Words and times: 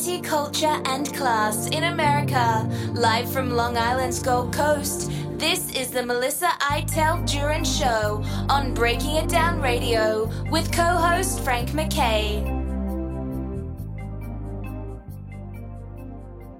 Culture, 0.00 0.80
and 0.86 1.12
class 1.14 1.66
in 1.66 1.84
America. 1.84 2.66
Live 2.94 3.30
from 3.30 3.50
Long 3.50 3.76
Island's 3.76 4.22
Gold 4.22 4.50
Coast, 4.50 5.10
this 5.38 5.76
is 5.76 5.90
the 5.90 6.02
Melissa 6.02 6.48
Iteld 6.58 7.30
Duran 7.30 7.64
Show 7.64 8.24
on 8.48 8.72
Breaking 8.72 9.16
It 9.16 9.28
Down 9.28 9.60
Radio 9.60 10.30
with 10.50 10.72
co 10.72 10.82
host 10.82 11.40
Frank 11.40 11.74
MacKay. 11.74 12.38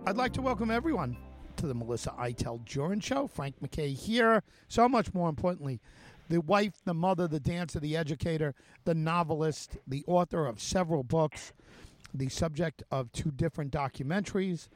I'd 0.07 0.19
like 0.19 0.35
to 0.35 0.43
welcome 0.43 0.71
everyone 0.71 1.17
to 1.57 1.67
the 1.67 1.75
Melissa 1.75 2.11
Iteld 2.19 2.67
Duran 2.67 3.01
Show. 3.01 3.27
Frank 3.27 3.55
MacKay 3.63 3.95
here. 3.95 4.43
So 4.69 4.87
much 4.87 5.15
more 5.15 5.31
importantly, 5.31 5.81
the 6.29 6.43
wife, 6.43 6.83
the 6.85 6.95
mother, 6.95 7.27
the 7.27 7.41
dancer, 7.41 7.81
the 7.81 7.97
educator, 7.97 8.55
the 8.85 8.95
novelist, 8.95 9.79
the 9.87 10.05
author 10.07 10.47
of 10.47 10.61
several 10.61 11.03
books, 11.03 11.55
the 12.15 12.29
subject 12.29 12.83
of 12.91 13.13
two 13.13 13.31
different 13.31 13.73
documentaries, 13.73 14.69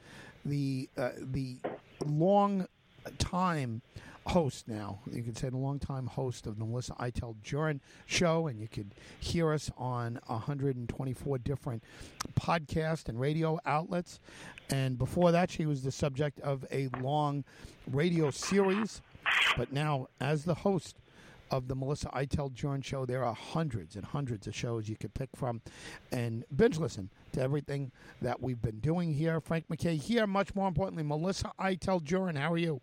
the 0.45 0.89
uh, 0.97 1.11
the 1.19 1.59
long 2.05 2.67
time 3.19 3.83
host 4.27 4.69
now. 4.69 5.01
You 5.11 5.23
could 5.23 5.37
say 5.37 5.51
the 5.51 5.57
long 5.57 5.79
time 5.79 6.07
host 6.07 6.47
of 6.47 6.59
the 6.59 6.65
Melissa 6.65 6.95
Iteld 6.95 7.37
Jurin 7.45 7.81
show, 8.07 8.47
and 8.47 8.59
you 8.59 8.69
could 8.69 8.95
hear 9.19 9.53
us 9.53 9.71
on 9.77 10.19
124 10.27 11.39
different 11.39 11.83
podcast 12.39 13.09
and 13.09 13.21
radio 13.21 13.59
outlets. 13.67 14.21
And 14.71 14.97
before 14.99 15.33
that, 15.33 15.51
she 15.51 15.67
was 15.67 15.83
the 15.83 15.93
subject 15.93 16.41
of 16.41 16.65
a 16.73 16.89
long 17.01 17.45
radio 17.91 18.31
series. 18.31 19.03
But 19.57 19.73
now, 19.73 20.09
as 20.21 20.45
the 20.45 20.55
host 20.55 20.97
of 21.51 21.69
the 21.69 21.75
Melissa 21.75 22.09
Iteld 22.09 22.55
Jurin 22.55 22.83
show, 22.83 23.05
there 23.05 23.25
are 23.25 23.35
hundreds 23.35 23.95
and 23.97 24.05
hundreds 24.05 24.47
of 24.47 24.55
shows 24.55 24.89
you 24.89 24.97
could 24.97 25.15
pick 25.15 25.29
from 25.37 25.61
and 26.11 26.45
binge 26.55 26.79
listen 26.79 27.11
to 27.35 27.41
everything 27.41 27.93
that 28.23 28.41
we've 28.41 28.61
been 28.63 28.81
doing 28.81 29.13
here. 29.13 29.41
Frank 29.41 29.69
MacKay 29.69 29.97
here. 29.97 30.27
Much 30.27 30.55
more 30.55 30.67
importantly, 30.69 31.03
Melissa 31.03 31.53
Iteld 31.61 32.03
Jurin. 32.05 32.37
How 32.39 32.53
are 32.53 32.59
you? 32.59 32.81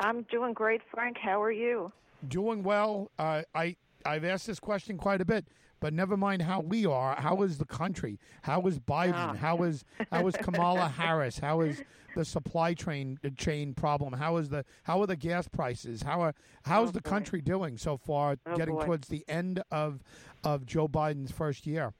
I'm 0.00 0.22
doing 0.24 0.52
great, 0.54 0.82
Frank. 0.92 1.16
How 1.18 1.40
are 1.42 1.52
you? 1.52 1.92
Doing 2.26 2.62
well. 2.62 3.10
Uh, 3.18 3.42
I 3.54 3.76
I've 4.04 4.24
asked 4.24 4.46
this 4.46 4.60
question 4.60 4.96
quite 4.98 5.20
a 5.20 5.24
bit, 5.24 5.46
but 5.80 5.92
never 5.92 6.16
mind 6.16 6.42
how 6.42 6.60
we 6.60 6.86
are. 6.86 7.14
How 7.18 7.42
is 7.42 7.58
the 7.58 7.64
country? 7.64 8.18
How 8.42 8.60
is 8.62 8.78
Biden? 8.78 9.12
Ah. 9.14 9.34
How 9.34 9.62
is 9.62 9.84
how 10.10 10.26
is 10.26 10.36
Kamala 10.40 10.88
Harris? 10.88 11.38
How 11.38 11.60
is 11.62 11.82
the 12.14 12.24
supply 12.24 12.72
chain 12.74 13.18
uh, 13.24 13.30
chain 13.36 13.74
problem? 13.74 14.12
How 14.14 14.36
is 14.36 14.48
the 14.50 14.64
how 14.84 15.00
are 15.00 15.06
the 15.06 15.16
gas 15.16 15.48
prices? 15.48 16.02
How 16.02 16.20
are 16.22 16.34
how's 16.64 16.88
Oh, 16.90 16.92
the 16.92 17.00
boy. 17.00 17.10
country 17.10 17.40
doing 17.40 17.78
so 17.78 17.96
far? 17.96 18.36
Oh, 18.46 18.56
getting 18.56 18.74
boy. 18.74 18.84
towards 18.84 19.08
the 19.08 19.24
end 19.28 19.62
of 19.70 20.02
of 20.44 20.66
Joe 20.66 20.88
Biden's 20.88 21.32
first 21.32 21.66
year. 21.66 21.92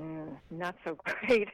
Mm, 0.00 0.36
not 0.50 0.76
so 0.84 0.96
great. 1.26 1.48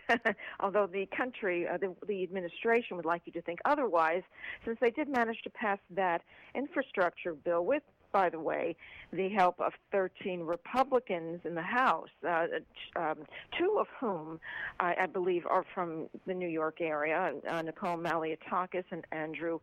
Although 0.60 0.86
the 0.86 1.06
country, 1.16 1.66
uh, 1.66 1.78
the, 1.78 1.94
the 2.06 2.22
administration 2.22 2.96
would 2.96 3.06
like 3.06 3.22
you 3.24 3.32
to 3.32 3.42
think 3.42 3.60
otherwise, 3.64 4.22
since 4.64 4.78
they 4.80 4.90
did 4.90 5.08
manage 5.08 5.42
to 5.42 5.50
pass 5.50 5.78
that 5.90 6.22
infrastructure 6.54 7.34
bill 7.34 7.64
with, 7.64 7.82
by 8.12 8.30
the 8.30 8.38
way, 8.38 8.76
the 9.12 9.28
help 9.30 9.60
of 9.60 9.72
13 9.90 10.40
Republicans 10.42 11.40
in 11.44 11.54
the 11.54 11.62
House, 11.62 12.08
uh, 12.26 12.46
um, 12.94 13.16
two 13.58 13.78
of 13.80 13.88
whom 14.00 14.38
I, 14.78 14.94
I 15.02 15.06
believe 15.06 15.44
are 15.46 15.64
from 15.74 16.08
the 16.26 16.34
New 16.34 16.48
York 16.48 16.80
area, 16.80 17.34
uh, 17.48 17.62
Nicole 17.62 17.96
Malliotakis 17.98 18.84
and 18.90 19.04
Andrew 19.10 19.58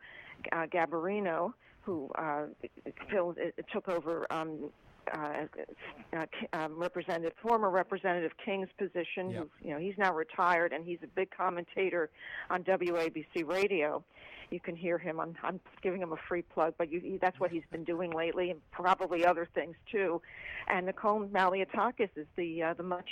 uh, 0.52 0.66
Garbarino, 0.66 1.54
who 1.82 2.10
uh, 2.16 2.44
filled, 3.10 3.38
took 3.72 3.88
over 3.88 4.26
um, 4.30 4.70
uh, 5.12 5.46
uh, 6.14 6.26
um, 6.54 6.80
Representative, 6.80 7.34
former 7.42 7.70
Representative 7.70 8.32
King's 8.44 8.70
position. 8.78 9.32
Yep. 9.32 9.48
Who, 9.62 9.68
you 9.68 9.74
know, 9.74 9.80
he's 9.80 9.98
now 9.98 10.14
retired, 10.14 10.74
and 10.74 10.86
he's 10.86 11.00
a 11.04 11.08
big 11.08 11.30
commentator 11.36 12.10
on 12.50 12.64
WABC 12.64 13.46
radio. 13.46 14.04
You 14.50 14.60
can 14.60 14.76
hear 14.76 14.98
him. 14.98 15.20
I'm, 15.20 15.36
I'm 15.44 15.60
giving 15.82 16.02
him 16.02 16.12
a 16.12 16.18
free 16.28 16.42
plug, 16.42 16.74
but 16.78 16.92
you, 16.92 17.20
that's 17.22 17.40
what 17.40 17.52
he's 17.52 17.64
been 17.72 17.84
doing 17.84 18.12
lately, 18.12 18.52
and 18.52 18.60
probably 18.72 19.26
other 19.26 19.48
things 19.54 19.76
too. 19.92 20.22
And 20.68 20.86
Nicole 20.86 21.26
Malliotakis 21.28 22.10
is 22.16 22.28
the 22.36 22.64
uh, 22.64 22.74
the 22.74 22.84
much 22.84 23.10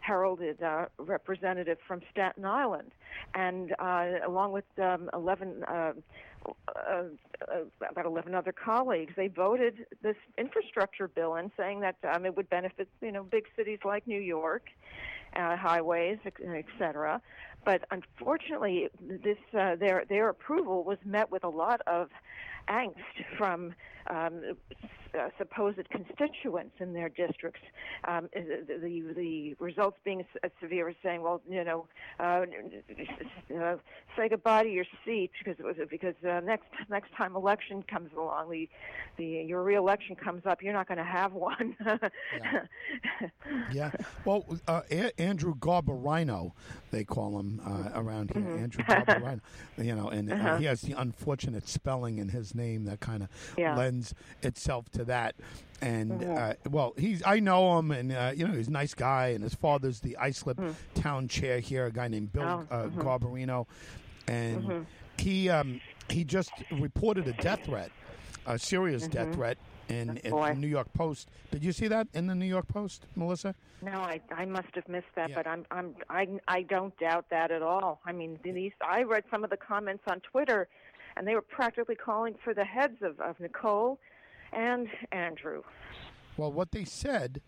heralded 0.00 0.62
uh, 0.62 0.86
representative 0.98 1.78
from 1.86 2.00
Staten 2.10 2.44
Island, 2.44 2.92
and 3.34 3.74
uh, 3.78 4.06
along 4.26 4.52
with 4.52 4.64
um, 4.78 5.10
11. 5.12 5.64
Uh, 5.64 5.92
uh, 6.46 7.04
uh, 7.50 7.88
about 7.90 8.04
11 8.04 8.34
other 8.34 8.52
colleagues, 8.52 9.14
they 9.16 9.28
voted 9.28 9.86
this 10.02 10.16
infrastructure 10.36 11.08
bill 11.08 11.36
in, 11.36 11.50
saying 11.56 11.80
that 11.80 11.96
um, 12.12 12.26
it 12.26 12.36
would 12.36 12.50
benefit, 12.50 12.86
you 13.00 13.12
know, 13.12 13.22
big 13.22 13.46
cities 13.56 13.78
like 13.82 14.06
New 14.06 14.20
York, 14.20 14.68
uh, 15.36 15.56
highways, 15.56 16.18
et. 16.26 16.34
But 17.64 17.84
unfortunately, 17.90 18.88
this 19.00 19.38
uh, 19.58 19.76
their 19.76 20.04
their 20.08 20.28
approval 20.28 20.84
was 20.84 20.98
met 21.04 21.30
with 21.30 21.44
a 21.44 21.48
lot 21.48 21.80
of 21.86 22.10
angst 22.68 23.24
from 23.36 23.74
um, 24.08 24.42
uh, 25.18 25.28
supposed 25.38 25.88
constituents 25.90 26.74
in 26.78 26.92
their 26.92 27.08
districts. 27.08 27.60
Um, 28.06 28.28
the, 28.34 28.78
the 28.80 29.14
the 29.14 29.54
results 29.58 29.96
being 30.04 30.24
as 30.42 30.50
severe 30.60 30.88
as 30.88 30.96
saying, 31.02 31.22
well, 31.22 31.40
you 31.48 31.64
know, 31.64 31.86
uh, 32.20 32.44
uh, 33.58 33.76
say 34.16 34.28
goodbye 34.28 34.64
to 34.64 34.68
your 34.68 34.84
seat 35.04 35.30
because 35.38 35.58
it 35.58 35.64
was 35.64 35.76
because 35.90 36.14
uh, 36.28 36.40
next 36.44 36.66
next 36.90 37.12
time 37.16 37.34
election 37.36 37.82
comes 37.82 38.10
along, 38.16 38.50
the 38.50 38.68
the 39.16 39.24
your 39.24 39.62
reelection 39.62 40.16
comes 40.16 40.44
up, 40.46 40.62
you're 40.62 40.72
not 40.74 40.86
going 40.88 40.98
to 40.98 41.04
have 41.04 41.32
one. 41.32 41.76
Yeah. 43.72 43.90
Well, 44.24 44.44
uh, 44.66 44.82
a- 44.90 45.20
Andrew 45.20 45.54
Garbarino, 45.54 46.52
they 46.90 47.04
call 47.04 47.38
him 47.38 47.60
uh, 47.64 47.90
around 47.94 48.32
here. 48.32 48.42
Mm-hmm. 48.42 48.62
Andrew 48.62 48.84
Garbarino. 48.88 49.40
You 49.78 49.94
know, 49.94 50.08
and 50.08 50.30
uh, 50.30 50.34
Uh-huh. 50.34 50.56
he 50.58 50.64
has 50.66 50.80
the 50.82 50.92
unfortunate 50.92 51.68
spelling 51.68 52.18
in 52.18 52.28
his 52.34 52.54
name 52.54 52.84
that 52.84 53.00
kind 53.00 53.22
of 53.22 53.28
Yeah. 53.56 53.76
lends 53.76 54.14
itself 54.42 54.90
to 54.90 55.04
that. 55.04 55.34
And 55.80 56.20
Mhm. 56.20 56.38
uh, 56.38 56.54
well, 56.70 56.94
he's 56.96 57.22
I 57.26 57.40
know 57.40 57.78
him, 57.78 57.90
and 57.90 58.12
uh, 58.12 58.32
you 58.34 58.46
know 58.46 58.54
he's 58.54 58.68
a 58.68 58.72
nice 58.72 58.94
guy, 58.94 59.28
and 59.28 59.42
his 59.42 59.54
father's 59.54 60.00
the 60.00 60.16
Islip 60.16 60.60
town 60.94 61.28
chair 61.28 61.58
here, 61.60 61.86
a 61.86 61.90
guy 61.92 62.08
named 62.08 62.32
Bill. 62.32 62.66
Oh, 62.70 62.74
uh, 62.74 62.88
mhm. 62.88 62.94
Garbarino, 63.02 63.66
and 64.28 64.62
Mhm. 64.64 64.86
he 65.18 65.48
um, 65.48 65.80
he 66.08 66.24
just 66.24 66.52
reported 66.70 67.26
a 67.28 67.32
death 67.34 67.64
threat, 67.64 67.90
a 68.46 68.58
serious 68.58 69.06
death 69.08 69.28
Mhm. 69.28 69.34
threat. 69.34 69.58
In, 69.86 70.16
in 70.24 70.30
the 70.34 70.54
New 70.54 70.66
York 70.66 70.90
Post. 70.94 71.28
Did 71.50 71.62
you 71.62 71.70
see 71.70 71.88
that 71.88 72.08
in 72.14 72.26
the 72.26 72.34
New 72.34 72.46
York 72.46 72.66
Post, 72.68 73.04
Melissa? 73.16 73.54
No, 73.82 73.92
I 74.00 74.18
I 74.34 74.46
must 74.46 74.74
have 74.76 74.88
missed 74.88 75.14
that, 75.14 75.28
Yeah. 75.28 75.34
but 75.36 75.46
I'm 75.46 75.66
I'm 75.70 75.94
I 76.08 76.26
I 76.48 76.62
don't 76.62 76.98
doubt 76.98 77.26
that 77.28 77.50
at 77.50 77.60
all. 77.60 78.00
I 78.06 78.12
mean, 78.12 78.38
these 78.42 78.72
I 78.80 79.02
read 79.02 79.24
some 79.30 79.44
of 79.44 79.50
the 79.50 79.58
comments 79.58 80.02
on 80.06 80.20
Twitter, 80.20 80.68
and 81.16 81.26
they 81.26 81.34
were 81.34 81.42
practically 81.42 81.94
calling 81.96 82.34
for 82.42 82.54
the 82.54 82.64
heads 82.64 83.02
of 83.02 83.20
of 83.20 83.38
Nicole 83.40 83.98
and 84.52 84.88
Andrew. 85.12 85.62
Well, 86.36 86.52
what 86.52 86.72
they 86.72 86.84
said, 86.84 87.40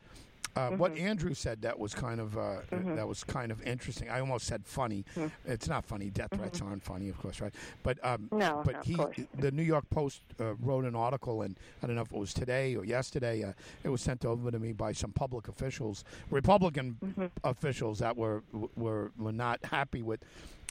uh, 0.54 0.70
what 0.70 0.94
Mm-hmm. 0.94 1.06
Andrew 1.06 1.34
said, 1.34 1.60
that 1.62 1.78
was 1.78 1.92
kind 1.94 2.18
of 2.20 2.38
uh, 2.38 2.60
that 2.70 3.06
was 3.06 3.22
kind 3.24 3.52
of 3.52 3.60
interesting. 3.66 4.08
I 4.08 4.20
almost 4.20 4.46
said 4.46 4.64
funny. 4.64 5.04
It's 5.44 5.68
not 5.68 5.84
funny. 5.84 6.08
Death 6.10 6.30
threats 6.34 6.62
aren't 6.62 6.82
funny, 6.82 7.08
of 7.08 7.18
course, 7.18 7.40
right? 7.40 7.52
But 7.82 7.98
um, 8.04 8.28
Mm-hmm. 8.32 8.38
No, 8.38 8.62
but 8.64 8.74
no, 8.76 8.80
he, 8.82 8.94
course. 8.94 9.16
the 9.38 9.50
New 9.50 9.62
York 9.64 9.84
Post 9.90 10.22
uh, 10.40 10.54
wrote 10.56 10.84
an 10.84 10.94
article, 10.96 11.42
and 11.42 11.58
I 11.82 11.86
don't 11.86 11.96
know 11.96 12.02
if 12.02 12.12
it 12.12 12.18
was 12.18 12.32
today 12.32 12.74
or 12.76 12.84
yesterday. 12.84 13.42
Uh, 13.44 13.52
it 13.84 13.88
was 13.90 14.00
sent 14.00 14.24
over 14.24 14.50
to 14.50 14.58
me 14.58 14.72
by 14.72 14.92
some 14.92 15.12
public 15.12 15.48
officials, 15.48 16.04
Republican 16.30 16.96
Mm-hmm. 17.04 17.26
officials 17.44 17.98
that 17.98 18.16
were 18.16 18.42
were 18.76 19.10
were 19.18 19.32
not 19.32 19.62
happy 19.66 20.00
with 20.02 20.20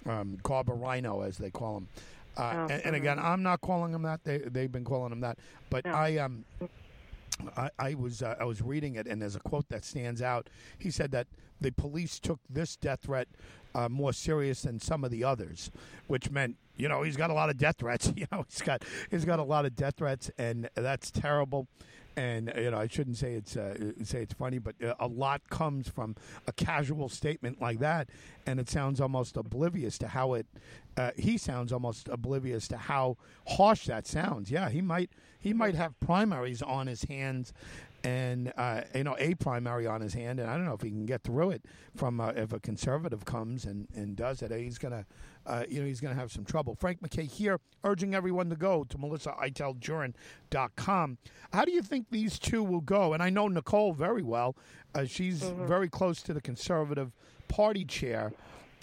um, 0.07 0.37
Garbarino, 0.43 1.25
as 1.27 1.37
they 1.37 1.49
call 1.51 1.77
him. 1.77 1.87
Uh, 2.37 2.53
Oh, 2.69 2.73
and, 2.73 2.85
and 2.85 2.95
again, 2.95 3.19
I'm 3.19 3.43
not 3.43 3.61
calling 3.61 3.93
him 3.93 4.01
that. 4.03 4.23
They 4.23 4.37
they've 4.39 4.71
been 4.71 4.83
calling 4.85 5.11
him 5.11 5.21
that. 5.21 5.37
But 5.69 5.85
No. 5.85 5.91
I 5.93 6.17
um 6.17 6.45
I, 7.57 7.69
I 7.77 7.93
was 7.95 8.21
uh, 8.21 8.35
I 8.39 8.45
was 8.45 8.61
reading 8.61 8.95
it, 8.95 9.07
and 9.07 9.21
there's 9.21 9.35
a 9.35 9.39
quote 9.39 9.67
that 9.69 9.83
stands 9.83 10.21
out. 10.21 10.49
He 10.77 10.89
said 10.91 11.11
that 11.11 11.27
the 11.59 11.71
police 11.71 12.19
took 12.19 12.39
this 12.49 12.75
death 12.75 13.01
threat 13.03 13.27
uh, 13.73 13.89
more 13.89 14.13
serious 14.13 14.61
than 14.61 14.79
some 14.79 15.03
of 15.03 15.11
the 15.11 15.23
others, 15.23 15.69
which 16.07 16.29
meant 16.31 16.55
you 16.77 16.87
know 16.87 17.03
he's 17.03 17.17
got 17.17 17.29
a 17.29 17.33
lot 17.33 17.49
of 17.49 17.57
death 17.57 17.75
threats. 17.79 18.11
You 18.15 18.25
know 18.31 18.45
he's 18.49 18.61
got 18.61 18.83
he's 19.11 19.25
got 19.25 19.39
a 19.39 19.43
lot 19.43 19.65
of 19.65 19.75
death 19.75 19.95
threats, 19.97 20.31
and 20.37 20.69
that's 20.75 21.11
terrible. 21.11 21.67
And 22.17 22.51
you 22.55 22.71
know 22.71 22.77
I 22.77 22.87
shouldn't 22.87 23.17
say 23.17 23.33
it's 23.33 23.57
uh, 23.57 23.75
say 24.03 24.21
it's 24.21 24.33
funny, 24.33 24.57
but 24.57 24.75
uh, 24.81 24.95
a 24.99 25.07
lot 25.07 25.41
comes 25.49 25.89
from 25.89 26.15
a 26.47 26.53
casual 26.53 27.09
statement 27.09 27.61
like 27.61 27.79
that, 27.79 28.09
and 28.45 28.59
it 28.59 28.69
sounds 28.69 29.01
almost 29.01 29.35
oblivious 29.37 29.97
to 29.99 30.07
how 30.07 30.33
it. 30.33 30.47
Uh, 30.97 31.11
he 31.17 31.37
sounds 31.37 31.73
almost 31.73 32.07
oblivious 32.07 32.69
to 32.69 32.77
how 32.77 33.17
harsh 33.47 33.85
that 33.87 34.07
sounds. 34.07 34.49
Yeah, 34.49 34.69
he 34.69 34.81
might 34.81 35.09
he 35.39 35.53
might 35.53 35.75
have 35.75 35.99
primaries 35.99 36.61
on 36.61 36.87
his 36.87 37.03
hands 37.03 37.53
and 38.05 38.53
uh, 38.57 38.81
you 38.93 39.03
know 39.03 39.15
a 39.19 39.33
primary 39.35 39.87
on 39.87 40.01
his 40.01 40.13
hand, 40.13 40.39
and 40.39 40.49
I 40.49 40.55
don't 40.55 40.65
know 40.65 40.73
if 40.73 40.81
he 40.81 40.89
can 40.89 41.05
get 41.05 41.23
through 41.23 41.51
it 41.51 41.63
from 41.95 42.19
uh, 42.21 42.29
if 42.35 42.53
a 42.53 42.59
conservative 42.59 43.25
comes 43.25 43.65
and, 43.65 43.87
and 43.95 44.15
does 44.15 44.41
it. 44.41 44.51
He's 44.51 44.77
gonna 44.77 45.05
uh, 45.45 45.63
you 45.69 45.79
know 45.81 45.85
he's 45.87 46.01
gonna 46.01 46.15
have 46.15 46.31
some 46.31 46.45
trouble. 46.45 46.75
Frank 46.75 47.01
MacKay 47.01 47.25
here, 47.25 47.59
urging 47.83 48.13
everyone 48.15 48.49
to 48.49 48.55
go 48.55 48.83
to 48.85 48.97
melissaiteljurin.com. 48.97 51.17
How 51.53 51.65
do 51.65 51.71
you 51.71 51.81
think 51.81 52.07
these 52.09 52.39
two 52.39 52.63
will 52.63 52.81
go? 52.81 53.13
And 53.13 53.21
I 53.23 53.29
know 53.29 53.47
Nicole 53.47 53.93
very 53.93 54.23
well. 54.23 54.55
Uh, 54.93 55.05
she's 55.05 55.43
very 55.43 55.89
close 55.89 56.21
to 56.23 56.33
the 56.33 56.41
conservative 56.41 57.11
party 57.47 57.85
chair. 57.85 58.33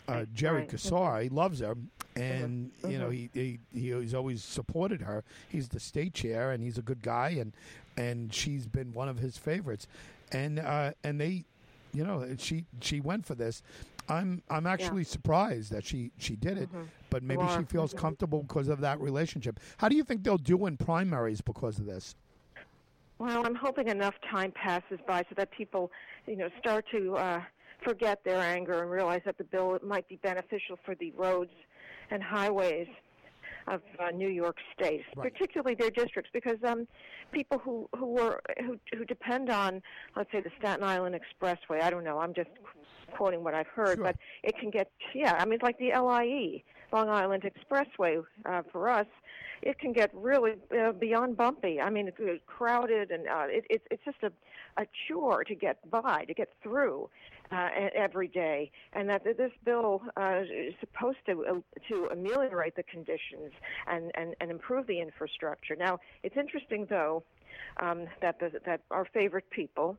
uh, 0.08 0.24
Jerry 0.34 0.62
Right. 0.62 0.68
Kassar. 0.68 1.22
He 1.22 1.28
loves 1.28 1.60
her, 1.60 1.76
and 2.16 2.72
Mhm. 2.82 2.90
you 2.90 2.98
know 2.98 3.08
he, 3.08 3.30
he 3.32 3.60
he 3.72 3.92
he's 3.92 4.14
always 4.14 4.42
supported 4.42 5.00
her. 5.02 5.22
He's 5.48 5.68
the 5.68 5.78
state 5.78 6.12
chair, 6.12 6.50
and 6.50 6.60
he's 6.60 6.76
a 6.76 6.82
good 6.82 7.02
guy, 7.02 7.28
and 7.38 7.52
and 7.96 8.32
she's 8.32 8.66
been 8.66 8.92
one 8.92 9.08
of 9.08 9.18
his 9.18 9.36
favorites, 9.36 9.86
and 10.32 10.58
uh, 10.58 10.92
and 11.04 11.20
they, 11.20 11.44
you 11.92 12.04
know, 12.04 12.26
she 12.38 12.64
she 12.80 13.00
went 13.00 13.26
for 13.26 13.34
this. 13.34 13.62
I'm 14.08 14.42
I'm 14.50 14.66
actually 14.66 15.04
surprised 15.04 15.72
that 15.72 15.84
she 15.84 16.10
she 16.18 16.36
did 16.36 16.58
it, 16.58 16.72
Mhm. 16.72 16.88
but 17.10 17.22
maybe 17.22 17.46
she 17.56 17.62
feels 17.64 17.94
Mhm. 17.94 17.98
comfortable 17.98 18.42
because 18.42 18.68
of 18.68 18.80
that 18.80 19.00
relationship. 19.00 19.60
How 19.78 19.88
do 19.88 19.96
you 19.96 20.04
think 20.04 20.22
they'll 20.24 20.38
do 20.38 20.66
in 20.66 20.76
primaries 20.76 21.40
because 21.40 21.78
of 21.78 21.86
this? 21.86 22.14
Well, 23.18 23.46
I'm 23.46 23.54
hoping 23.54 23.88
enough 23.88 24.14
time 24.28 24.50
passes 24.52 24.98
by 25.06 25.22
so 25.28 25.34
that 25.36 25.50
people, 25.52 25.92
you 26.26 26.36
know, 26.36 26.48
start 26.58 26.84
to 26.90 27.14
uh, 27.16 27.42
forget 27.84 28.24
their 28.24 28.40
anger 28.40 28.82
and 28.82 28.90
realize 28.90 29.22
that 29.24 29.38
the 29.38 29.44
bill 29.44 29.78
might 29.82 30.08
be 30.08 30.16
beneficial 30.16 30.76
for 30.84 30.96
the 30.96 31.12
roads 31.12 31.52
and 32.10 32.22
highways 32.22 32.88
of 33.68 33.80
uh, 33.98 34.10
New 34.10 34.28
York 34.28 34.56
State, 34.74 35.02
Right. 35.16 35.32
particularly 35.32 35.74
their 35.74 35.90
districts, 35.90 36.30
because 36.32 36.58
um, 36.64 36.86
people 37.32 37.58
who 37.58 37.88
who 37.96 38.06
were 38.06 38.40
who 38.64 38.78
who 38.96 39.04
depend 39.04 39.50
on, 39.50 39.82
let's 40.16 40.30
say, 40.32 40.40
the 40.40 40.50
Staten 40.58 40.84
Island 40.84 41.14
Expressway. 41.18 41.80
I 41.82 41.90
don't 41.90 42.04
know. 42.04 42.18
I'm 42.18 42.34
just 42.34 42.50
quoting 43.12 43.44
what 43.44 43.54
I've 43.54 43.66
heard, 43.68 43.96
Sure. 43.96 44.04
but 44.04 44.16
it 44.42 44.56
can 44.58 44.70
get 44.70 44.90
yeah. 45.14 45.36
I 45.38 45.44
mean, 45.44 45.54
it's 45.54 45.62
like 45.62 45.78
the 45.78 45.90
LIE, 45.92 46.62
Long 46.92 47.08
Island 47.08 47.44
Expressway, 47.44 48.22
uh, 48.46 48.62
for 48.72 48.88
us 48.88 49.06
it 49.62 49.78
can 49.78 49.92
get 49.92 50.10
really 50.14 50.52
uh, 50.78 50.92
beyond 50.92 51.36
bumpy. 51.36 51.80
I 51.80 51.90
mean, 51.90 52.08
it's 52.08 52.20
uh, 52.20 52.34
crowded, 52.46 53.10
and 53.10 53.26
uh, 53.28 53.46
it, 53.48 53.64
it's 53.70 53.84
it's 53.90 54.04
just 54.04 54.18
a 54.22 54.32
a 54.80 54.86
chore 55.06 55.44
to 55.44 55.54
get 55.54 55.78
by, 55.90 56.24
to 56.24 56.34
get 56.34 56.48
through 56.62 57.08
uh, 57.50 57.68
every 57.94 58.28
day. 58.28 58.70
And 58.92 59.08
that 59.08 59.24
that 59.24 59.36
this 59.38 59.52
bill 59.64 60.02
uh, 60.16 60.40
is 60.42 60.74
supposed 60.80 61.18
to 61.26 61.44
uh, 61.46 61.54
to 61.88 62.08
ameliorate 62.12 62.76
the 62.76 62.82
conditions 62.84 63.52
and, 63.86 64.10
and 64.14 64.34
and 64.40 64.50
improve 64.50 64.86
the 64.86 65.00
infrastructure. 65.00 65.76
Now, 65.76 65.98
it's 66.22 66.36
interesting 66.36 66.86
though 66.88 67.22
um, 67.80 68.06
that 68.20 68.38
the, 68.40 68.52
that 68.66 68.80
our 68.90 69.06
favorite 69.12 69.48
people, 69.50 69.96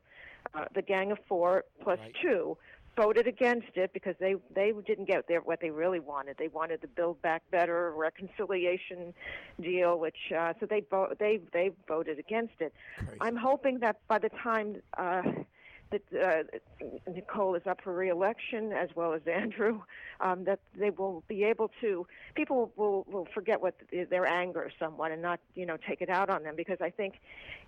uh, 0.54 0.66
the 0.75 0.81
Gang 0.81 1.12
of 1.12 1.19
Four 1.27 1.63
plus 1.81 2.00
Right. 2.00 2.13
two. 2.21 2.57
Voted 2.95 3.28
against 3.28 3.75
it 3.75 3.92
because 3.92 4.16
they 4.19 4.36
they 4.54 4.72
didn't 4.86 5.06
get 5.06 5.28
their 5.28 5.42
what 5.42 5.60
they 5.62 5.72
really 5.72 6.00
wanted. 6.00 6.38
They 6.38 6.48
wanted 6.48 6.81
the 6.81 6.88
Build 6.88 7.19
Back 7.24 7.42
Better 7.50 7.92
reconciliation 7.95 9.16
deal, 9.60 9.98
which 9.98 10.31
uh, 10.38 10.54
so 10.60 10.68
they 10.68 10.81
vo- 10.81 11.13
they 11.18 11.40
they 11.54 11.72
voted 11.88 12.19
against 12.19 12.54
it. 12.60 12.72
Crazy. 12.98 13.18
I'm 13.19 13.36
hoping 13.36 13.80
that 13.80 13.98
by 14.07 14.19
the 14.19 14.30
time 14.30 14.75
uh, 14.95 15.24
that 15.94 16.01
uh, 16.13 16.90
Nicole 17.12 17.56
is 17.56 17.63
up 17.68 17.81
for 17.84 17.94
reelection, 17.94 18.74
as 18.74 18.90
well 18.95 19.13
as 19.13 19.22
Andrew, 19.28 19.81
um, 20.22 20.44
that 20.45 20.60
they 20.75 20.90
will 20.90 21.24
be 21.28 21.44
able 21.44 21.72
to. 21.81 22.06
People 22.36 22.72
will 22.75 23.06
will 23.10 23.28
forget 23.34 23.62
what 23.62 23.75
their 23.92 24.25
anger 24.25 24.72
somewhat 24.80 25.12
and 25.12 25.22
not 25.22 25.40
you 25.56 25.66
know 25.66 25.78
take 25.88 26.01
it 26.01 26.10
out 26.10 26.30
on 26.30 26.44
them 26.44 26.56
because 26.56 26.78
I 26.81 26.90
think, 26.90 27.16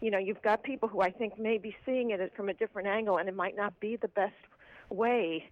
you 0.01 0.11
know, 0.11 0.17
you've 0.17 0.41
got 0.41 0.63
people 0.63 0.89
who 0.89 1.01
I 1.01 1.11
think 1.11 1.39
may 1.39 1.57
be 1.57 1.75
seeing 1.85 2.11
it 2.11 2.33
from 2.35 2.49
a 2.49 2.53
different 2.53 2.87
angle 2.87 3.17
and 3.17 3.29
it 3.29 3.35
might 3.35 3.55
not 3.55 3.79
be 3.79 3.95
the 3.95 4.07
best 4.09 4.33
way 4.89 5.49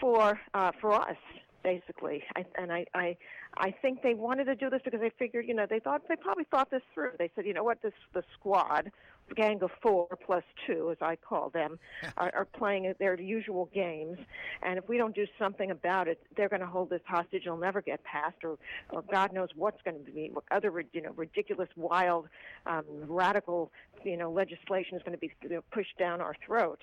for 0.00 0.40
uh, 0.54 0.72
for 0.80 0.92
us 0.92 1.16
basically. 1.62 2.22
I, 2.36 2.44
and 2.56 2.72
I, 2.72 2.86
I 2.94 3.16
I 3.56 3.74
think 3.82 4.02
they 4.02 4.14
wanted 4.14 4.44
to 4.44 4.54
do 4.54 4.70
this 4.70 4.80
because 4.84 5.00
they 5.00 5.10
figured, 5.18 5.46
you 5.48 5.54
know, 5.54 5.66
they 5.68 5.80
thought 5.80 6.02
they 6.08 6.16
probably 6.16 6.44
thought 6.44 6.70
this 6.70 6.82
through. 6.94 7.12
They 7.18 7.30
said, 7.34 7.46
you 7.46 7.54
know 7.54 7.64
what, 7.64 7.82
this 7.82 7.92
the 8.14 8.22
squad, 8.34 8.92
gang 9.34 9.62
of 9.62 9.70
four 9.82 10.06
plus 10.24 10.44
two, 10.66 10.90
as 10.90 10.98
I 11.00 11.16
call 11.16 11.50
them, 11.50 11.78
are, 12.16 12.30
are 12.34 12.44
playing 12.44 12.92
their 12.98 13.20
usual 13.20 13.68
games, 13.74 14.18
and 14.62 14.78
if 14.78 14.88
we 14.88 14.96
don't 14.96 15.14
do 15.14 15.26
something 15.38 15.70
about 15.70 16.08
it, 16.08 16.20
they're 16.36 16.48
going 16.48 16.60
to 16.60 16.66
hold 16.66 16.90
this 16.90 17.02
hostage. 17.06 17.42
It'll 17.46 17.56
never 17.58 17.82
get 17.82 18.02
passed, 18.04 18.44
or, 18.44 18.58
or 18.90 19.02
God 19.02 19.32
knows 19.32 19.48
what's 19.56 19.82
going 19.82 20.02
to 20.04 20.10
be. 20.10 20.30
What 20.32 20.44
other, 20.50 20.72
you 20.92 21.02
know, 21.02 21.12
ridiculous, 21.16 21.68
wild, 21.76 22.28
um, 22.66 22.84
radical, 23.06 23.72
you 24.04 24.16
know, 24.16 24.30
legislation 24.30 24.96
is 24.96 25.02
going 25.02 25.12
to 25.12 25.18
be 25.18 25.32
you 25.42 25.48
know, 25.48 25.62
pushed 25.70 25.96
down 25.98 26.20
our 26.20 26.34
throats. 26.44 26.82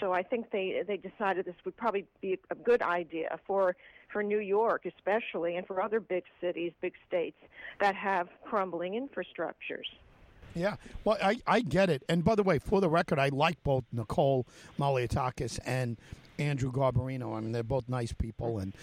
So 0.00 0.12
I 0.12 0.22
think 0.22 0.50
they 0.50 0.82
they 0.86 0.96
decided 0.96 1.46
this 1.46 1.54
would 1.64 1.76
probably 1.76 2.06
be 2.20 2.38
a 2.50 2.54
good 2.54 2.82
idea 2.82 3.38
for 3.46 3.76
for 4.12 4.22
New 4.22 4.40
York 4.40 4.86
especially 4.86 5.56
and 5.56 5.66
for 5.66 5.82
other 5.82 6.00
big 6.00 6.24
cities, 6.40 6.72
big 6.80 6.94
states 7.06 7.38
that 7.80 7.94
have 7.94 8.28
crumbling 8.44 8.92
infrastructures. 8.94 9.88
Yeah, 10.54 10.76
well, 11.04 11.18
I, 11.22 11.40
I 11.46 11.60
get 11.60 11.90
it. 11.90 12.02
And 12.08 12.24
by 12.24 12.34
the 12.34 12.42
way, 12.42 12.58
for 12.58 12.80
the 12.80 12.88
record, 12.88 13.18
I 13.18 13.28
like 13.28 13.62
both 13.64 13.84
Nicole 13.92 14.46
Malliotakis 14.78 15.58
and 15.66 15.96
Andrew 16.38 16.70
Garbarino. 16.72 17.36
I 17.36 17.40
mean, 17.40 17.52
they're 17.52 17.62
both 17.62 17.88
nice 17.88 18.12
people 18.12 18.58
and 18.58 18.74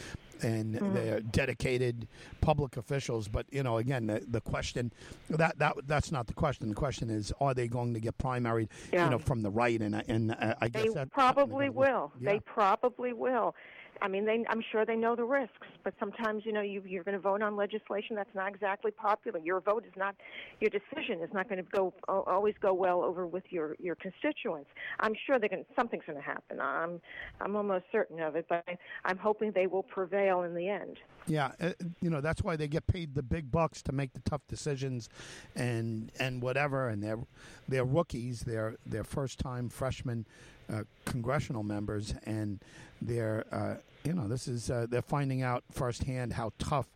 and 0.43 0.73
they're 0.95 1.19
dedicated 1.21 2.07
public 2.41 2.75
officials. 2.75 3.27
But 3.27 3.45
you 3.51 3.61
know, 3.61 3.77
again, 3.77 4.07
the, 4.07 4.23
the 4.27 4.41
question 4.41 4.91
that 5.29 5.59
that 5.59 5.75
that's 5.85 6.11
not 6.11 6.25
the 6.27 6.33
question. 6.33 6.67
The 6.69 6.75
question 6.75 7.09
is, 7.11 7.31
are 7.39 7.53
they 7.53 7.67
going 7.67 7.93
to 7.93 7.99
get 7.99 8.17
primaried? 8.17 8.69
Yeah. 8.91 9.03
You 9.05 9.11
know, 9.11 9.19
from 9.19 9.43
the 9.43 9.51
right, 9.51 9.79
and 9.79 9.95
I- 9.95 10.03
and 10.07 10.31
uh, 10.31 10.55
I 10.59 10.67
guess 10.69 10.93
They 10.93 11.05
probably 11.05 11.69
will. 11.69 12.11
Yeah. 12.19 12.31
They 12.31 12.39
probably 12.39 13.13
will. 13.13 13.55
I 14.01 14.07
mean, 14.07 14.25
they, 14.25 14.43
I'm 14.49 14.63
sure 14.71 14.85
they 14.85 14.95
know 14.95 15.15
the 15.15 15.23
risks, 15.23 15.67
but 15.83 15.93
sometimes, 15.99 16.43
you 16.45 16.51
know, 16.51 16.61
you, 16.61 16.81
you're 16.85 17.03
going 17.03 17.15
to 17.15 17.21
vote 17.21 17.41
on 17.41 17.55
legislation 17.55 18.15
that's 18.15 18.33
not 18.33 18.49
exactly 18.49 18.91
popular. 18.91 19.39
Your 19.39 19.61
vote 19.61 19.85
is 19.85 19.93
not, 19.95 20.15
your 20.59 20.69
decision 20.69 21.21
is 21.21 21.29
not 21.33 21.47
going 21.47 21.63
to 21.63 21.69
go 21.71 21.93
always 22.07 22.55
go 22.61 22.73
well 22.73 23.03
over 23.03 23.27
with 23.27 23.43
your 23.49 23.75
your 23.79 23.95
constituents. 23.95 24.69
I'm 24.99 25.13
sure 25.25 25.39
they're 25.39 25.49
going 25.49 25.65
something's 25.77 26.03
going 26.05 26.17
to 26.17 26.23
happen. 26.23 26.59
I'm 26.59 27.01
I'm 27.39 27.55
almost 27.55 27.85
certain 27.91 28.19
of 28.19 28.35
it, 28.35 28.45
but 28.49 28.65
I'm 29.05 29.17
hoping 29.17 29.51
they 29.51 29.67
will 29.67 29.83
prevail 29.83 30.41
in 30.43 30.55
the 30.55 30.67
end. 30.67 30.97
Yeah, 31.27 31.51
uh, 31.59 31.71
you 32.01 32.09
know 32.09 32.21
that's 32.21 32.41
why 32.41 32.55
they 32.55 32.67
get 32.67 32.87
paid 32.87 33.15
the 33.15 33.23
big 33.23 33.51
bucks 33.51 33.81
to 33.83 33.91
make 33.91 34.13
the 34.13 34.21
tough 34.21 34.41
decisions, 34.47 35.09
and 35.55 36.11
and 36.19 36.41
whatever. 36.41 36.89
And 36.89 37.03
they're 37.03 37.19
they're 37.67 37.85
rookies. 37.85 38.41
They're 38.41 38.75
they're 38.85 39.03
first 39.03 39.39
time 39.39 39.69
freshmen, 39.69 40.25
uh, 40.71 40.83
congressional 41.05 41.63
members, 41.63 42.13
and 42.25 42.59
they're 43.01 43.45
uh, 43.51 43.75
you 44.03 44.13
know 44.13 44.27
this 44.27 44.47
is 44.47 44.69
uh, 44.69 44.85
they're 44.89 45.01
finding 45.01 45.41
out 45.41 45.63
firsthand 45.71 46.33
how 46.33 46.51
tough 46.59 46.87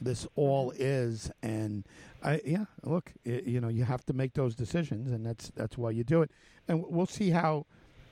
this 0.00 0.26
all 0.36 0.72
is. 0.76 1.30
And 1.42 1.84
I 2.24 2.40
yeah, 2.44 2.64
look, 2.84 3.12
i 3.26 3.42
you 3.44 3.60
know 3.60 3.68
you 3.68 3.84
have 3.84 4.04
to 4.06 4.12
make 4.12 4.34
those 4.34 4.54
decisions, 4.54 5.10
and 5.10 5.24
that's 5.26 5.50
that's 5.54 5.76
why 5.78 5.90
you 5.90 6.04
do 6.04 6.22
it. 6.22 6.30
And 6.68 6.84
we'll 6.88 7.06
see 7.06 7.30
how 7.30 7.66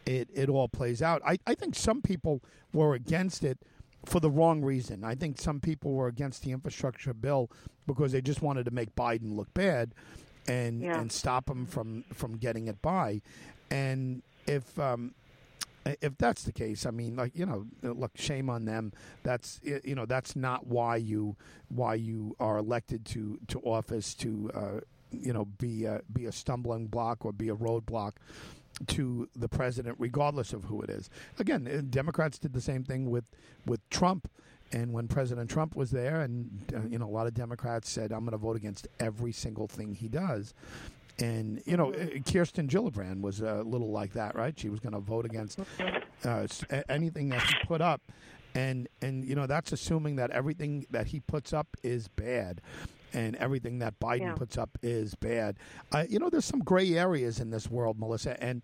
it 0.07 0.29
it 0.35 0.49
all 0.49 0.69
plays 0.69 1.03
out. 1.03 1.23
I 1.27 1.39
I 1.47 1.55
think 1.55 1.75
some 1.75 2.03
people 2.03 2.43
were 2.73 2.95
against 2.95 3.43
it 3.45 3.59
for 4.07 4.21
the 4.21 4.31
wrong 4.31 4.63
reason. 4.63 5.05
I 5.05 5.15
think 5.15 5.39
some 5.41 5.61
people 5.61 5.93
were 5.93 6.09
against 6.09 6.43
the 6.43 6.53
infrastructure 6.53 7.13
bill 7.15 7.51
because 7.87 8.13
they 8.13 8.21
just 8.23 8.41
wanted 8.43 8.65
to 8.65 8.71
make 8.71 8.95
Biden 8.95 9.37
look 9.37 9.53
bad 9.55 9.95
and 10.49 10.81
Yeah. 10.81 11.01
and 11.01 11.13
stop 11.13 11.49
him 11.51 11.67
from 11.67 12.05
from 12.13 12.37
getting 12.39 12.67
it 12.67 12.81
by. 12.83 13.21
And 13.71 14.23
if 14.51 14.79
um, 14.79 15.15
if 15.85 16.17
that's 16.19 16.43
the 16.45 16.53
case, 16.53 16.87
I 16.87 16.91
mean, 16.91 17.17
like 17.17 17.33
you 17.35 17.47
know, 17.47 17.67
look, 17.83 18.13
shame 18.17 18.51
on 18.51 18.65
them. 18.65 18.93
That's 19.23 19.61
you 19.63 19.95
know, 19.95 20.07
that's 20.07 20.37
not 20.37 20.67
why 20.67 20.97
you 20.97 21.37
why 21.69 21.95
you 21.95 22.37
are 22.41 22.59
elected 22.59 23.05
to 23.07 23.39
to 23.49 23.61
office 23.61 24.15
to 24.17 24.51
uh, 24.55 24.81
you 25.11 25.33
know 25.33 25.45
be 25.45 25.85
a, 25.85 26.03
be 26.13 26.27
a 26.27 26.33
stumbling 26.33 26.87
block 26.87 27.25
or 27.25 27.33
be 27.33 27.49
a 27.49 27.55
roadblock 27.55 28.13
to 28.89 29.29
the 29.37 29.49
president, 29.49 29.97
regardless 29.99 30.53
of 30.53 30.65
who 30.65 30.81
it 30.83 30.91
is. 30.91 31.11
Again, 31.39 31.69
uh, 31.69 31.83
Democrats 31.89 32.39
did 32.39 32.53
the 32.53 32.61
same 32.61 32.85
thing 32.85 33.11
with 33.11 33.31
with 33.67 33.89
Trump, 33.91 34.31
and 34.73 34.93
when 34.93 35.09
President 35.09 35.51
Trump 35.51 35.75
was 35.75 35.91
there, 35.91 36.21
and 36.21 36.73
uh, 36.75 36.81
you 36.89 36.99
know, 36.99 37.07
a 37.07 37.11
lot 37.11 37.27
of 37.27 37.35
Democrats 37.35 37.89
said, 37.89 38.13
"I'm 38.13 38.21
going 38.21 38.33
to 38.33 38.39
vote 38.39 38.57
against 38.57 38.87
every 38.99 39.33
single 39.33 39.67
thing 39.69 39.95
he 39.95 40.09
does." 40.09 40.55
And 41.19 41.63
you 41.67 41.77
know, 41.77 41.93
uh, 41.93 42.07
Kirsten 42.31 42.69
Gillibrand 42.69 43.21
was 43.21 43.41
a 43.41 43.63
little 43.63 43.91
like 43.91 44.13
that, 44.15 44.35
right? 44.35 44.59
She 44.59 44.69
was 44.69 44.81
going 44.81 44.93
to 44.95 45.01
vote 45.01 45.27
against 45.27 45.61
uh, 46.25 46.47
anything 46.89 47.29
that 47.31 47.43
he 47.43 47.55
put 47.67 47.81
up, 47.81 48.01
and 48.55 48.89
and 49.03 49.25
you 49.25 49.35
know, 49.35 49.47
that's 49.47 49.73
assuming 49.73 50.17
that 50.17 50.31
everything 50.31 50.87
that 50.91 51.09
he 51.09 51.21
puts 51.21 51.53
up 51.53 51.69
is 51.83 52.09
bad. 52.09 52.61
And 53.13 53.35
everything 53.37 53.81
that 53.81 53.99
Biden 53.99 54.21
Yeah. 54.21 54.35
puts 54.35 54.57
up 54.57 54.71
is 54.85 55.17
bad. 55.17 55.57
Uh, 55.91 56.05
you 56.09 56.21
know, 56.21 56.31
there's 56.31 56.45
some 56.45 56.61
gray 56.61 56.95
areas 56.97 57.41
in 57.41 57.51
this 57.51 57.69
world, 57.69 57.99
Melissa, 57.99 58.41
and 58.41 58.63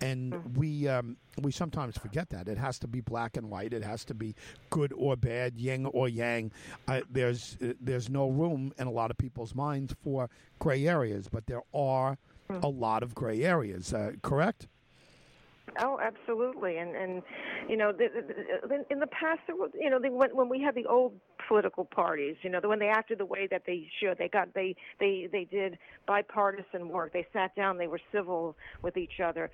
and 0.00 0.56
we 0.56 0.88
um, 0.88 1.16
we 1.42 1.52
sometimes 1.52 1.96
forget 1.96 2.30
that 2.30 2.48
it 2.48 2.58
has 2.58 2.78
to 2.80 2.88
be 2.88 3.00
black 3.00 3.36
and 3.36 3.50
white. 3.50 3.72
It 3.72 3.82
has 3.84 4.04
to 4.06 4.14
be 4.14 4.34
good 4.70 4.92
or 4.96 5.16
bad, 5.16 5.56
yin 5.58 5.86
or 5.86 6.08
yang. 6.08 6.52
Uh, 6.86 7.00
there's 7.10 7.56
uh, 7.62 7.72
there's 7.80 8.08
no 8.08 8.28
room 8.28 8.72
in 8.78 8.86
a 8.86 8.90
lot 8.90 9.10
of 9.10 9.18
people's 9.18 9.54
minds 9.54 9.94
for 10.02 10.28
gray 10.58 10.86
areas, 10.86 11.28
but 11.28 11.46
there 11.46 11.62
are 11.74 12.18
Hmm. 12.50 12.60
a 12.62 12.68
lot 12.68 13.02
of 13.02 13.14
gray 13.14 13.42
areas. 13.44 13.92
Uh, 13.92 14.12
correct? 14.22 14.68
Oh, 15.80 15.98
absolutely, 16.00 16.78
and 16.78 16.96
and 16.96 17.22
you 17.68 17.76
know, 17.76 17.92
the, 17.92 18.08
the, 18.66 18.84
in 18.90 19.00
the 19.00 19.06
past, 19.08 19.40
there 19.46 19.54
was, 19.54 19.70
you 19.78 19.90
know, 19.90 20.00
the, 20.00 20.10
when 20.10 20.34
when 20.34 20.48
we 20.48 20.58
had 20.62 20.74
the 20.74 20.86
old 20.86 21.12
political 21.48 21.84
parties. 21.84 22.36
You 22.42 22.50
know, 22.50 22.60
when 22.62 22.78
they 22.78 22.88
acted 22.88 23.18
the 23.18 23.26
way 23.26 23.48
that 23.50 23.62
they 23.66 23.88
should, 23.98 24.18
they 24.18 24.28
got 24.28 24.54
they 24.54 24.76
they 25.00 25.28
they 25.32 25.44
did 25.44 25.78
bipartisan 26.06 26.88
work. 26.88 27.12
They 27.12 27.26
sat 27.32 27.56
down. 27.56 27.78
They 27.78 27.88
were 27.88 28.00
civil 28.12 28.54
with 28.82 28.96
each 28.96 29.20
other. 29.24 29.50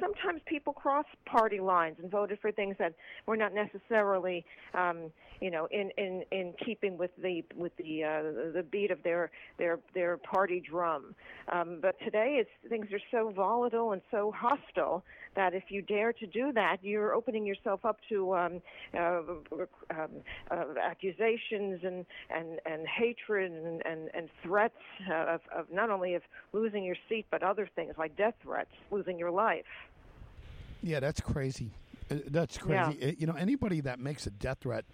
Sometimes 0.00 0.42
people 0.46 0.72
cross 0.72 1.06
party 1.24 1.58
lines 1.58 1.96
and 2.02 2.10
voted 2.10 2.38
for 2.40 2.52
things 2.52 2.76
that 2.78 2.92
were 3.26 3.38
not 3.38 3.54
necessarily, 3.54 4.44
um, 4.74 5.10
you 5.40 5.50
know, 5.50 5.66
in, 5.70 5.90
in, 5.96 6.22
in 6.30 6.52
keeping 6.62 6.98
with 6.98 7.10
the 7.22 7.42
with 7.56 7.74
the 7.78 8.04
uh, 8.04 8.22
the 8.52 8.64
beat 8.70 8.90
of 8.90 9.02
their 9.02 9.30
their 9.58 9.78
their 9.94 10.18
party 10.18 10.60
drum. 10.60 11.14
Um, 11.50 11.78
but 11.80 11.98
today, 12.00 12.36
it's 12.38 12.50
things 12.68 12.86
are 12.92 13.00
so 13.10 13.32
volatile 13.34 13.92
and 13.92 14.02
so 14.10 14.32
hostile 14.36 15.04
that 15.36 15.54
if 15.54 15.64
you 15.68 15.80
dare 15.80 16.12
to 16.12 16.26
do 16.26 16.52
that, 16.52 16.76
you're 16.82 17.14
opening 17.14 17.46
yourself 17.46 17.84
up 17.84 17.98
to 18.10 18.34
um, 18.34 18.62
uh, 18.94 19.20
um, 19.90 20.10
uh, 20.50 20.64
accusations 21.02 21.80
and, 21.84 22.06
and, 22.30 22.60
and 22.64 22.86
hatred 22.86 23.52
and, 23.52 23.82
and, 23.84 24.10
and 24.14 24.28
threats 24.42 24.74
of, 25.10 25.40
of 25.54 25.66
not 25.72 25.90
only 25.90 26.14
of 26.14 26.22
losing 26.52 26.84
your 26.84 26.96
seat, 27.08 27.26
but 27.30 27.42
other 27.42 27.68
things 27.74 27.94
like 27.98 28.16
death 28.16 28.34
threats, 28.42 28.70
losing 28.90 29.18
your 29.18 29.30
life. 29.30 29.64
Yeah, 30.82 31.00
that's 31.00 31.20
crazy. 31.20 31.70
Uh, 32.10 32.16
that's 32.26 32.58
crazy. 32.58 32.98
Yeah. 33.00 33.08
Uh, 33.08 33.12
you 33.18 33.26
know, 33.26 33.34
anybody 33.34 33.80
that 33.80 33.98
makes 34.00 34.26
a 34.26 34.30
death 34.30 34.58
threat 34.60 34.84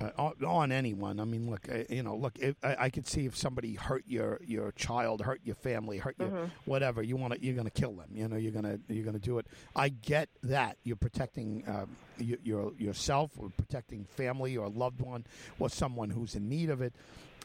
uh, 0.00 0.30
on, 0.46 0.72
anyone. 0.72 1.20
I 1.20 1.24
mean, 1.24 1.50
look, 1.50 1.68
uh, 1.70 1.84
you 1.90 2.02
know, 2.02 2.16
look. 2.16 2.38
If, 2.38 2.56
I, 2.62 2.76
I, 2.78 2.90
could 2.90 3.06
see 3.06 3.26
if 3.26 3.36
somebody 3.36 3.74
hurt 3.74 4.04
your 4.06 4.40
your 4.44 4.72
child, 4.72 5.20
hurt 5.20 5.40
your 5.44 5.56
family, 5.56 5.98
hurt 5.98 6.16
mm-hmm. 6.16 6.34
your 6.34 6.50
whatever. 6.64 7.02
You 7.02 7.16
want 7.16 7.34
to, 7.34 7.44
you're 7.44 7.54
going 7.54 7.66
to 7.66 7.70
kill 7.70 7.92
them. 7.92 8.08
You 8.14 8.28
know, 8.28 8.36
you're 8.36 8.52
going 8.52 8.64
to 8.64 8.80
you're 8.88 9.04
going 9.04 9.18
to 9.18 9.22
do 9.22 9.38
it. 9.38 9.46
I 9.76 9.90
get 9.90 10.28
that 10.42 10.78
you're 10.84 10.96
protecting 10.96 11.64
um, 11.66 11.96
your, 12.18 12.38
your 12.42 12.72
yourself 12.78 13.32
or 13.36 13.50
protecting 13.50 14.06
family 14.06 14.56
or 14.56 14.68
loved 14.68 15.00
one 15.00 15.26
or 15.58 15.68
someone 15.68 16.10
who's 16.10 16.34
in 16.34 16.48
need 16.48 16.70
of 16.70 16.80
it. 16.80 16.94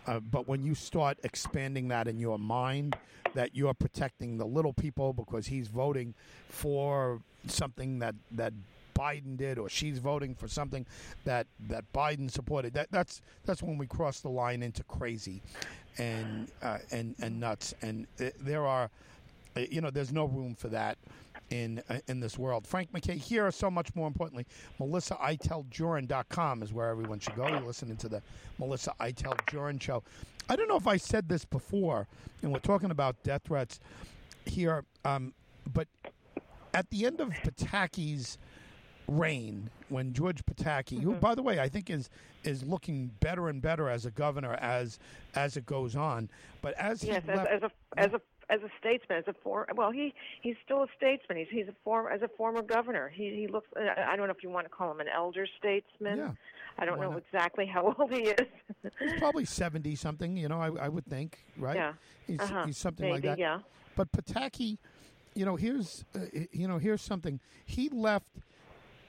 Uh, 0.08 0.20
but 0.20 0.48
when 0.48 0.64
you 0.64 0.76
start 0.76 1.18
expanding 1.24 1.88
that 1.90 2.08
in 2.08 2.20
your 2.20 2.38
mind, 2.38 2.96
that 3.34 3.56
you're 3.56 3.74
protecting 3.74 4.38
the 4.38 4.46
little 4.46 4.74
people 4.74 5.14
because 5.14 5.48
he's 5.48 5.68
voting 5.68 6.14
for 6.48 7.22
something 7.48 8.00
that 8.00 8.16
that 8.32 8.54
Biden 8.98 9.38
did 9.38 9.60
or 9.60 9.70
she's 9.70 10.00
voting 10.00 10.34
for 10.34 10.48
something 10.48 10.86
that 11.26 11.48
that 11.68 11.92
Biden 11.94 12.30
supported. 12.32 12.74
That 12.74 12.92
that's 12.92 13.22
that's 13.46 13.62
when 13.62 13.78
we 13.78 13.88
cross 13.88 14.22
the 14.22 14.30
line 14.30 14.64
into 14.64 14.84
crazy, 14.84 15.42
and 15.98 16.52
uh, 16.62 16.80
and 16.92 17.16
and 17.20 17.40
nuts. 17.40 17.74
And 17.82 18.08
there 18.18 18.66
are, 18.66 18.90
uh, 19.56 19.62
you 19.70 19.82
know, 19.82 19.90
there's 19.90 20.14
no 20.14 20.26
room 20.26 20.56
for 20.56 20.70
that 20.70 20.98
in 21.50 21.82
uh, 21.90 22.00
in 22.08 22.20
this 22.20 22.38
world. 22.38 22.66
Frank 22.66 22.94
MacKay 22.94 23.18
here, 23.18 23.52
so 23.52 23.70
much 23.70 23.94
more 23.96 24.08
importantly, 24.08 24.46
MelissaItelJurin.com 24.80 26.64
is 26.64 26.74
where 26.74 26.90
everyone 26.90 27.20
should 27.20 27.36
go. 27.36 27.48
You're 27.48 27.60
listening 27.62 27.98
to 27.98 28.10
the 28.10 28.22
Melissa 28.58 28.94
Itel 29.00 29.82
show. 29.82 30.04
I 30.50 30.56
don't 30.56 30.68
know 30.68 30.78
if 30.78 30.88
I 30.88 30.98
said 30.98 31.28
this 31.28 31.44
before, 31.44 32.08
and 32.42 32.52
we're 32.52 32.60
talking 32.60 32.92
about 32.92 33.22
death 33.24 33.42
threats 33.46 33.80
here, 34.46 34.86
um, 35.04 35.34
but 35.74 35.88
at 36.74 36.90
the 36.92 37.06
end 37.06 37.20
of 37.20 37.30
Pataki's 37.30 38.38
reign 39.08 39.70
when 39.90 40.14
George 40.14 40.44
Pataki, 40.46 40.98
mm-hmm. 40.98 41.02
who 41.02 41.14
by 41.16 41.36
the 41.36 41.44
way 41.44 41.60
I 41.60 41.70
think 41.70 41.90
is 41.90 42.10
is 42.44 42.64
looking 42.64 43.12
better 43.20 43.50
and 43.50 43.62
better 43.62 43.90
as 43.90 44.06
a 44.06 44.12
governor 44.12 44.54
as 44.54 45.00
as 45.36 45.58
it 45.58 45.66
goes 45.66 45.96
on, 45.96 46.30
but 46.62 46.74
as 46.76 47.04
yes, 47.04 47.24
as, 47.28 47.38
left, 47.38 47.50
as 47.50 47.62
a 47.64 47.72
as 47.98 48.14
a 48.14 48.22
as 48.50 48.62
a 48.62 48.70
statesman, 48.80 49.18
as 49.18 49.28
a 49.28 49.34
for 49.44 49.68
well, 49.76 49.92
he 49.92 50.14
he's 50.42 50.56
still 50.64 50.84
a 50.84 50.88
statesman. 50.96 51.38
He's 51.38 51.48
he's 51.50 51.68
a 51.68 51.76
former 51.84 52.10
as 52.10 52.22
a 52.22 52.28
former 52.28 52.62
governor. 52.62 53.10
He 53.10 53.30
he 53.36 53.48
looks. 53.48 53.68
I 53.76 54.16
don't 54.16 54.28
know 54.28 54.34
if 54.34 54.44
you 54.44 54.50
want 54.50 54.66
to 54.66 54.70
call 54.70 54.92
him 54.92 55.00
an 55.00 55.08
elder 55.08 55.48
statesman. 55.58 56.18
Yeah. 56.18 56.32
I 56.78 56.86
don't 56.86 56.98
Why 56.98 57.06
know 57.06 57.12
not? 57.12 57.24
exactly 57.26 57.66
how 57.66 57.96
old 58.00 58.12
he 58.12 58.24
is. 58.24 58.48
he's 59.00 59.14
probably 59.14 59.46
seventy 59.46 59.96
something. 59.96 60.38
You 60.38 60.50
know, 60.50 60.60
I 60.60 60.86
I 60.86 60.90
would 60.90 61.06
think, 61.06 61.40
right? 61.58 61.76
Yeah. 61.76 61.94
He's 62.28 62.40
uh-huh. 62.40 62.66
he's 62.66 62.78
something 62.78 63.06
Maybe, 63.06 63.28
like 63.28 63.38
that. 63.38 63.40
Yeah. 63.40 63.60
But 63.96 64.12
Pataki, 64.12 64.78
you 65.34 65.46
know, 65.46 65.56
here's 65.56 66.04
uh, 66.16 66.20
you 66.52 66.68
know 66.68 66.78
here's 66.78 67.02
something. 67.02 67.40
He 67.66 67.90
left 67.90 68.28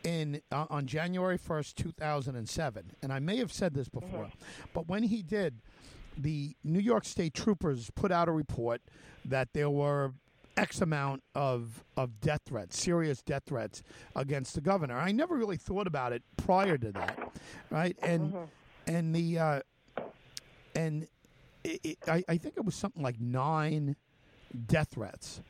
in 0.07 0.41
uh, 0.53 0.67
on 0.71 0.87
January 0.87 1.37
1st, 1.37 1.75
2007. 1.75 2.93
And 3.03 3.13
I 3.13 3.19
may 3.19 3.37
have 3.39 3.53
said 3.53 3.75
this 3.75 3.89
before, 3.89 4.27
mm-hmm. 4.27 4.65
but 4.73 4.89
when 4.89 5.03
he 5.03 5.21
did, 5.21 5.61
the 6.17 6.55
New 6.63 6.79
York 6.79 7.05
State 7.05 7.35
troopers 7.35 7.91
put 7.91 8.13
out 8.13 8.29
a 8.29 8.33
report 8.33 8.81
that 9.25 9.53
there 9.53 9.69
were 9.69 10.15
X 10.57 10.81
amount 10.81 11.23
of 11.35 11.85
of 11.97 12.21
death 12.21 12.43
threats, 12.47 12.81
serious 12.81 13.21
death 13.21 13.43
threats 13.47 13.83
against 14.15 14.55
the 14.55 14.61
governor. 14.61 14.97
I 14.97 15.11
never 15.11 15.35
really 15.35 15.57
thought 15.57 15.89
about 15.89 16.13
it 16.13 16.23
prior 16.37 16.79
to 16.79 16.93
that, 16.93 17.33
right? 17.71 17.97
And 18.01 18.33
mm-hmm. 18.33 18.95
and 18.95 19.15
the 19.15 19.39
uh, 19.39 19.61
and 20.77 21.09
it, 21.65 21.81
it, 21.83 21.99
I, 22.07 22.25
I 22.29 22.37
think 22.39 22.57
it 22.57 22.65
was 22.65 22.77
something 22.77 23.03
like 23.03 23.21
nine 23.21 23.97
death 24.67 24.93
threats, 24.93 25.41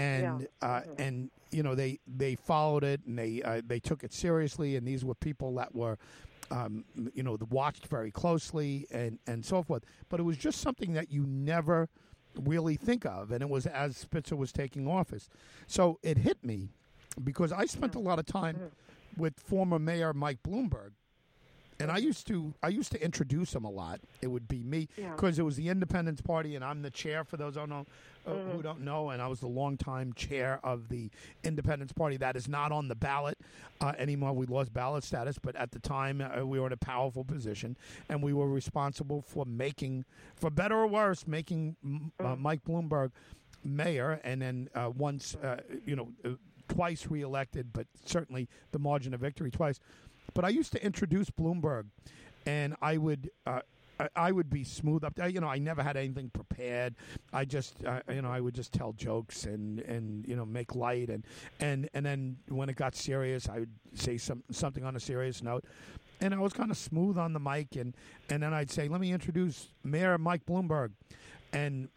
and 0.00 0.40
yeah. 0.40 0.66
uh, 0.66 0.80
mm-hmm. 0.80 1.02
and 1.02 1.30
you 1.50 1.62
know 1.62 1.74
they 1.74 1.98
they 2.06 2.34
followed 2.34 2.84
it 2.84 3.00
and 3.06 3.18
they 3.18 3.42
uh, 3.42 3.60
they 3.66 3.78
took 3.78 4.02
it 4.02 4.12
seriously 4.12 4.76
and 4.76 4.86
these 4.86 5.04
were 5.04 5.14
people 5.14 5.54
that 5.54 5.74
were 5.74 5.98
um, 6.50 6.84
you 7.12 7.22
know 7.22 7.36
watched 7.50 7.86
very 7.86 8.10
closely 8.10 8.86
and 8.90 9.18
and 9.26 9.44
so 9.44 9.62
forth 9.62 9.84
but 10.08 10.18
it 10.18 10.22
was 10.22 10.36
just 10.36 10.60
something 10.60 10.94
that 10.94 11.12
you 11.12 11.26
never 11.26 11.88
really 12.42 12.76
think 12.76 13.04
of 13.04 13.30
and 13.30 13.42
it 13.42 13.48
was 13.48 13.66
as 13.66 13.96
Spitzer 13.96 14.36
was 14.36 14.52
taking 14.52 14.88
office 14.88 15.28
so 15.66 15.98
it 16.02 16.16
hit 16.16 16.42
me 16.44 16.70
because 17.22 17.52
I 17.52 17.66
spent 17.66 17.94
a 17.94 17.98
lot 17.98 18.18
of 18.18 18.26
time 18.26 18.54
mm-hmm. 18.56 19.20
with 19.20 19.38
former 19.38 19.78
mayor 19.78 20.14
Mike 20.14 20.38
Bloomberg 20.42 20.92
and 21.80 21.90
I 21.90 21.96
used 21.96 22.26
to 22.28 22.54
I 22.62 22.68
used 22.68 22.92
to 22.92 23.02
introduce 23.02 23.54
him 23.54 23.64
a 23.64 23.70
lot. 23.70 24.00
It 24.20 24.28
would 24.28 24.46
be 24.46 24.62
me 24.62 24.88
because 24.96 25.38
yeah. 25.38 25.42
it 25.42 25.44
was 25.44 25.56
the 25.56 25.68
Independence 25.68 26.20
Party, 26.20 26.54
and 26.54 26.64
I'm 26.64 26.82
the 26.82 26.90
chair 26.90 27.24
for 27.24 27.36
those 27.36 27.54
who 27.54 27.60
don't 27.60 27.70
know, 27.70 27.86
uh, 28.26 28.30
mm-hmm. 28.30 28.50
who 28.50 28.62
don't 28.62 28.80
know, 28.82 29.10
and 29.10 29.22
I 29.22 29.28
was 29.28 29.40
the 29.40 29.48
longtime 29.48 30.12
chair 30.12 30.60
of 30.62 30.88
the 30.88 31.10
Independence 31.44 31.92
Party. 31.92 32.16
That 32.16 32.36
is 32.36 32.48
not 32.48 32.72
on 32.72 32.88
the 32.88 32.94
ballot 32.94 33.38
uh, 33.80 33.92
anymore. 33.98 34.32
We 34.32 34.46
lost 34.46 34.72
ballot 34.72 35.04
status, 35.04 35.38
but 35.38 35.56
at 35.56 35.72
the 35.72 35.78
time 35.78 36.20
uh, 36.20 36.44
we 36.44 36.60
were 36.60 36.66
in 36.66 36.72
a 36.72 36.78
powerful 36.78 37.24
position, 37.24 37.76
and 38.08 38.22
we 38.22 38.32
were 38.32 38.48
responsible 38.48 39.22
for 39.22 39.44
making, 39.44 40.04
for 40.36 40.50
better 40.50 40.76
or 40.76 40.86
worse, 40.86 41.26
making 41.26 41.76
uh, 41.84 42.22
mm-hmm. 42.24 42.42
Mike 42.42 42.64
Bloomberg 42.64 43.10
mayor, 43.64 44.20
and 44.24 44.40
then 44.40 44.68
uh, 44.74 44.90
once 44.96 45.34
uh, 45.36 45.60
you 45.84 45.96
know 45.96 46.08
twice 46.68 47.06
reelected, 47.08 47.72
but 47.72 47.86
certainly 48.04 48.48
the 48.72 48.78
margin 48.78 49.14
of 49.14 49.20
victory 49.20 49.50
twice. 49.50 49.80
But 50.34 50.44
I 50.44 50.48
used 50.50 50.72
to 50.72 50.84
introduce 50.84 51.30
Bloomberg, 51.30 51.86
and 52.46 52.76
I 52.80 52.96
would. 52.96 53.30
Uh, 54.00 54.08
I 54.16 54.32
would 54.32 54.48
be 54.48 54.64
smooth 54.64 55.04
up. 55.04 55.18
You 55.28 55.40
know, 55.40 55.48
I 55.48 55.58
never 55.58 55.82
had 55.82 55.96
anything 55.96 56.30
prepared. 56.30 56.94
I 57.32 57.44
just, 57.44 57.76
you 58.08 58.22
know, 58.22 58.30
I 58.30 58.40
would 58.40 58.54
just 58.54 58.72
tell 58.72 58.92
jokes 58.92 59.44
and 59.44 59.80
and 59.80 60.26
you 60.26 60.36
know 60.36 60.46
make 60.46 60.74
light 60.74 61.08
and 61.10 61.24
and 61.60 61.88
and 61.94 62.04
then 62.04 62.36
when 62.48 62.68
it 62.68 62.76
got 62.76 62.94
serious, 62.94 63.48
I 63.48 63.60
would 63.60 63.74
say 63.94 64.16
some 64.16 64.42
something 64.50 64.84
on 64.84 64.96
a 64.96 65.00
serious 65.00 65.42
note. 65.42 65.64
And 66.22 66.34
I 66.34 66.38
was 66.38 66.52
kind 66.52 66.70
of 66.70 66.76
smooth 66.76 67.16
on 67.16 67.32
the 67.32 67.40
mic, 67.40 67.76
and 67.76 67.94
and 68.28 68.42
then 68.42 68.52
I'd 68.52 68.70
say, 68.70 68.88
"Let 68.88 69.00
me 69.00 69.12
introduce 69.12 69.68
Mayor 69.84 70.18
Mike 70.18 70.44
Bloomberg," 70.46 70.90
and 71.52 71.88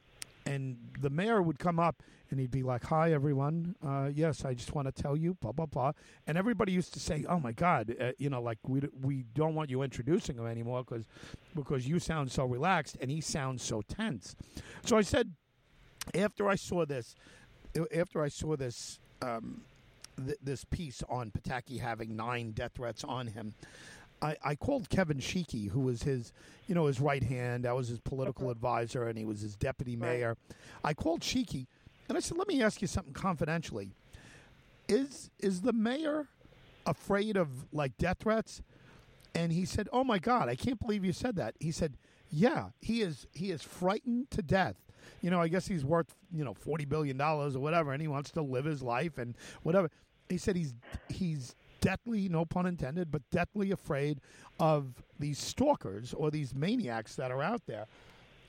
and 0.45 0.77
the 0.99 1.09
mayor 1.09 1.41
would 1.41 1.59
come 1.59 1.79
up 1.79 2.03
and 2.29 2.39
he'd 2.39 2.51
be 2.51 2.63
like, 2.63 2.83
"Hi, 2.85 3.13
everyone. 3.13 3.75
Uh, 3.85 4.09
yes, 4.13 4.45
I 4.45 4.53
just 4.53 4.73
want 4.73 4.93
to 4.93 5.01
tell 5.01 5.15
you, 5.15 5.35
blah 5.35 5.51
blah 5.51 5.65
blah." 5.65 5.91
And 6.27 6.37
everybody 6.37 6.71
used 6.71 6.93
to 6.93 6.99
say, 6.99 7.25
"Oh 7.27 7.39
my 7.39 7.51
God, 7.51 7.95
uh, 7.99 8.11
you 8.17 8.29
know, 8.29 8.41
like 8.41 8.57
we 8.67 8.81
we 9.01 9.25
don't 9.33 9.55
want 9.55 9.69
you 9.69 9.81
introducing 9.81 10.37
him 10.37 10.47
anymore 10.47 10.83
because 10.83 11.05
because 11.55 11.87
you 11.87 11.99
sound 11.99 12.31
so 12.31 12.45
relaxed 12.45 12.97
and 13.01 13.09
he 13.11 13.21
sounds 13.21 13.63
so 13.63 13.81
tense." 13.81 14.35
So 14.85 14.97
I 14.97 15.01
said, 15.01 15.33
after 16.15 16.49
I 16.49 16.55
saw 16.55 16.85
this, 16.85 17.15
after 17.95 18.21
I 18.21 18.29
saw 18.29 18.55
this. 18.55 18.99
Um, 19.21 19.61
th- 20.17 20.37
this 20.41 20.63
piece 20.65 21.01
on 21.09 21.31
Pataki 21.31 21.79
having 21.79 22.15
nine 22.15 22.51
death 22.51 22.73
threats 22.75 23.03
on 23.03 23.27
him, 23.27 23.53
I, 24.23 24.37
I, 24.43 24.55
called 24.55 24.89
Kevin 24.89 25.17
Sheekey, 25.17 25.69
who 25.69 25.81
was 25.81 26.03
his, 26.03 26.31
you 26.67 26.73
know, 26.73 26.85
his 26.85 27.01
right 27.01 27.21
hand. 27.21 27.65
I 27.65 27.73
was 27.73 27.89
his 27.89 27.99
political 27.99 28.49
advisor, 28.49 29.07
and 29.07 29.17
he 29.17 29.25
was 29.25 29.41
his 29.41 29.55
deputy 29.55 29.97
mayor. 29.97 30.37
I 30.83 30.93
called 30.93 31.21
Sheekey, 31.21 31.67
and 32.07 32.17
I 32.17 32.21
said, 32.21 32.37
"Let 32.37 32.47
me 32.47 32.61
ask 32.61 32.81
you 32.81 32.87
something 32.87 33.13
confidentially. 33.13 33.91
Is 34.87 35.29
is 35.39 35.61
the 35.61 35.73
mayor 35.73 36.27
afraid 36.85 37.35
of 37.35 37.49
like 37.73 37.97
death 37.97 38.19
threats?" 38.21 38.61
And 39.35 39.51
he 39.51 39.65
said, 39.65 39.89
"Oh 39.91 40.05
my 40.05 40.19
God, 40.19 40.47
I 40.47 40.55
can't 40.55 40.79
believe 40.79 41.03
you 41.03 41.13
said 41.13 41.35
that." 41.35 41.55
He 41.59 41.71
said, 41.71 41.97
"Yeah, 42.31 42.69
he 42.81 43.01
is. 43.01 43.27
He 43.33 43.51
is 43.51 43.61
frightened 43.61 44.31
to 44.31 44.41
death." 44.41 44.77
You 45.21 45.31
know, 45.31 45.41
I 45.41 45.49
guess 45.49 45.67
he's 45.67 45.83
worth 45.83 46.15
you 46.33 46.45
know 46.45 46.53
forty 46.53 46.85
billion 46.85 47.17
dollars 47.17 47.57
or 47.57 47.59
whatever, 47.59 47.91
and 47.91 48.01
he 48.01 48.07
wants 48.07 48.31
to 48.31 48.41
live 48.41 48.63
his 48.63 48.81
life 48.81 49.17
and 49.17 49.35
whatever. 49.63 49.89
He 50.29 50.37
said 50.37 50.55
he's 50.55 50.73
he's 51.09 51.55
deathly, 51.83 52.29
no 52.29 52.45
pun 52.45 52.65
intended, 52.65 53.11
but 53.11 53.21
deathly 53.29 53.71
afraid 53.71 54.19
of 54.59 55.03
these 55.19 55.37
stalkers 55.37 56.13
or 56.13 56.31
these 56.31 56.55
maniacs 56.55 57.15
that 57.15 57.31
are 57.31 57.43
out 57.43 57.61
there 57.67 57.87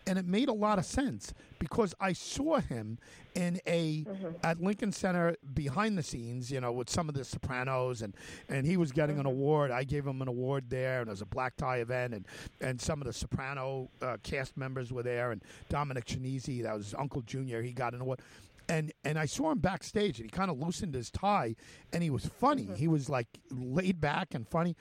and 0.07 0.19
it 0.19 0.27
made 0.27 0.49
a 0.49 0.53
lot 0.53 0.79
of 0.79 0.85
sense 0.85 1.33
because 1.59 1.95
I 2.01 2.13
saw 2.13 2.59
him 2.61 2.99
in 3.35 3.61
a 3.67 4.05
at 4.43 4.61
Lincoln 4.61 4.93
Center 4.93 5.37
behind 5.55 5.97
the 5.97 6.03
scenes, 6.03 6.51
you 6.51 6.61
know, 6.61 6.73
with 6.73 6.91
some 6.91 7.09
of 7.09 7.15
the 7.15 7.25
Sopranos, 7.25 8.03
and 8.03 8.15
and 8.49 8.67
he 8.67 8.77
was 8.77 8.93
getting 8.93 9.19
an 9.19 9.27
award. 9.27 9.71
I 9.71 9.85
gave 9.85 10.07
him 10.07 10.21
an 10.23 10.29
award 10.29 10.65
there, 10.69 11.01
and 11.01 11.09
it 11.09 11.11
was 11.11 11.23
a 11.23 11.27
black 11.27 11.57
tie 11.57 11.79
event, 11.79 12.15
and 12.15 12.27
and 12.61 12.81
some 12.81 13.01
of 13.01 13.07
the 13.07 13.13
Soprano 13.13 13.89
uh, 14.03 14.17
cast 14.23 14.57
members 14.57 14.93
were 14.93 15.03
there, 15.03 15.33
and 15.33 15.43
Dominic 15.69 16.05
Chianese, 16.05 16.63
that 16.63 16.75
was 16.75 16.95
Uncle 16.99 17.23
Junior, 17.23 17.63
he 17.63 17.73
got 17.73 17.95
an 17.95 18.01
award. 18.01 18.21
And 18.69 18.93
and 19.05 19.19
I 19.19 19.27
saw 19.27 19.51
him 19.51 19.59
backstage, 19.59 20.21
and 20.21 20.31
he 20.31 20.31
kind 20.31 20.51
of 20.51 20.59
loosened 20.59 20.95
his 20.95 21.11
tie, 21.11 21.55
and 21.93 22.03
he 22.03 22.11
was 22.11 22.27
funny. 22.27 22.63
Mm-hmm. 22.63 22.75
He 22.77 22.89
was 22.89 23.09
like 23.09 23.29
laid 23.51 24.01
back 24.01 24.35
and 24.35 24.49
funny, 24.49 24.75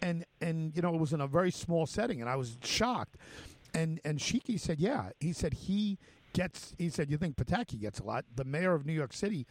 and 0.00 0.24
and 0.40 0.74
you 0.74 0.82
know 0.82 0.94
it 0.94 1.00
was 1.00 1.12
in 1.12 1.20
a 1.20 1.26
very 1.26 1.50
small 1.50 1.86
setting, 1.86 2.20
and 2.20 2.30
I 2.30 2.36
was 2.36 2.56
shocked. 2.62 3.16
And 3.74 4.00
and 4.04 4.18
Sheekey 4.18 4.58
said, 4.58 4.80
yeah, 4.80 5.10
he 5.20 5.32
said 5.32 5.52
he 5.52 5.98
gets. 6.32 6.74
He 6.78 6.88
said, 6.88 7.10
you 7.10 7.18
think 7.18 7.36
Pataki 7.36 7.80
gets 7.80 7.98
a 7.98 8.04
lot? 8.04 8.24
The 8.34 8.44
mayor 8.44 8.74
of 8.74 8.86
New 8.86 8.94
York 8.94 9.12
City, 9.12 9.46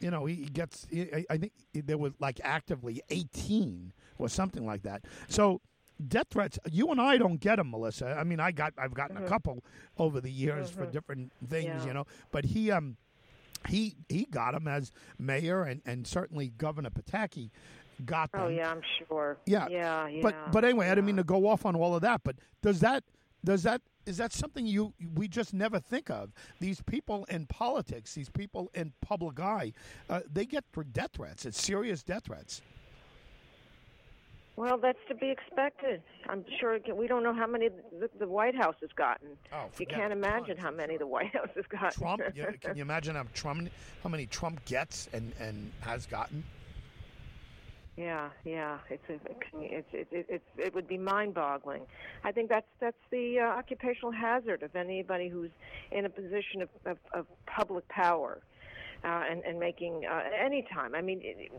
you 0.00 0.10
know, 0.10 0.26
he 0.26 0.36
gets. 0.36 0.86
I, 0.92 1.24
I 1.30 1.38
think 1.38 1.52
there 1.72 1.98
was 1.98 2.12
like 2.18 2.40
actively 2.42 3.02
eighteen 3.10 3.92
or 4.18 4.28
something 4.28 4.66
like 4.66 4.82
that. 4.82 5.04
So 5.28 5.60
death 6.06 6.28
threats 6.30 6.58
you 6.70 6.92
and 6.92 7.00
i 7.00 7.16
don't 7.16 7.40
get 7.40 7.56
them 7.56 7.70
melissa 7.70 8.16
i 8.18 8.22
mean 8.22 8.38
i 8.38 8.52
got 8.52 8.72
i've 8.78 8.94
gotten 8.94 9.16
a 9.16 9.20
mm-hmm. 9.20 9.28
couple 9.28 9.64
over 9.98 10.20
the 10.20 10.30
years 10.30 10.70
for 10.70 10.82
mm-hmm. 10.82 10.92
different 10.92 11.32
things 11.48 11.64
Yeah. 11.66 11.86
you 11.86 11.92
know 11.92 12.06
but 12.30 12.44
he 12.44 12.70
um 12.70 12.96
he 13.66 13.96
he 14.08 14.24
got 14.24 14.54
him 14.54 14.68
as 14.68 14.92
mayor 15.18 15.62
and 15.62 15.82
and 15.84 16.06
certainly 16.06 16.52
governor 16.58 16.90
pataki 16.90 17.50
got 18.04 18.32
them 18.32 18.42
Oh 18.42 18.48
yeah, 18.48 18.70
I'm 18.70 18.82
sure. 18.98 19.38
Yeah, 19.46 19.68
yeah, 19.68 20.06
yeah. 20.06 20.22
but 20.22 20.52
but 20.52 20.64
anyway, 20.64 20.86
I 20.86 20.90
didn't 20.90 21.06
mean 21.06 21.16
to 21.16 21.24
go 21.24 21.48
off 21.48 21.66
on 21.66 21.74
all 21.74 21.94
of 21.94 22.02
that. 22.02 22.22
But 22.24 22.36
does 22.62 22.80
that 22.80 23.04
does 23.44 23.62
that 23.64 23.82
is 24.06 24.16
that 24.16 24.32
something 24.32 24.66
you 24.66 24.94
we 25.14 25.28
just 25.28 25.52
never 25.52 25.78
think 25.78 26.10
of? 26.10 26.32
These 26.60 26.80
people 26.82 27.24
in 27.28 27.46
politics, 27.46 28.14
these 28.14 28.30
people 28.30 28.70
in 28.74 28.92
public 29.00 29.40
eye, 29.40 29.72
uh, 30.08 30.20
they 30.30 30.46
get 30.46 30.64
death 30.92 31.10
threats. 31.14 31.44
It's 31.44 31.60
serious 31.60 32.02
death 32.02 32.24
threats. 32.24 32.62
Well, 34.58 34.76
that's 34.76 34.98
to 35.06 35.14
be 35.14 35.30
expected. 35.30 36.02
I'm 36.28 36.44
sure 36.58 36.80
we 36.92 37.06
don't 37.06 37.22
know 37.22 37.32
how 37.32 37.46
many 37.46 37.68
the, 37.68 38.10
the 38.18 38.26
White 38.26 38.56
House 38.56 38.74
has 38.80 38.90
gotten. 38.96 39.28
Oh, 39.52 39.66
you 39.78 39.86
can't 39.86 40.12
imagine 40.12 40.56
how 40.56 40.72
many 40.72 40.96
the 40.96 41.06
White 41.06 41.32
House 41.32 41.50
has 41.54 41.64
gotten. 41.66 41.90
Trump, 41.90 42.22
yeah, 42.34 42.50
can 42.60 42.76
you 42.76 42.82
imagine 42.82 43.14
how 43.14 43.24
Trump 43.34 43.68
how 44.02 44.08
many 44.08 44.26
Trump 44.26 44.64
gets 44.64 45.08
and 45.12 45.32
and 45.38 45.70
has 45.82 46.06
gotten? 46.06 46.42
Yeah, 47.96 48.30
yeah, 48.44 48.78
it's 48.90 49.08
a, 49.08 49.20
it's 49.60 49.86
it, 49.92 50.08
it, 50.10 50.26
it's 50.28 50.44
it 50.56 50.74
would 50.74 50.88
be 50.88 50.98
mind-boggling. 50.98 51.82
I 52.24 52.32
think 52.32 52.48
that's 52.48 52.66
that's 52.80 52.96
the 53.12 53.38
uh, 53.38 53.44
occupational 53.44 54.10
hazard 54.10 54.64
of 54.64 54.74
anybody 54.74 55.28
who's 55.28 55.52
in 55.92 56.04
a 56.04 56.10
position 56.10 56.62
of 56.62 56.68
of, 56.84 56.98
of 57.14 57.26
public 57.46 57.86
power. 57.86 58.40
Uh, 59.04 59.22
and 59.30 59.44
and 59.44 59.60
making 59.60 60.02
uh, 60.10 60.22
any 60.44 60.66
time. 60.74 60.92
I 60.92 61.00
mean, 61.02 61.20
it, 61.22 61.52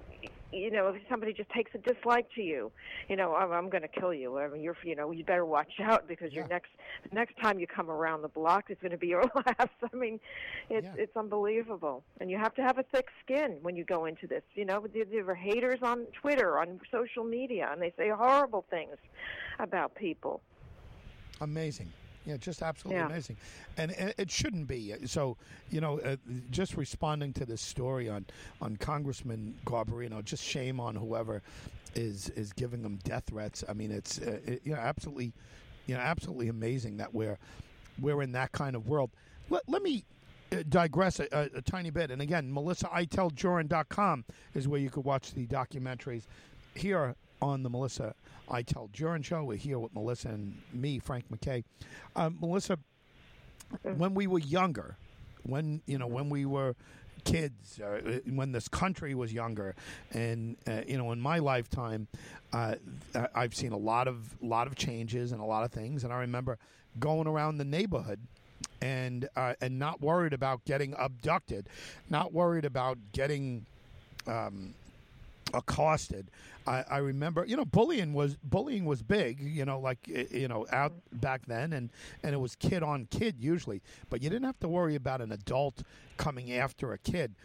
you 0.52 0.70
know, 0.70 0.90
if 0.90 1.02
somebody 1.10 1.32
just 1.32 1.50
takes 1.52 1.72
a 1.74 1.78
dislike 1.78 2.28
to 2.36 2.42
you, 2.42 2.70
you 3.08 3.16
know, 3.16 3.34
oh, 3.34 3.52
I'm 3.54 3.70
going 3.70 3.84
to 3.84 3.88
kill 3.88 4.14
you. 4.14 4.38
I 4.40 4.50
mean, 4.50 4.62
you're, 4.62 4.76
you 4.84 4.94
know, 4.94 5.12
you 5.12 5.24
better 5.24 5.46
watch 5.46 5.72
out 5.82 6.06
because 6.06 6.34
your 6.34 6.46
next 6.50 6.72
the 7.10 7.16
next 7.16 7.36
time 7.42 7.58
you 7.58 7.66
come 7.66 7.90
around 7.90 8.24
the 8.24 8.28
block 8.28 8.66
is 8.70 8.78
going 8.82 8.92
to 8.92 8.98
be 8.98 9.08
your 9.08 9.24
last. 9.36 9.70
I 9.82 9.96
mean, 9.96 10.20
it's 10.70 10.86
Yeah. 10.86 11.02
it's 11.04 11.16
unbelievable, 11.16 12.04
and 12.20 12.30
you 12.30 12.38
have 12.38 12.54
to 12.56 12.62
have 12.62 12.78
a 12.78 12.84
thick 12.84 13.08
skin 13.24 13.60
when 13.62 13.78
you 13.78 13.86
go 13.86 14.04
into 14.04 14.28
this. 14.28 14.44
You 14.56 14.66
know, 14.66 14.86
there 14.92 15.30
are 15.30 15.34
haters 15.34 15.80
on 15.82 16.08
Twitter, 16.22 16.60
on 16.60 16.82
social 16.92 17.24
media, 17.24 17.70
and 17.72 17.82
they 17.82 17.94
say 17.98 18.10
horrible 18.10 18.66
things 18.70 18.98
about 19.60 19.96
people. 19.96 20.42
Amazing. 21.40 21.94
Yeah, 22.30 22.38
just 22.38 22.62
absolutely 22.62 23.00
Yeah. 23.00 23.08
amazing. 23.08 23.38
And 23.78 23.92
it, 23.92 24.16
it 24.18 24.32
shouldn't 24.32 24.68
be. 24.68 24.94
So, 25.06 25.38
you 25.70 25.82
know, 25.82 26.00
uh, 26.00 26.16
just 26.52 26.78
responding 26.78 27.34
to 27.34 27.46
this 27.46 27.62
story 27.62 28.08
on, 28.10 28.26
on 28.62 28.78
Congressman 28.78 29.56
Garbarino, 29.66 30.24
just 30.24 30.44
shame 30.44 30.80
on 30.80 30.96
whoever 30.96 31.42
is 31.96 32.30
is 32.30 32.54
giving 32.54 32.84
them 32.84 33.00
death 33.04 33.24
threats. 33.28 33.64
I 33.68 33.74
mean, 33.74 33.92
it's 33.92 34.20
uh, 34.20 34.40
it, 34.46 34.62
you 34.64 34.74
know 34.74 34.80
absolutely, 34.80 35.34
you 35.88 35.96
know, 35.96 36.02
absolutely 36.02 36.48
amazing 36.50 36.98
that 36.98 37.14
we're 37.14 37.38
we're 38.00 38.22
in 38.22 38.32
that 38.34 38.52
kind 38.52 38.76
of 38.76 38.88
world. 38.88 39.10
Let, 39.50 39.68
let 39.68 39.82
me 39.82 40.06
uh, 40.52 40.58
digress 40.70 41.20
a, 41.20 41.28
a, 41.32 41.58
a 41.58 41.62
tiny 41.64 41.90
bit. 41.90 42.12
And 42.12 42.22
again, 42.22 42.54
MelissaITellJoran.com 42.54 44.26
is 44.54 44.68
where 44.68 44.80
you 44.80 44.90
could 44.90 45.04
watch 45.04 45.34
the 45.34 45.48
documentaries. 45.48 46.24
Here 46.76 47.16
on 47.42 47.64
the 47.64 47.70
Melissa 47.70 48.14
I 48.50 48.62
Tell 48.64 48.90
Joran 48.94 49.22
show, 49.22 49.44
we're 49.44 49.58
here 49.58 49.80
with 49.80 49.94
Melissa 49.94 50.30
and 50.30 50.62
me, 50.74 51.00
Frank 51.00 51.26
MacKay. 51.30 51.64
Um, 52.16 52.38
Melissa, 52.42 52.78
when 53.84 54.14
we 54.16 54.28
were 54.28 54.40
younger, 54.40 54.98
when 55.44 55.82
you 55.86 55.98
know 55.98 56.08
when 56.08 56.30
we 56.30 56.46
were 56.46 56.76
kids, 57.24 57.80
uh, 57.80 58.20
when 58.30 58.52
this 58.52 58.68
country 58.68 59.14
was 59.14 59.32
younger, 59.32 59.76
and 60.12 60.58
uh, 60.68 60.82
you 60.88 60.98
know 60.98 61.12
in 61.12 61.20
my 61.20 61.40
lifetime, 61.40 62.08
uh, 62.54 62.76
I- 63.16 63.28
I've 63.36 63.56
seen 63.56 63.72
a 63.72 63.78
lot 63.78 64.08
of 64.08 64.42
lot 64.42 64.68
of 64.68 64.76
changes 64.76 65.32
and 65.32 65.42
a 65.42 65.46
lot 65.46 65.64
of 65.64 65.72
things, 65.72 66.04
and 66.04 66.12
I 66.12 66.18
remember 66.20 66.58
going 67.00 67.28
around 67.28 67.58
the 67.60 67.66
neighborhood 67.66 68.20
and 68.82 69.30
uh, 69.36 69.54
and 69.62 69.78
not 69.78 70.02
worried 70.02 70.34
about 70.34 70.66
getting 70.66 70.94
abducted, 70.98 71.70
not 72.10 72.34
worried 72.34 72.66
about 72.66 72.98
getting 73.14 73.66
um, 74.28 74.74
accosted. 75.54 76.30
I, 76.68 76.84
I 76.90 76.98
remember, 76.98 77.46
you 77.46 77.56
know, 77.58 77.66
bullying 77.66 78.14
was 78.14 78.36
bullying 78.44 78.86
was 78.86 79.02
big, 79.02 79.40
you 79.40 79.66
know, 79.66 79.80
like 79.80 80.08
you 80.08 80.48
know, 80.48 80.66
out 80.72 80.94
back 81.14 81.46
then, 81.48 81.74
and 81.74 81.90
and 82.24 82.34
it 82.34 82.38
was 82.40 82.56
kid 82.56 82.84
on 82.84 83.06
kid 83.10 83.36
usually, 83.40 83.82
but 84.10 84.22
you 84.22 84.30
didn't 84.30 84.46
have 84.46 84.60
to 84.60 84.68
worry 84.68 84.96
about 84.96 85.22
an 85.22 85.32
adult 85.32 85.84
coming 86.18 86.52
after 86.54 86.94
a 86.94 86.98
kid. 86.98 87.36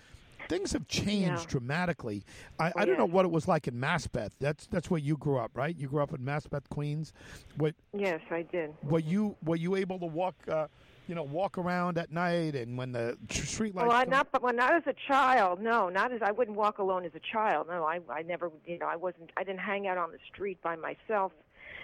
Things 0.46 0.72
have 0.72 0.86
changed 0.88 1.44
Yeah. 1.44 1.46
dramatically. 1.48 2.22
I, 2.58 2.70
I 2.76 2.84
don't 2.84 2.98
know 2.98 3.06
what 3.06 3.24
it 3.24 3.30
was 3.30 3.48
like 3.48 3.66
in 3.66 3.76
Maspeth. 3.80 4.32
That's 4.40 4.66
that's 4.66 4.90
where 4.90 5.00
you 5.00 5.16
grew 5.16 5.38
up, 5.38 5.52
right? 5.54 5.74
You 5.74 5.88
grew 5.88 6.02
up 6.02 6.12
in 6.12 6.18
Maspeth, 6.20 6.68
Queens. 6.68 7.14
What 7.56 7.74
Yes, 7.96 8.20
I 8.30 8.42
did. 8.42 8.74
were 8.82 8.98
you 8.98 9.36
were 9.42 9.56
you 9.56 9.74
able 9.76 9.98
to 10.00 10.06
walk, 10.06 10.34
uh, 10.46 10.66
you 11.06 11.14
know, 11.14 11.22
walk 11.22 11.58
around 11.58 11.98
at 11.98 12.10
night 12.10 12.54
and 12.54 12.78
when 12.78 12.92
the 12.92 13.16
tr- 13.28 13.44
street 13.44 13.74
lights? 13.74 13.88
Well, 13.88 13.96
I 13.96 14.04
not, 14.04 14.32
but 14.32 14.42
when 14.42 14.58
I 14.60 14.74
was 14.74 14.82
a 14.86 14.94
child, 15.08 15.60
no, 15.60 15.88
not 15.88 16.12
as 16.12 16.22
I 16.22 16.32
wouldn't 16.32 16.56
walk 16.56 16.78
alone 16.78 17.04
as 17.04 17.12
a 17.14 17.20
child. 17.20 17.68
No, 17.68 17.84
I, 17.84 18.00
I 18.10 18.22
never, 18.22 18.50
you 18.66 18.78
know, 18.78 18.86
I 18.86 18.96
wasn't, 18.96 19.30
I 19.36 19.44
didn't 19.44 19.60
hang 19.60 19.86
out 19.86 19.98
on 19.98 20.12
the 20.12 20.18
street 20.32 20.60
by 20.62 20.76
myself, 20.76 21.32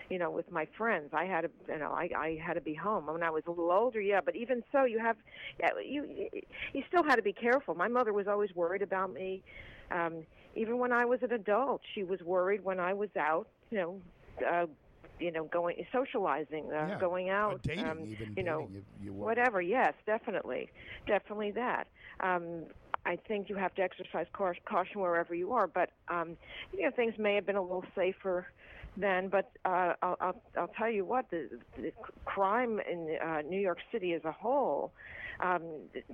you 0.09 0.19
know, 0.19 0.31
with 0.31 0.51
my 0.51 0.67
friends. 0.77 1.11
I 1.13 1.27
had 1.27 1.43
to, 1.43 1.51
you 1.69 1.79
know, 1.79 1.93
I, 1.93 2.09
I 2.17 2.41
had 2.43 2.55
to 2.55 2.61
be 2.61 2.75
home 2.75 3.07
when 3.07 3.23
I 3.23 3.31
was 3.31 3.43
a 3.47 3.51
little 3.51 3.71
older. 3.71 4.01
Yeah, 4.01 4.21
but 4.25 4.37
even 4.37 4.63
so, 4.73 4.85
you 4.85 4.99
have, 4.99 5.17
yeah, 5.59 5.71
you, 5.85 6.29
you 6.73 6.83
still 6.89 7.03
had 7.03 7.17
to 7.17 7.23
be 7.23 7.33
careful. 7.33 7.75
My 7.75 7.89
mother 7.89 8.13
was 8.13 8.27
always 8.27 8.55
worried 8.55 8.83
about 8.83 9.13
me. 9.13 9.43
Um, 9.91 10.25
even 10.57 10.79
when 10.79 10.93
I 10.93 11.05
was 11.05 11.23
an 11.23 11.33
adult, 11.33 11.83
she 11.95 12.03
was 12.03 12.21
worried 12.23 12.65
when 12.65 12.81
I 12.81 12.95
was 12.95 13.11
out, 13.17 13.49
you 13.71 13.79
know. 13.79 14.01
Uh, 14.49 14.67
you 15.21 15.33
know, 15.33 15.45
going 15.45 15.77
socializing, 15.93 16.71
uh, 16.73 16.91
Yeah, 16.91 16.99
going 16.99 17.31
out, 17.31 17.61
dating, 17.65 17.85
um, 17.85 18.07
even 18.07 18.37
you 18.37 18.43
know, 18.45 18.71
you, 18.71 18.83
you 19.01 19.13
whatever. 19.15 19.61
Yes 19.63 19.95
definitely. 20.07 20.71
Definitely 21.07 21.53
that. 21.53 21.87
Um 22.23 22.67
i 23.07 23.17
think 23.29 23.49
you 23.49 23.57
have 23.57 23.75
to 23.75 23.83
exercise 23.83 24.27
cau- 24.37 24.53
caution 24.69 25.01
wherever 25.01 25.35
you 25.35 25.53
are 25.53 25.67
but 25.67 25.91
um 26.11 26.37
you 26.73 26.83
know 26.83 26.91
things 26.97 27.15
may 27.19 27.35
have 27.35 27.47
been 27.47 27.57
a 27.57 27.63
little 27.63 27.85
safer 27.95 28.47
then 28.97 29.29
but 29.29 29.51
uh 29.65 29.95
i'll 30.03 30.17
i'll, 30.21 30.43
I'll 30.59 30.73
tell 30.77 30.91
you 30.91 31.05
what 31.05 31.31
the, 31.31 31.49
the 31.77 31.93
crime 32.25 32.81
in 32.91 33.17
uh 33.25 33.43
new 33.43 33.61
york 33.61 33.79
city 33.93 34.15
as 34.15 34.25
a 34.25 34.33
whole 34.33 34.93
um 35.43 35.63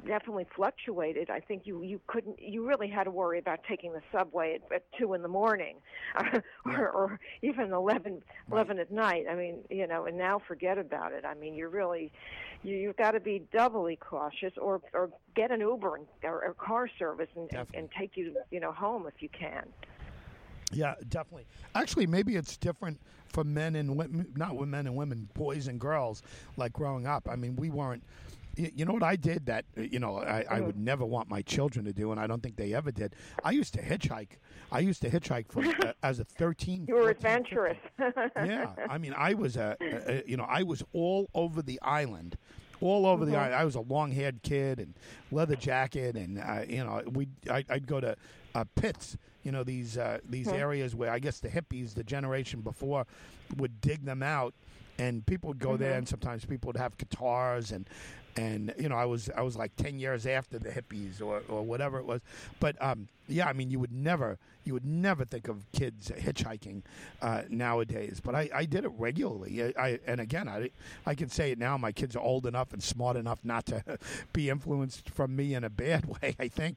definitely 0.07 0.47
fluctuated. 0.55 1.31
I 1.31 1.41
think 1.41 1.63
you 1.65 1.83
you 1.83 2.01
couldn't 2.07 2.41
you 2.41 2.67
really 2.67 2.89
had 2.89 3.05
to 3.05 3.11
worry 3.11 3.39
about 3.39 3.61
taking 3.69 3.93
the 3.93 4.03
subway 4.13 4.55
at, 4.55 4.73
at 4.75 4.85
two 4.99 5.15
in 5.15 5.23
the 5.23 5.29
morning 5.29 5.77
or, 6.65 6.91
or 6.91 7.21
even 7.43 7.73
11 7.73 8.23
11 8.51 8.79
at 8.79 8.91
night. 8.91 9.27
I 9.31 9.35
mean 9.35 9.59
you 9.71 9.87
know 9.87 10.07
and 10.07 10.17
now 10.17 10.41
forget 10.47 10.79
about 10.79 11.13
it. 11.13 11.25
I 11.25 11.35
mean 11.35 11.55
you're 11.55 11.69
really 11.69 12.13
you, 12.63 12.77
you've 12.77 12.97
got 12.97 13.13
to 13.13 13.21
be 13.21 13.43
doubly 13.53 13.97
cautious 13.97 14.53
or 14.61 14.81
or 14.93 15.11
get 15.35 15.51
an 15.51 15.61
uber 15.61 15.97
and, 15.97 16.07
or, 16.23 16.45
or 16.45 16.55
car 16.55 16.89
service 16.99 17.29
and, 17.37 17.51
and, 17.53 17.67
and 17.75 17.89
take 17.99 18.17
you 18.17 18.37
you 18.51 18.61
know 18.61 18.73
home 18.73 19.07
if 19.07 19.23
you 19.23 19.29
can 19.29 19.67
Yeah, 20.73 20.95
definitely. 21.09 21.47
Actually, 21.75 22.07
maybe 22.07 22.37
it's 22.37 22.57
different 22.57 23.01
for 23.29 23.45
men 23.45 23.77
and 23.77 23.97
women, 23.97 24.27
not 24.37 24.57
with 24.57 24.69
men 24.69 24.87
and 24.87 24.97
women, 24.97 25.29
boys 25.35 25.69
and 25.69 25.79
girls, 25.79 26.23
like 26.57 26.73
growing 26.73 27.07
up. 27.07 27.29
I 27.31 27.37
mean, 27.37 27.57
we 27.57 27.71
weren't. 27.71 28.03
You 28.57 28.87
know 28.87 28.95
what 28.95 29.03
I 29.03 29.17
did 29.17 29.45
that 29.47 29.67
uh, 29.77 29.83
you 29.83 29.99
know 29.99 30.17
I, 30.17 30.47
I 30.49 30.61
would 30.63 30.79
never 30.79 31.05
want 31.05 31.29
my 31.29 31.43
children 31.43 31.85
to 31.85 31.93
do, 31.93 32.11
and 32.11 32.19
I 32.19 32.27
don't 32.27 32.43
think 32.43 32.57
they 32.57 32.73
ever 32.73 32.91
did. 32.91 33.15
I 33.45 33.51
used 33.51 33.75
to 33.75 33.83
hitchhike. 33.83 34.39
I 34.73 34.79
used 34.79 35.03
to 35.03 35.11
hitchhike 35.11 35.53
for 35.53 35.63
uh, 35.87 35.93
as 36.03 36.21
a 36.21 36.25
thirteen. 36.25 36.87
you 36.89 36.95
were 36.95 37.13
14, 37.13 37.17
adventurous 37.17 37.77
yeah, 38.37 38.73
I 38.89 38.97
mean, 38.97 39.13
I 39.15 39.35
was 39.35 39.57
a, 39.59 39.77
a 39.83 40.23
you 40.27 40.39
know 40.39 40.47
I 40.49 40.63
was 40.63 40.83
all 40.95 41.29
over 41.35 41.61
the 41.61 41.79
island, 41.83 42.39
all 42.81 43.07
over 43.07 43.25
the 43.25 43.37
island. 43.37 43.55
I 43.55 43.65
was 43.65 43.75
a 43.75 43.81
long-haired 43.81 44.43
kid 44.43 44.79
and 44.79 44.95
leather 45.31 45.57
jacket, 45.57 46.17
and 46.17 46.39
uh, 46.39 46.63
you 46.69 46.85
know 46.85 47.03
we 47.13 47.29
I, 47.51 47.65
I'd 47.69 47.87
go 47.87 48.01
to 48.01 48.17
uh, 48.55 48.65
pits. 48.75 49.17
You 49.43 49.53
know 49.53 49.63
these 49.63 49.97
uh, 49.97 50.19
these 50.29 50.49
areas 50.49 50.95
where 50.95 51.11
I 51.11 51.19
guess 51.19 51.41
the 51.41 51.49
hippies, 51.49 51.95
the 51.95 52.05
generation 52.05 52.61
before, 52.61 53.07
would 53.57 53.81
dig 53.81 54.05
them 54.05 54.23
out 54.23 54.55
and 54.99 55.25
people 55.27 55.49
would 55.49 55.59
go 55.59 55.71
mm-hmm. 55.71 55.83
there, 55.83 55.99
and 55.99 56.09
sometimes 56.09 56.45
people 56.45 56.69
would 56.69 56.77
have 56.77 56.97
guitars 56.97 57.73
and 57.73 57.89
and 58.37 58.75
you 58.79 58.89
know 58.89 58.97
I 58.97 59.05
was 59.05 59.31
I 59.37 59.43
was 59.43 59.57
like 59.57 59.75
ten 59.77 59.99
years 59.99 60.27
after 60.27 60.59
the 60.59 60.69
hippies 60.69 61.21
or, 61.21 61.43
or 61.49 61.63
whatever 61.63 61.99
it 61.99 62.05
was, 62.07 62.21
but 62.61 62.81
um, 62.83 63.09
yeah, 63.29 63.47
I 63.49 63.53
mean 63.53 63.71
you 63.71 63.81
would 63.81 63.93
never 63.93 64.39
you 64.65 64.73
would 64.75 64.85
never 64.85 65.25
think 65.25 65.49
of 65.49 65.65
kids 65.73 66.11
hitchhiking 66.11 66.83
uh, 67.23 67.43
nowadays, 67.49 68.21
but 68.23 68.35
I, 68.35 68.51
I 68.53 68.65
did 68.65 68.85
it 68.85 68.91
regularly. 68.99 69.63
I, 69.63 69.73
I, 69.79 70.01
and 70.07 70.21
again 70.21 70.49
I 70.49 70.71
I 71.07 71.15
can 71.15 71.29
say 71.29 71.53
it 71.53 71.59
now. 71.59 71.77
My 71.77 71.93
kids 71.93 72.15
are 72.17 72.23
old 72.23 72.47
enough 72.47 72.73
and 72.73 72.83
smart 72.83 73.17
enough 73.17 73.39
not 73.45 73.67
to 73.67 73.83
be 74.33 74.51
influenced 74.51 75.09
from 75.11 75.35
me 75.35 75.55
in 75.55 75.65
a 75.65 75.71
bad 75.71 76.07
way. 76.23 76.37
I 76.39 76.49
think, 76.49 76.77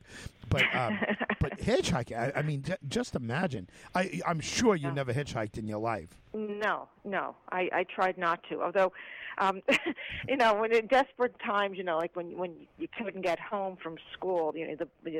but 0.49 0.63
um, 0.75 0.99
but 1.39 1.59
hitchhiking. 1.59 2.17
I, 2.17 2.39
I 2.39 2.41
mean, 2.41 2.63
j- 2.63 2.77
just 2.87 3.15
imagine. 3.15 3.67
I 3.93 4.21
I'm 4.25 4.39
sure 4.39 4.75
you 4.75 4.91
never 4.91 5.13
hitchhiked 5.13 5.57
in 5.57 5.67
your 5.67 5.79
life. 5.79 6.09
No, 6.33 6.87
no, 7.03 7.35
I 7.51 7.69
I 7.73 7.83
tried 7.83 8.17
not 8.17 8.43
to. 8.49 8.61
Although 8.61 8.93
um, 9.39 9.61
you 10.27 10.35
know, 10.35 10.53
when 10.53 10.73
in 10.73 10.87
desperate 10.87 11.35
times, 11.39 11.77
you 11.77 11.83
know, 11.83 11.97
like 11.97 12.15
when 12.15 12.37
when 12.37 12.53
you 12.77 12.87
couldn't 12.97 13.21
get 13.21 13.39
home 13.39 13.77
from 13.81 13.95
school, 14.13 14.53
you 14.55 14.67
know, 14.67 14.75
the 14.75 14.87
the, 15.03 15.19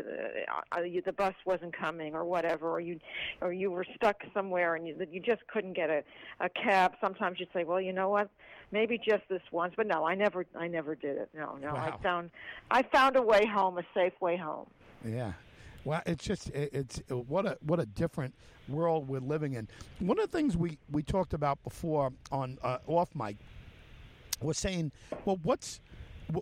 uh, 0.72 0.82
the 1.06 1.14
bus 1.14 1.34
wasn't 1.46 1.76
coming 1.76 2.14
or 2.14 2.26
whatever, 2.26 2.70
or 2.70 2.80
you 2.80 3.00
or 3.42 3.54
you 3.54 3.72
were 3.72 3.86
stuck 3.96 4.18
somewhere 4.34 4.76
and 4.76 4.88
you 4.88 4.96
you 5.12 5.20
just 5.20 5.46
couldn't 5.48 5.74
get 5.74 5.90
a 5.90 6.04
a 6.40 6.50
cab. 6.50 6.94
Sometimes 7.02 7.40
you'd 7.40 7.50
say, 7.54 7.64
well, 7.64 7.82
you 7.82 7.94
know 7.94 8.10
what, 8.10 8.30
maybe 8.72 8.98
just 8.98 9.24
this 9.30 9.42
once. 9.52 9.74
But 9.76 9.88
no, 9.88 10.06
I 10.06 10.16
never 10.16 10.46
I 10.56 10.68
never 10.68 10.96
did 10.96 11.18
it. 11.18 11.30
No, 11.34 11.58
no, 11.62 11.74
wow. 11.74 11.98
I 11.98 12.04
found 12.04 12.30
I 12.70 12.84
found 12.84 13.16
a 13.16 13.22
way 13.22 13.46
home, 13.46 13.78
a 13.78 13.84
safe 13.94 14.14
way 14.22 14.38
home. 14.38 14.68
Yeah. 15.06 15.34
Well, 15.86 16.02
it's 16.06 16.26
just 16.26 16.50
it's 16.50 17.02
what 17.08 17.46
a 17.46 17.58
what 17.62 17.80
a 17.80 17.86
different 17.86 18.34
world 18.68 19.08
we're 19.08 19.20
living 19.22 19.54
in. 19.54 19.68
One 20.00 20.20
of 20.20 20.30
the 20.30 20.38
things 20.38 20.58
we 20.58 20.78
we 20.92 21.04
talked 21.04 21.34
about 21.34 21.64
before 21.64 22.12
on 22.32 22.58
uh, 22.62 22.80
off 22.86 23.16
mic 23.16 23.38
was 24.42 24.58
saying, 24.58 24.92
well, 25.26 25.40
what's 25.44 25.80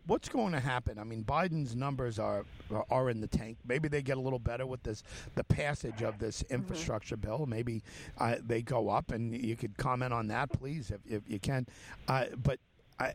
what's 0.05 0.27
going 0.27 0.51
to 0.51 0.59
happen? 0.59 0.99
I 0.99 1.03
mean, 1.03 1.23
Biden's 1.23 1.75
numbers 1.75 2.19
are 2.19 2.45
are 2.89 3.09
in 3.09 3.21
the 3.21 3.27
tank. 3.27 3.57
Maybe 3.65 3.87
they 3.87 4.01
get 4.01 4.17
a 4.17 4.21
little 4.21 4.39
better 4.39 4.65
with 4.65 4.83
this 4.83 5.03
the 5.35 5.43
passage 5.43 6.01
of 6.01 6.19
this 6.19 6.43
mm-hmm. 6.43 6.55
infrastructure 6.55 7.15
mm-hmm. 7.15 7.37
bill. 7.37 7.45
Maybe 7.45 7.83
uh, 8.17 8.35
they 8.45 8.61
go 8.61 8.89
up, 8.89 9.11
and 9.11 9.35
you 9.35 9.55
could 9.55 9.77
comment 9.77 10.13
on 10.13 10.27
that, 10.27 10.51
please, 10.51 10.91
if, 10.91 10.99
if 11.09 11.29
you 11.29 11.39
can. 11.39 11.67
Uh, 12.07 12.25
but 12.43 12.59
uh, 12.99 13.11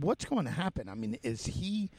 what's 0.00 0.24
going 0.24 0.44
to 0.44 0.50
happen? 0.50 0.88
I 0.88 0.94
mean, 0.94 1.18
is 1.22 1.46
he 1.46 1.90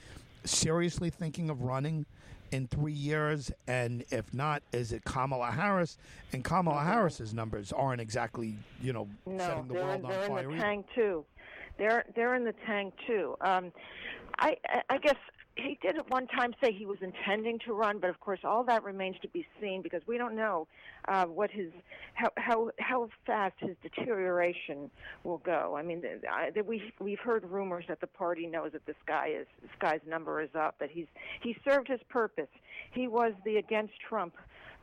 seriously 0.43 1.09
thinking 1.09 1.49
of 1.49 1.61
running? 1.61 2.05
in 2.51 2.67
three 2.67 2.93
years? 2.93 3.51
And 3.67 4.03
if 4.11 4.33
not, 4.33 4.63
is 4.71 4.91
it 4.91 5.03
Kamala 5.03 5.51
Harris? 5.51 5.97
And 6.31 6.43
Kamala 6.43 6.77
mm-hmm. 6.77 6.87
Harris's 6.87 7.33
numbers 7.33 7.71
aren't 7.71 8.01
exactly, 8.01 8.55
you 8.81 8.93
know, 8.93 9.07
no, 9.25 9.37
setting 9.37 9.67
the 9.67 9.73
world 9.73 10.05
on 10.05 10.11
fire. 10.11 10.27
They're 10.29 10.49
in 10.49 10.57
the 10.57 10.63
tank 10.63 10.85
too. 10.93 11.25
They're 11.77 12.05
they're 12.15 12.35
in 12.35 12.45
the 12.45 12.55
tank 12.65 12.93
too. 13.07 13.35
Um, 13.41 13.71
I 14.39 14.57
I 14.89 14.97
guess 14.97 15.17
he 15.55 15.77
did 15.81 15.97
at 15.97 16.09
one 16.09 16.27
time 16.27 16.53
say 16.61 16.73
he 16.73 16.85
was 16.85 16.97
intending 17.01 17.59
to 17.59 17.73
run, 17.73 17.99
but 17.99 18.09
of 18.09 18.19
course 18.19 18.39
all 18.43 18.63
that 18.65 18.83
remains 18.83 19.15
to 19.21 19.27
be 19.29 19.47
seen 19.61 19.81
because 19.81 20.01
we 20.05 20.17
don't 20.17 20.35
know 20.35 20.67
uh, 21.07 21.25
what 21.25 21.49
his 21.49 21.71
how 22.13 22.29
how 22.37 22.71
how 22.79 23.09
fast 23.25 23.55
his 23.59 23.75
deterioration 23.81 24.89
will 25.23 25.37
go. 25.39 25.75
I 25.77 25.81
mean, 25.81 26.03
I, 26.29 26.51
we 26.61 26.93
we've 26.99 27.19
heard 27.19 27.49
rumors 27.49 27.85
that 27.87 28.01
the 28.01 28.07
party 28.07 28.47
knows 28.47 28.73
that 28.73 28.85
this 28.85 28.97
guy 29.05 29.27
is 29.39 29.47
this 29.61 29.71
guy's 29.79 30.01
number 30.07 30.41
is 30.41 30.49
up, 30.55 30.75
that 30.79 30.91
he's 30.91 31.07
he 31.41 31.55
served 31.67 31.87
his 31.87 32.01
purpose. 32.09 32.49
He 32.91 33.07
was 33.07 33.33
the 33.45 33.57
against 33.57 33.93
Trump 34.07 34.35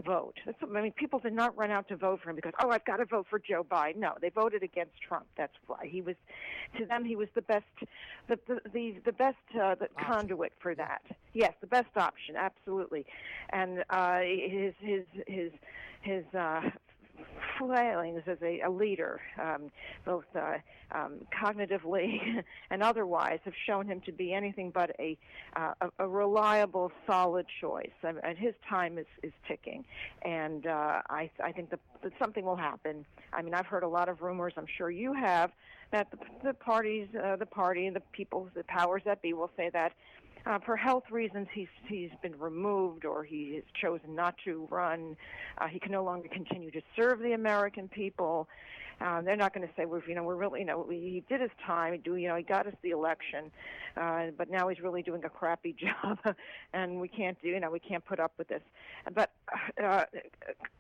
vote. 0.05 0.37
That's, 0.45 0.59
I 0.63 0.81
mean, 0.81 0.93
people 0.93 1.19
did 1.19 1.33
not 1.33 1.57
run 1.57 1.71
out 1.71 1.89
to 1.89 1.97
vote 1.97 2.21
for 2.23 2.31
him 2.31 2.37
because, 2.37 2.53
oh, 2.63 2.71
I've 2.71 2.85
got 2.85 2.97
to 2.97 3.05
vote 3.05 3.27
for 3.29 3.39
Joe 3.39 3.65
Biden. 3.65 3.97
No, 3.97 4.15
they 4.21 4.29
voted 4.29 4.63
against 4.63 5.01
Trump. 5.07 5.27
That's 5.37 5.55
why 5.67 5.87
he 5.87 6.01
was, 6.03 6.17
to 6.79 6.85
them, 6.87 7.05
he 7.05 7.17
was 7.17 7.29
the 7.35 7.43
best, 7.43 7.65
the 8.29 8.39
the 8.47 8.61
the, 8.73 8.95
the 9.05 9.13
best 9.13 9.37
uh, 9.61 9.75
the 9.75 9.89
conduit 9.99 10.53
for 10.61 10.75
that. 10.75 11.03
Yes, 11.33 11.55
the 11.61 11.67
best 11.67 11.97
option, 11.97 12.37
absolutely. 12.37 13.07
And 13.51 13.85
uh, 13.91 14.21
his 14.21 14.75
his 14.81 15.05
his 15.27 15.53
his 16.03 16.25
uh, 16.35 16.63
failings 17.69 18.23
as 18.27 18.39
a, 18.43 18.61
a 18.61 18.71
leader, 18.71 19.21
um, 19.41 19.71
both 20.05 20.25
uh, 20.35 20.59
um, 20.93 21.21
cognitively 21.33 22.43
and 22.71 22.83
otherwise, 22.83 23.41
have 23.45 23.55
shown 23.67 23.87
him 23.87 24.01
to 24.03 24.13
be 24.13 24.33
anything 24.33 24.71
but 24.71 24.91
a, 24.99 25.17
uh, 25.57 25.73
a, 25.81 25.89
a 26.01 26.09
reliable, 26.09 26.93
solid 27.07 27.47
choice. 27.61 27.91
And, 28.03 28.19
and 28.23 28.37
his 28.37 28.55
time 28.69 28.99
is, 28.99 29.07
is 29.23 29.33
ticking. 29.47 29.85
And 30.23 30.67
uh, 30.67 31.03
I, 31.09 31.31
I 31.43 31.53
think 31.53 31.71
that, 31.71 31.81
something 32.19 32.45
will 32.45 32.57
happen. 32.57 33.05
I 33.33 33.43
mean, 33.43 33.55
I've 33.55 33.67
heard 33.67 33.85
a 33.85 33.89
lot 33.89 34.09
of 34.09 34.23
rumors, 34.23 34.55
I'm 34.57 34.67
sure 34.77 34.91
you 34.91 35.13
have, 35.13 35.53
that 35.93 36.11
the, 36.11 36.19
the 36.43 36.55
parties, 36.55 37.09
uh, 37.23 37.37
the 37.37 37.47
party, 37.47 37.89
the 37.91 38.03
people, 38.13 38.49
the 38.55 38.65
powers 38.65 39.03
that 39.05 39.23
be 39.23 39.33
will 39.33 39.51
say 39.57 39.71
that 39.73 39.93
uh, 40.47 40.59
for 40.65 40.77
health 40.77 41.05
reasons, 41.11 41.49
he's 41.53 41.69
he's 41.87 42.11
been 42.23 42.39
removed 42.39 43.05
or 43.05 43.23
he 43.23 43.55
has 43.55 43.65
chosen 43.81 44.15
not 44.15 44.35
to 44.45 44.67
run. 44.71 45.17
Uh, 45.59 45.67
he 45.69 45.79
can 45.79 45.93
no 45.93 46.05
longer 46.05 46.29
continue 46.29 46.71
to 46.71 46.83
serve 46.97 47.21
the 47.21 47.33
American 47.33 47.89
people. 47.89 48.49
Uh, 49.01 49.21
they're 49.23 49.37
not 49.37 49.55
going 49.55 49.67
to 49.67 49.75
say, 49.77 49.85
well, 49.85 50.01
you 50.07 50.15
know, 50.15 50.23
we're 50.23 50.37
really, 50.37 50.61
you 50.61 50.67
know, 50.67 50.87
he 50.89 51.23
did 51.29 51.41
his 51.41 51.51
time. 51.65 52.01
Do 52.05 52.17
you 52.17 52.29
know, 52.29 52.37
he 52.37 52.43
got 52.43 52.67
us 52.67 52.75
the 52.83 52.91
election, 52.91 53.51
uh, 53.97 54.27
but 54.37 54.51
now 54.51 54.69
he's 54.69 54.81
really 54.81 55.03
doing 55.03 55.25
a 55.25 55.29
crappy 55.29 55.75
job, 56.03 56.19
and 56.73 57.01
we 57.01 57.09
can't 57.09 57.41
do, 57.43 57.49
you 57.49 57.61
know, 57.61 57.71
we 57.71 57.81
can't 57.81 58.05
put 58.05 58.21
up 58.21 58.33
with 58.39 58.49
this. 58.49 58.63
But 59.15 59.31
uh, 59.83 60.05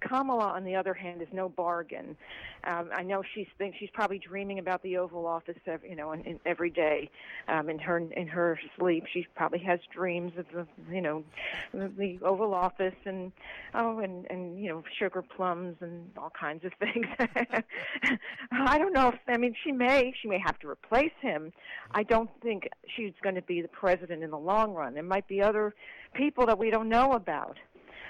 Kamala, 0.01 0.49
on 0.49 0.65
the 0.65 0.77
other 0.77 0.95
hand, 0.95 1.23
is 1.23 1.29
no 1.33 1.49
bargain. 1.49 2.17
Um, 2.65 2.91
I 2.95 3.03
know 3.03 3.23
she's 3.35 3.49
think 3.59 3.75
she's 3.79 3.91
probably 3.93 4.19
dreaming 4.19 4.59
about 4.59 4.83
the 4.83 4.97
Oval 4.97 5.27
Office, 5.27 5.57
every, 5.67 5.91
you 5.91 5.97
know, 5.97 6.13
in, 6.13 6.23
in 6.23 6.41
every 6.47 6.71
day. 6.71 7.11
Um, 7.49 7.69
in 7.69 7.79
her 7.81 7.99
in 7.99 8.29
her 8.29 8.59
sleep, 8.79 9.05
she 9.13 9.27
probably 9.35 9.59
has 9.61 9.81
dreams 9.93 10.33
of 10.39 10.47
the, 10.53 10.67
you 10.95 11.01
know, 11.01 11.25
the 11.73 12.19
Oval 12.23 12.55
Office 12.55 12.95
and 13.05 13.33
oh, 13.75 13.99
and 13.99 14.27
and 14.31 14.63
you 14.63 14.69
know, 14.69 14.85
sugar 14.99 15.23
plums 15.23 15.77
and 15.81 16.11
all 16.17 16.31
kinds 16.31 16.65
of 16.65 16.73
things. 16.75 17.07
I 18.53 18.79
don't 18.79 18.93
know 18.93 19.09
if 19.09 19.15
I 19.29 19.37
mean 19.37 19.55
she 19.65 19.73
may 19.73 20.13
she 20.21 20.29
may 20.29 20.39
have 20.39 20.59
to 20.61 20.69
replace 20.69 21.13
him. 21.21 21.53
I 21.93 22.03
don't 22.03 22.31
think 22.43 22.69
she's 22.97 23.13
going 23.23 23.35
to 23.35 23.43
be 23.43 23.63
the 23.63 23.69
president 23.69 24.23
in 24.23 24.31
the 24.31 24.39
long 24.39 24.73
run. 24.73 24.95
There 24.95 25.03
might 25.03 25.29
be 25.29 25.43
other 25.43 25.75
people 26.15 26.47
that 26.47 26.59
we 26.59 26.71
don't 26.71 26.89
know 26.89 27.13
about. 27.13 27.57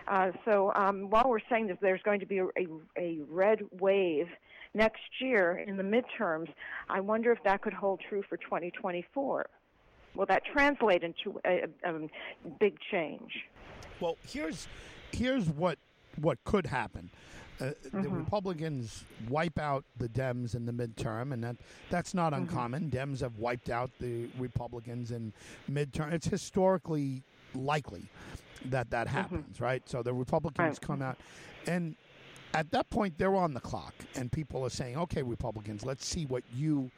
Uh, 0.09 0.33
so 0.44 0.72
um, 0.74 1.11
while 1.11 1.24
we're 1.28 1.38
saying 1.48 1.68
that 1.68 1.78
there's 1.81 2.02
going 2.02 2.20
to 2.20 2.26
be 2.26 2.38
a, 2.38 2.46
a, 2.46 2.66
a 2.98 3.18
red 3.28 3.61
wave 3.81 4.26
next 4.74 5.02
year 5.20 5.62
in 5.66 5.76
the 5.76 5.83
midterms, 5.83 6.48
I 6.88 7.00
wonder 7.00 7.31
if 7.31 7.38
that 7.44 7.62
could 7.62 7.72
hold 7.72 8.00
true 8.09 8.24
for 8.28 8.37
2024. 8.38 9.46
Will 10.14 10.26
that 10.26 10.42
translate 10.44 11.02
into 11.02 11.40
a, 11.44 11.64
a, 11.85 11.94
a 11.94 12.09
big 12.59 12.76
change? 12.90 13.33
Well, 14.00 14.16
here's 14.26 14.66
here's 15.12 15.48
what 15.48 15.78
what 16.20 16.42
could 16.44 16.66
happen. 16.66 17.11
Uh, 17.62 17.66
mm-hmm. 17.66 18.03
The 18.03 18.09
Republicans 18.09 19.05
wipe 19.29 19.59
out 19.59 19.85
the 19.96 20.09
Dems 20.09 20.57
in 20.57 20.66
the 20.66 20.72
midterm, 20.72 21.33
and 21.33 21.44
that 21.44 21.57
that's 21.90 22.12
not 22.12 22.33
mm-hmm. 22.33 22.42
uncommon. 22.42 22.90
Dems 22.90 23.20
have 23.20 23.38
wiped 23.38 23.70
out 23.70 23.90
the 24.01 24.29
Republicans 24.38 25.12
in 25.12 25.33
midterm. 25.70 26.12
It's 26.12 26.27
historically 26.27 27.22
likely 27.55 28.09
that 28.66 28.90
that 28.90 29.07
mm-hmm. 29.07 29.16
happens, 29.16 29.57
mm-hmm. 29.57 29.64
right? 29.64 29.88
So 29.88 30.03
the 30.03 30.12
Republicans 30.12 30.79
right. 30.79 30.81
come 30.81 31.03
out, 31.03 31.18
and 31.66 31.94
at 32.53 32.72
that 32.72 32.90
point 32.90 33.16
they're 33.16 33.37
on 33.37 33.55
the 33.55 33.61
clock, 33.61 33.94
and 34.16 34.33
people 34.33 34.64
are 34.64 34.70
saying, 34.70 34.96
"Okay, 34.96 35.22
Republicans, 35.22 35.85
let's 35.85 36.05
see 36.05 36.27
what 36.27 36.42
you 36.53 36.90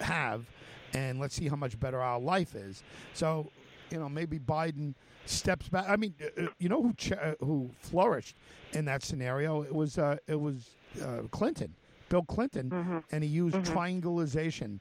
have, 0.00 0.44
and 0.92 1.18
let's 1.18 1.34
see 1.34 1.48
how 1.48 1.56
much 1.56 1.80
better 1.80 2.00
our 2.00 2.20
life 2.20 2.54
is." 2.54 2.82
So, 3.14 3.50
you 3.90 3.98
know, 3.98 4.08
maybe 4.08 4.38
Biden 4.38 4.94
steps 5.26 5.68
back. 5.68 5.86
I 5.88 5.96
mean, 5.96 6.14
uh, 6.22 6.44
uh, 6.44 6.48
you 6.58 6.68
know 6.68 6.82
who 6.82 6.94
ch- 6.94 7.12
uh, 7.12 7.34
who 7.40 7.70
flourished 7.80 8.36
in 8.72 8.84
that 8.86 9.02
scenario? 9.02 9.62
It 9.62 9.74
was 9.74 9.98
uh, 9.98 10.16
it 10.26 10.40
was 10.40 10.70
uh, 11.02 11.22
Clinton, 11.30 11.74
Bill 12.08 12.22
Clinton, 12.22 12.70
mm-hmm. 12.70 12.98
and 13.12 13.24
he 13.24 13.30
used 13.30 13.56
mm-hmm. 13.56 13.72
triangulation 13.72 14.80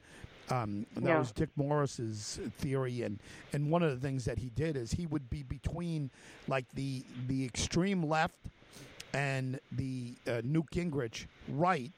um, 0.52 0.86
that 0.96 1.04
yeah. 1.04 1.20
was 1.20 1.32
Dick 1.32 1.50
Morris's 1.56 2.40
theory, 2.58 3.02
and 3.04 3.20
and 3.54 3.70
one 3.70 3.84
of 3.84 3.92
the 3.92 4.08
things 4.08 4.26
that 4.26 4.38
he 4.38 4.50
did 4.50 4.76
is 4.76 4.92
he 4.92 5.06
would 5.06 5.30
be 5.30 5.44
between 5.44 6.10
like 6.48 6.66
the 6.74 7.04
the 7.28 7.46
extreme 7.46 8.04
left 8.04 8.36
and 9.14 9.60
the 9.72 10.14
uh, 10.28 10.42
Newt 10.44 10.70
Gingrich 10.72 11.26
right, 11.48 11.92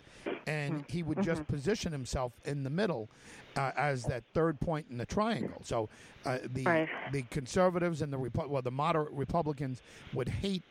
and 0.48 0.74
mm-hmm. 0.76 0.92
he 0.92 1.04
would 1.04 1.18
mm-hmm. 1.20 1.26
just 1.26 1.48
position 1.48 1.92
himself 1.92 2.34
in 2.46 2.64
the 2.64 2.70
middle 2.70 3.10
uh, 3.58 3.72
as 3.76 4.04
that 4.06 4.24
third 4.34 4.60
point 4.60 4.88
in 4.90 4.98
the 4.98 5.06
triangle. 5.06 5.62
So 5.64 5.90
uh, 6.26 6.40
the 6.54 6.64
right. 6.64 6.90
the 7.12 7.24
conservatives 7.24 8.02
and 8.02 8.12
the 8.12 8.18
Repu- 8.18 8.48
well 8.48 8.62
the 8.62 8.72
moderate 8.72 9.12
Republicans 9.12 9.82
would 10.14 10.30
hate. 10.30 10.64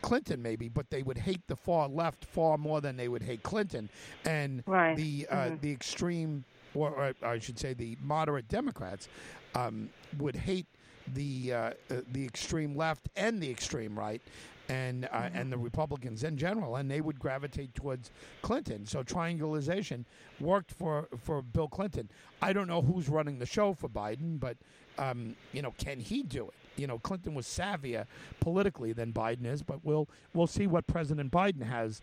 Clinton 0.00 0.40
maybe, 0.40 0.68
but 0.68 0.90
they 0.90 1.02
would 1.02 1.18
hate 1.18 1.44
the 1.48 1.56
far 1.56 1.88
left 1.88 2.24
far 2.24 2.56
more 2.56 2.80
than 2.80 2.96
they 2.96 3.08
would 3.08 3.24
hate 3.24 3.42
Clinton, 3.42 3.88
and 4.24 4.62
right. 4.64 4.96
the 4.96 5.26
uh, 5.28 5.36
mm-hmm. 5.36 5.56
the 5.60 5.72
extreme 5.72 6.44
or, 6.74 6.90
or 6.90 7.14
I 7.22 7.38
should 7.38 7.58
say, 7.58 7.74
the 7.74 7.96
moderate 8.02 8.48
Democrats 8.48 9.08
um, 9.54 9.90
would 10.18 10.36
hate 10.36 10.66
the 11.14 11.52
uh, 11.52 11.56
uh, 11.90 12.00
the 12.12 12.24
extreme 12.24 12.76
left 12.76 13.08
and 13.16 13.42
the 13.42 13.50
extreme 13.50 13.98
right, 13.98 14.20
and 14.68 15.04
uh, 15.06 15.08
Mm-hmm. 15.08 15.36
and 15.36 15.52
the 15.52 15.58
Republicans 15.58 16.24
in 16.24 16.36
general, 16.36 16.76
and 16.76 16.90
they 16.90 17.00
would 17.00 17.18
gravitate 17.18 17.74
towards 17.74 18.10
Clinton. 18.42 18.86
So 18.86 19.02
triangulation 19.02 20.04
worked 20.40 20.70
for 20.72 21.08
for 21.22 21.42
Bill 21.42 21.68
Clinton. 21.68 22.10
I 22.42 22.52
don't 22.52 22.68
know 22.68 22.82
who's 22.82 23.08
running 23.08 23.38
the 23.38 23.46
show 23.46 23.72
for 23.74 23.88
Biden, 23.88 24.38
but 24.38 24.56
um, 24.98 25.36
you 25.52 25.62
know, 25.62 25.72
can 25.78 26.00
he 26.00 26.22
do 26.22 26.48
it? 26.48 26.54
You 26.80 26.86
know, 26.86 26.98
Clinton 26.98 27.34
was 27.34 27.46
savvier 27.46 28.06
politically 28.40 28.92
than 28.92 29.12
Biden 29.12 29.46
is, 29.46 29.62
but 29.62 29.84
we'll 29.84 30.08
we'll 30.34 30.46
see 30.46 30.66
what 30.66 30.86
President 30.86 31.30
Biden 31.32 31.62
has 31.62 32.00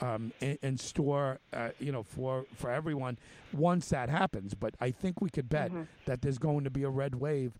um, 0.00 0.32
in, 0.40 0.58
in 0.62 0.78
store. 0.78 1.38
Uh, 1.52 1.70
you 1.78 1.92
know, 1.92 2.02
for 2.02 2.46
for 2.54 2.70
everyone 2.70 3.18
once 3.52 3.88
that 3.90 4.08
happens. 4.08 4.54
But 4.54 4.74
I 4.80 4.90
think 4.90 5.20
we 5.20 5.30
could 5.30 5.48
bet 5.48 5.70
that 6.06 6.22
there's 6.22 6.38
going 6.38 6.64
to 6.64 6.70
be 6.70 6.82
a 6.82 6.90
red 6.90 7.14
wave 7.16 7.52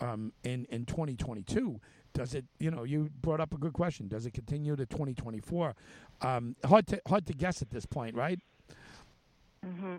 um, 0.00 0.32
in 0.44 0.66
in 0.70 0.84
2022. 0.86 1.80
Does 2.14 2.34
it? 2.34 2.44
You 2.60 2.70
know, 2.70 2.84
you 2.84 3.10
brought 3.20 3.40
up 3.40 3.52
a 3.52 3.58
good 3.58 3.72
question. 3.72 4.06
Does 4.06 4.24
it 4.24 4.32
continue 4.32 4.76
to 4.76 4.86
2024? 4.86 5.74
Um, 6.22 6.54
hard 6.64 6.86
to 6.86 7.00
hard 7.06 7.26
to 7.26 7.32
guess 7.32 7.60
at 7.60 7.70
this 7.70 7.84
point, 7.84 8.14
right? 8.14 8.38
Mm-hmm. 9.66 9.96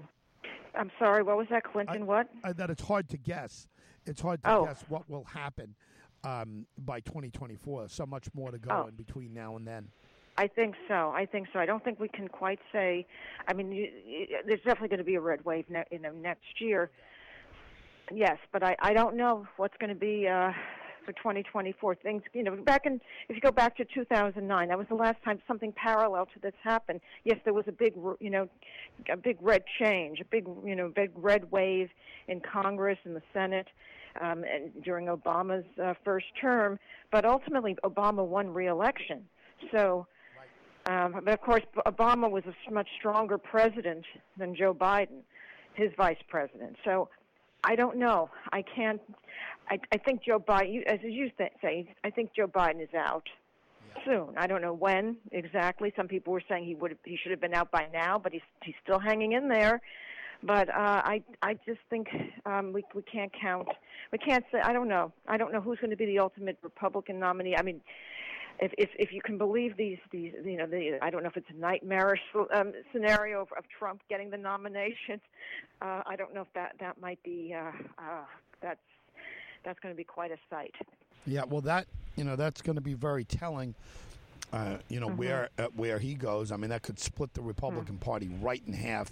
I'm 0.76 0.92
sorry. 0.98 1.24
What 1.24 1.38
was 1.38 1.48
that, 1.50 1.64
Clinton? 1.66 2.06
what? 2.06 2.28
Uh, 2.44 2.54
that 2.54 2.70
it's 2.70 2.82
hard 2.82 3.10
to 3.10 3.18
guess. 3.18 3.68
It's 4.06 4.22
hard 4.22 4.42
to 4.44 4.50
Oh. 4.52 4.66
guess 4.66 4.84
what 4.88 5.10
will 5.10 5.26
happen 5.26 5.76
um, 6.24 6.66
by 6.86 7.02
2024. 7.02 7.90
So 7.90 8.06
much 8.06 8.28
more 8.34 8.52
to 8.52 8.58
go 8.58 8.84
Oh. 8.86 8.88
in 8.88 8.96
between 8.96 9.34
now 9.34 9.58
and 9.58 9.68
then. 9.68 9.90
I 10.38 10.48
think 10.48 10.76
so. 10.88 11.12
I 11.16 11.26
think 11.26 11.48
so. 11.54 11.60
I 11.60 11.66
don't 11.66 11.84
think 11.84 12.00
we 12.00 12.10
can 12.10 12.28
quite 12.28 12.60
say. 12.72 13.06
I 13.48 13.54
mean, 13.54 13.72
you, 13.72 13.90
you, 14.06 14.28
there's 14.46 14.60
definitely 14.60 14.90
going 14.90 15.00
to 15.00 15.06
be 15.06 15.16
a 15.16 15.22
red 15.22 15.44
wave 15.46 15.66
ne- 15.70 15.86
you 15.92 16.00
know, 16.00 16.12
next 16.12 16.60
year. 16.60 16.92
Yes, 18.14 18.38
but 18.54 18.62
I, 18.64 18.76
I 18.80 18.94
don't 18.94 19.16
know 19.16 19.48
what's 19.58 19.76
going 19.80 19.90
to 19.94 20.00
be 20.00 20.28
uh, 20.28 20.52
for 21.06 21.14
2024. 21.14 21.96
Things, 21.96 22.24
you 22.34 22.44
know, 22.44 22.56
back 22.56 22.86
in 22.86 23.00
if 23.30 23.36
you 23.36 23.42
go 23.42 23.52
back 23.52 23.78
to 23.78 23.86
2009, 23.86 24.68
that 24.68 24.78
was 24.78 24.88
the 24.88 24.96
last 24.96 25.24
time 25.24 25.40
something 25.48 25.72
parallel 25.72 26.26
to 26.26 26.40
this 26.42 26.54
happened. 26.64 27.00
Yes, 27.24 27.38
there 27.46 27.54
was 27.54 27.66
a 27.68 27.72
big, 27.72 27.94
you 28.20 28.30
know, 28.30 28.50
a 29.10 29.18
big 29.18 29.38
red 29.42 29.64
change, 29.80 30.20
a 30.20 30.26
big, 30.26 30.46
you 30.66 30.76
know, 30.76 30.90
big 30.90 31.12
red 31.16 31.52
wave 31.52 31.90
in 32.28 32.42
Congress 32.42 32.98
and 33.04 33.16
the 33.16 33.22
Senate. 33.34 33.68
Um, 34.22 34.46
and 34.46 34.72
during 34.82 35.08
Obama's 35.08 35.66
uh, 35.78 35.94
first 36.06 36.28
term, 36.40 36.80
but 37.12 37.26
ultimately 37.26 37.76
Obama 37.84 38.26
won 38.26 38.54
re-election. 38.54 39.26
So, 39.74 40.08
um, 40.86 41.20
but 41.26 41.34
of 41.34 41.42
course, 41.42 41.64
Obama 41.86 42.32
was 42.32 42.44
a 42.46 42.72
much 42.72 42.88
stronger 42.98 43.38
president 43.38 44.06
than 44.38 44.56
Joe 44.56 44.74
Biden, 44.74 45.20
his 45.74 45.92
vice 45.98 46.16
president. 46.30 46.78
So 46.86 47.10
I 47.66 47.76
don't 47.76 47.98
know. 47.98 48.30
I 48.54 48.62
can't. 48.62 49.02
I, 49.70 49.80
I 49.92 49.98
think 49.98 50.24
Joe 50.24 50.40
Biden, 50.40 50.84
as 50.86 51.00
you 51.02 51.32
say, 51.38 51.90
I 52.04 52.10
think 52.12 52.32
Joe 52.36 52.48
Biden 52.48 52.82
is 52.82 52.94
out 52.96 53.28
soon. 54.06 54.30
I 54.38 54.48
don't 54.48 54.62
know 54.62 54.74
when 54.74 55.18
exactly. 55.32 55.92
Some 55.96 56.08
people 56.08 56.34
were 56.34 56.44
saying 56.48 56.66
he 56.66 56.76
would 56.76 56.98
he 57.04 57.18
should 57.22 57.32
have 57.32 57.42
been 57.42 57.56
out 57.56 57.72
by 57.72 57.88
now, 57.92 58.20
but 58.20 58.32
he's 58.32 58.42
he's 58.64 58.76
still 58.84 59.00
hanging 59.00 59.34
in 59.34 59.50
there. 59.50 59.82
But 60.44 60.70
uh, 60.70 61.02
I 61.04 61.24
I 61.42 61.56
just 61.66 61.80
think 61.90 62.08
um, 62.46 62.72
we 62.74 62.84
we 62.94 63.02
can't 63.02 63.32
count. 63.40 63.68
We 64.12 64.20
can't 64.20 64.46
say. 64.52 64.60
I 64.60 64.74
don't 64.74 64.88
know. 64.88 65.12
I 65.28 65.38
don't 65.38 65.52
know 65.52 65.62
who's 65.62 65.80
going 65.80 65.90
to 65.90 65.98
be 65.98 66.06
the 66.06 66.20
ultimate 66.20 66.58
Republican 66.62 67.20
nominee. 67.20 67.56
I 67.58 67.64
mean, 67.64 67.82
if 68.60 68.74
if 68.78 68.90
if 68.98 69.12
you 69.12 69.22
can 69.22 69.38
believe 69.38 69.78
these 69.78 69.98
these 70.12 70.34
you 70.44 70.58
know 70.58 70.68
the 70.68 70.98
I 71.02 71.10
don't 71.10 71.24
know 71.24 71.30
if 71.30 71.38
it's 71.38 71.50
a 71.50 71.60
nightmarish 71.60 72.22
um, 72.54 72.74
scenario 72.92 73.42
of, 73.42 73.50
of 73.58 73.66
Trump 73.78 74.02
getting 74.10 74.30
the 74.30 74.38
nomination. 74.38 75.20
Uh, 75.82 76.02
I 76.06 76.16
don't 76.16 76.34
know 76.34 76.42
if 76.42 76.54
that 76.54 76.76
that 76.80 77.00
might 77.00 77.22
be 77.24 77.54
uh, 77.54 77.72
uh, 77.98 78.26
that's 78.62 78.80
that's 79.64 79.80
going 79.80 79.94
to 79.94 79.98
be 79.98 80.04
quite 80.04 80.32
a 80.32 80.38
sight. 80.50 80.74
Yeah, 81.26 81.44
well, 81.44 81.62
that 81.62 81.88
you 82.16 82.24
know 82.24 82.36
that's 82.36 82.62
going 82.62 82.76
to 82.76 82.82
be 82.82 82.94
very 82.94 83.26
telling. 83.26 83.76
Uh, 84.54 84.78
you 84.90 85.00
know 85.00 85.10
where 85.10 85.50
uh, 85.58 85.68
where 85.76 86.00
he 86.00 86.14
goes. 86.14 86.52
I 86.52 86.58
mean, 86.58 86.70
that 86.70 86.84
could 86.84 87.00
split 87.00 87.34
the 87.34 87.42
Republican 87.42 87.98
Party 87.98 88.30
right 88.42 88.62
in 88.66 88.74
half, 88.74 89.12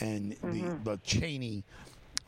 and 0.00 0.36
the 0.42 0.76
the 0.82 0.98
Cheney 1.04 1.62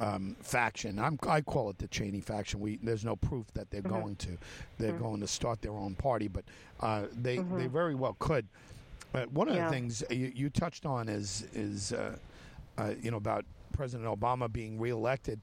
um, 0.02 0.36
faction. 0.42 0.98
I'm, 0.98 1.18
I 1.28 1.40
call 1.40 1.70
it 1.70 1.78
the 1.78 1.86
Cheney 1.88 2.20
faction. 2.20 2.60
We 2.60 2.78
there's 2.82 3.04
no 3.04 3.16
proof 3.16 3.46
that 3.54 3.70
they're 3.70 3.80
going 3.82 4.16
to 4.16 4.36
they're 4.78 4.92
going 4.92 5.20
to 5.20 5.28
start 5.28 5.62
their 5.62 5.72
own 5.72 5.94
party, 5.94 6.28
but 6.28 6.44
uh, 6.80 7.04
they 7.12 7.38
they 7.38 7.66
very 7.68 7.94
well 7.94 8.16
could. 8.18 8.46
Uh, 9.14 9.24
one 9.26 9.48
of 9.48 9.54
Yeah. 9.54 9.66
the 9.66 9.70
things 9.74 10.02
you, 10.10 10.32
you 10.34 10.50
touched 10.50 10.86
on 10.86 11.08
is 11.08 11.46
is 11.54 11.92
uh, 11.92 12.16
uh, 12.78 12.94
you 13.00 13.10
know 13.10 13.16
about 13.18 13.44
President 13.72 14.08
Obama 14.08 14.52
being 14.52 14.78
reelected. 14.80 15.40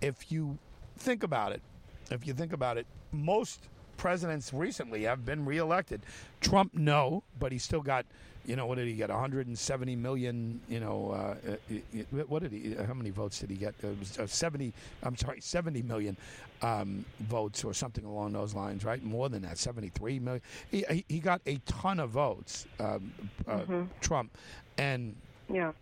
If 0.00 0.30
you 0.30 0.58
think 0.96 1.22
about 1.24 1.52
it, 1.52 1.62
if 2.10 2.26
you 2.26 2.34
think 2.34 2.52
about 2.52 2.78
it, 2.78 2.86
most 3.10 3.68
presidents 4.08 4.54
recently 4.54 5.02
have 5.02 5.26
been 5.26 5.44
reelected. 5.44 6.00
Trump, 6.40 6.72
no, 6.72 7.22
but 7.38 7.52
he 7.52 7.58
still 7.58 7.82
got, 7.82 8.06
you 8.46 8.56
know, 8.56 8.64
what 8.64 8.78
did 8.78 8.86
he 8.86 8.94
get? 8.94 9.10
170 9.10 9.96
million, 9.96 10.60
you 10.68 10.80
know, 10.80 11.10
uh, 11.10 11.50
uh, 11.50 11.74
uh, 11.76 12.22
what 12.28 12.40
did 12.42 12.52
he, 12.52 12.74
how 12.86 12.94
many 12.94 13.10
votes 13.10 13.40
did 13.40 13.50
he 13.50 13.56
get? 13.56 13.74
It 13.82 13.98
was 13.98 14.18
uh, 14.18 14.26
70, 14.26 14.72
I'm 15.02 15.16
sorry, 15.16 15.40
70 15.42 15.82
million 15.82 16.16
um, 16.62 17.04
votes 17.20 17.62
or 17.64 17.74
something 17.74 18.04
along 18.06 18.32
those 18.32 18.54
lines, 18.54 18.84
right? 18.84 19.02
More 19.02 19.28
than 19.28 19.42
that, 19.42 19.58
73 19.58 20.18
million. 20.20 20.42
He, 20.70 21.04
he- 21.08 21.18
got 21.18 21.42
a 21.46 21.56
ton 21.66 22.00
of 22.00 22.10
votes, 22.10 22.66
um, 22.80 23.12
uh, 23.46 23.60
Trump. 24.00 24.34
And, 24.78 25.14
Yeah, 25.52 25.72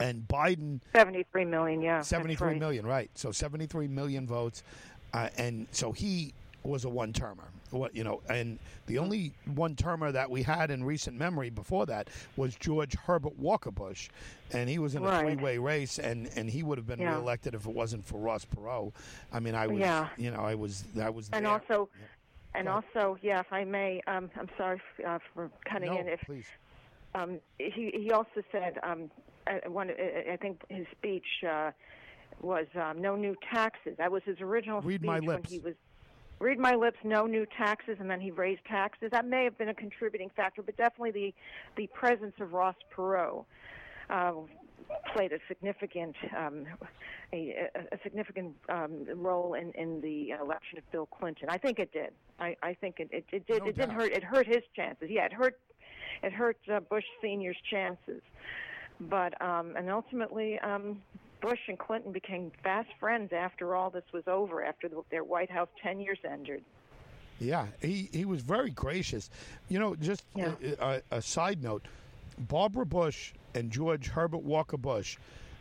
and 0.00 0.26
Biden 0.28 0.80
seventy-three 0.94 1.44
million. 1.44 1.82
Yeah, 1.82 1.96
that's 1.98 2.08
Seventy-three 2.08 2.48
right. 2.48 2.58
million, 2.58 2.86
right? 2.86 3.10
So 3.14 3.30
seventy-three 3.32 3.86
million 3.88 4.26
votes, 4.26 4.62
uh, 5.12 5.28
and 5.36 5.66
so 5.72 5.92
he 5.92 6.32
was 6.64 6.84
a 6.84 6.88
one-termer. 6.88 7.44
What 7.70 7.94
you 7.94 8.04
know, 8.04 8.22
and 8.28 8.58
the 8.86 8.98
only 8.98 9.32
one-termer 9.54 10.12
that 10.12 10.30
we 10.30 10.42
had 10.42 10.70
in 10.70 10.82
recent 10.84 11.16
memory 11.18 11.50
before 11.50 11.86
that 11.86 12.08
was 12.36 12.54
George 12.56 12.94
Herbert 12.94 13.38
Walker 13.38 13.70
Bush, 13.70 14.08
and 14.52 14.68
he 14.68 14.78
was 14.78 14.94
in 14.94 15.02
a 15.02 15.06
Right. 15.06 15.20
three-way 15.24 15.58
race, 15.58 15.98
and 15.98 16.28
and 16.36 16.48
he 16.48 16.62
would 16.62 16.78
have 16.78 16.86
been 16.86 17.00
Yeah. 17.00 17.14
reelected 17.16 17.54
if 17.54 17.66
it 17.66 17.74
wasn't 17.74 18.04
for 18.06 18.18
Ross 18.18 18.44
Perot. 18.44 18.92
I 19.32 19.40
mean, 19.40 19.54
I 19.54 19.66
was, 19.66 19.80
Yeah. 19.80 20.08
you 20.16 20.30
know, 20.30 20.40
I 20.40 20.54
was, 20.54 20.84
I 21.00 21.10
was 21.10 21.28
And 21.32 21.44
there. 21.44 21.52
also, 21.52 21.88
and 22.54 22.66
Go 22.68 22.74
also, 22.96 23.18
yeah, 23.22 23.40
if 23.40 23.52
I 23.52 23.64
may, 23.64 24.00
um, 24.06 24.30
I'm 24.38 24.48
sorry 24.56 24.80
f- 24.98 25.04
uh, 25.04 25.18
for 25.34 25.50
cutting 25.64 25.90
no, 25.92 25.98
in. 26.00 26.08
If 26.08 26.20
please. 26.20 26.46
um, 27.14 27.40
he 27.58 27.90
he 27.94 28.10
also 28.12 28.42
said 28.52 28.78
um, 28.84 29.10
one, 29.66 29.90
I 29.90 30.36
think 30.40 30.62
his 30.68 30.86
speech 30.96 31.26
uh, 31.48 31.72
was 32.40 32.66
um, 32.80 33.00
no 33.02 33.16
new 33.16 33.34
taxes. 33.52 33.96
That 33.98 34.12
was 34.12 34.22
his 34.24 34.40
original 34.40 34.80
Read 34.80 35.00
speech 35.00 35.06
my 35.06 35.20
when 35.20 35.42
he 35.42 35.58
was. 35.58 35.74
Read 36.40 36.58
my 36.58 36.74
lips. 36.74 36.98
No 37.04 37.26
new 37.26 37.46
taxes, 37.56 37.96
and 38.00 38.10
then 38.10 38.20
he 38.20 38.30
raised 38.30 38.64
taxes. 38.66 39.10
That 39.12 39.26
may 39.26 39.44
have 39.44 39.56
been 39.56 39.68
a 39.68 39.74
contributing 39.74 40.30
factor, 40.34 40.62
but 40.62 40.76
definitely 40.76 41.10
the 41.12 41.34
the 41.76 41.86
presence 41.88 42.34
of 42.40 42.52
Ross 42.52 42.74
Perot 42.94 43.44
uh, 44.10 44.32
played 45.14 45.32
a 45.32 45.38
significant 45.48 46.16
um, 46.36 46.66
a, 47.32 47.68
a 47.92 47.98
significant 48.02 48.54
um, 48.68 49.06
role 49.14 49.54
in, 49.54 49.70
in 49.72 50.00
the 50.00 50.30
election 50.30 50.78
of 50.78 50.90
Bill 50.92 51.06
Clinton. 51.06 51.48
I 51.50 51.58
think 51.58 51.78
it 51.78 51.92
did. 51.92 52.12
I, 52.38 52.56
I 52.62 52.74
think 52.74 53.00
it, 53.00 53.08
it, 53.12 53.24
it 53.32 53.46
did. 53.46 53.62
No 53.62 53.68
it 53.68 53.76
did 53.76 53.88
doubt. 53.88 53.96
hurt. 53.96 54.12
It 54.12 54.24
hurt 54.24 54.46
his 54.46 54.62
chances. 54.74 55.08
Yeah, 55.10 55.26
it 55.26 55.32
hurt. 55.32 55.58
It 56.22 56.32
hurt 56.32 56.58
uh, 56.72 56.80
Bush 56.80 57.04
Senior's 57.22 57.56
chances. 57.70 58.22
But 59.00 59.40
um, 59.42 59.74
and 59.76 59.90
ultimately, 59.90 60.58
um, 60.60 61.02
Bush 61.44 61.60
and 61.68 61.78
Clinton 61.78 62.10
became 62.10 62.50
fast 62.62 62.88
friends 62.98 63.30
after 63.32 63.76
all 63.76 63.90
this 63.90 64.04
was 64.12 64.24
over. 64.26 64.64
After 64.64 64.88
the, 64.88 65.02
their 65.10 65.24
White 65.24 65.50
House 65.50 65.68
tenures 65.82 66.18
ended. 66.28 66.64
Yeah, 67.38 67.66
he, 67.82 68.08
he 68.12 68.24
was 68.24 68.40
very 68.40 68.70
gracious. 68.70 69.28
You 69.68 69.78
know, 69.78 69.94
just 69.94 70.24
Yeah. 70.34 70.52
a, 70.80 71.02
a, 71.12 71.16
a 71.18 71.22
side 71.22 71.62
note 71.62 71.82
Barbara 72.38 72.86
Bush 72.86 73.32
and 73.54 73.70
George 73.70 74.06
Herbert 74.08 74.42
Walker 74.42 74.76
Bush 74.78 75.18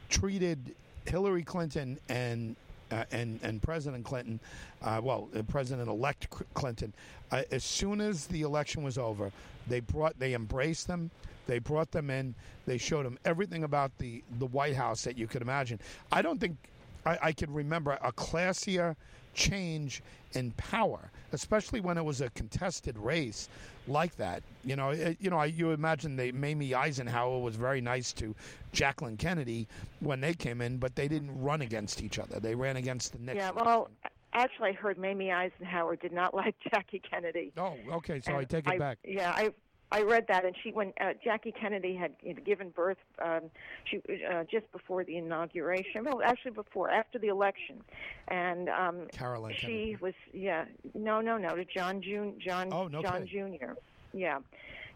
treated 0.10 0.74
Hillary 1.06 1.44
Clinton 1.44 2.00
and 2.08 2.56
uh, 2.92 3.04
and 3.12 3.40
and 3.44 3.62
President 3.62 4.06
Clinton, 4.06 4.40
uh, 4.84 5.02
well, 5.04 5.28
uh, 5.36 5.42
President-elect 5.42 6.28
Clinton, 6.54 6.94
uh, 7.32 7.42
as 7.52 7.64
soon 7.64 8.00
as 8.00 8.28
the 8.28 8.44
election 8.44 8.84
was 8.84 8.98
over, 8.98 9.32
they 9.68 9.80
brought 9.80 10.18
they 10.20 10.34
embraced 10.34 10.88
them. 10.88 11.10
They 11.46 11.60
brought 11.60 11.92
them 11.92 12.10
in. 12.10 12.36
They 12.66 12.78
showed 12.78 13.06
them 13.06 13.18
everything 13.26 13.64
about 13.64 13.98
the 13.98 14.24
the 14.40 14.46
White 14.48 14.76
House 14.76 15.04
that 15.04 15.18
you 15.18 15.28
could 15.28 15.42
imagine. 15.42 15.80
I 16.12 16.22
don't 16.22 16.40
think 16.40 16.58
I, 17.06 17.18
I 17.22 17.32
could 17.32 17.52
remember 17.52 17.98
a 18.02 18.12
classier 18.12 18.96
change 19.34 20.02
in 20.34 20.52
power, 20.52 21.12
especially 21.32 21.82
when 21.82 21.98
it 21.98 22.06
was 22.06 22.22
a 22.22 22.30
contested 22.32 22.98
race 22.98 23.50
like 23.88 24.16
that. 24.18 24.44
You 24.64 24.76
know, 24.76 24.92
it, 24.92 25.18
you 25.20 25.30
know, 25.30 25.38
I, 25.38 25.46
you 25.46 25.72
imagine 25.72 26.16
they 26.16 26.32
Mamie 26.32 26.74
Eisenhower 26.74 27.40
was 27.40 27.56
very 27.56 27.82
nice 27.82 28.14
to 28.14 28.36
Jacqueline 28.72 29.18
Kennedy 29.18 29.68
when 30.00 30.22
they 30.22 30.34
came 30.34 30.62
in, 30.62 30.78
but 30.78 30.96
they 30.96 31.08
didn't 31.08 31.40
run 31.42 31.62
against 31.62 32.02
each 32.02 32.20
other. 32.20 32.40
They 32.40 32.56
ran 32.56 32.78
against 32.78 33.14
the 33.14 33.20
Nixon. 33.20 33.38
Yeah. 33.38 33.52
Well, 33.52 33.90
actually, 34.34 34.70
I 34.70 34.74
heard 34.74 34.98
Mamie 34.98 35.32
Eisenhower 35.32 35.96
did 35.96 36.14
not 36.14 36.34
like 36.36 36.56
Jackie 36.72 37.02
Kennedy. 37.08 37.52
Oh, 37.58 37.76
okay. 37.92 38.22
So 38.22 38.38
I 38.38 38.44
take 38.44 38.68
it 38.68 38.80
back. 38.80 39.00
Yeah, 39.04 39.32
I 39.32 39.50
I 39.92 40.02
read 40.02 40.26
that, 40.28 40.44
and 40.44 40.56
she 40.64 40.72
when 40.72 40.92
uh, 41.00 41.14
Jackie 41.24 41.52
Kennedy 41.52 41.96
had 41.96 42.14
you 42.24 42.34
know, 42.34 42.42
given 42.44 42.70
birth, 42.70 42.98
um, 43.24 43.42
she 43.86 44.02
uh, 44.28 44.44
just 44.50 44.72
before 44.72 45.04
the 45.04 45.18
inauguration. 45.18 46.04
Well, 46.04 46.22
actually 46.24 46.52
before, 46.52 46.90
after 46.90 47.20
the 47.20 47.28
election, 47.28 47.84
and 48.28 48.70
um, 48.70 49.08
Caroline 49.12 49.54
she 49.56 49.68
Kennedy. 49.68 49.98
was 50.02 50.14
yeah 50.34 50.66
no 50.96 51.22
no 51.22 51.38
no 51.38 51.56
to 51.56 51.66
John 51.66 52.02
Jun 52.02 52.34
John 52.44 52.70
Oh, 52.72 52.88
no 52.88 53.02
John 53.04 53.28
kidding. 53.28 53.60
Jr. 53.60 53.74
Yeah. 54.14 54.40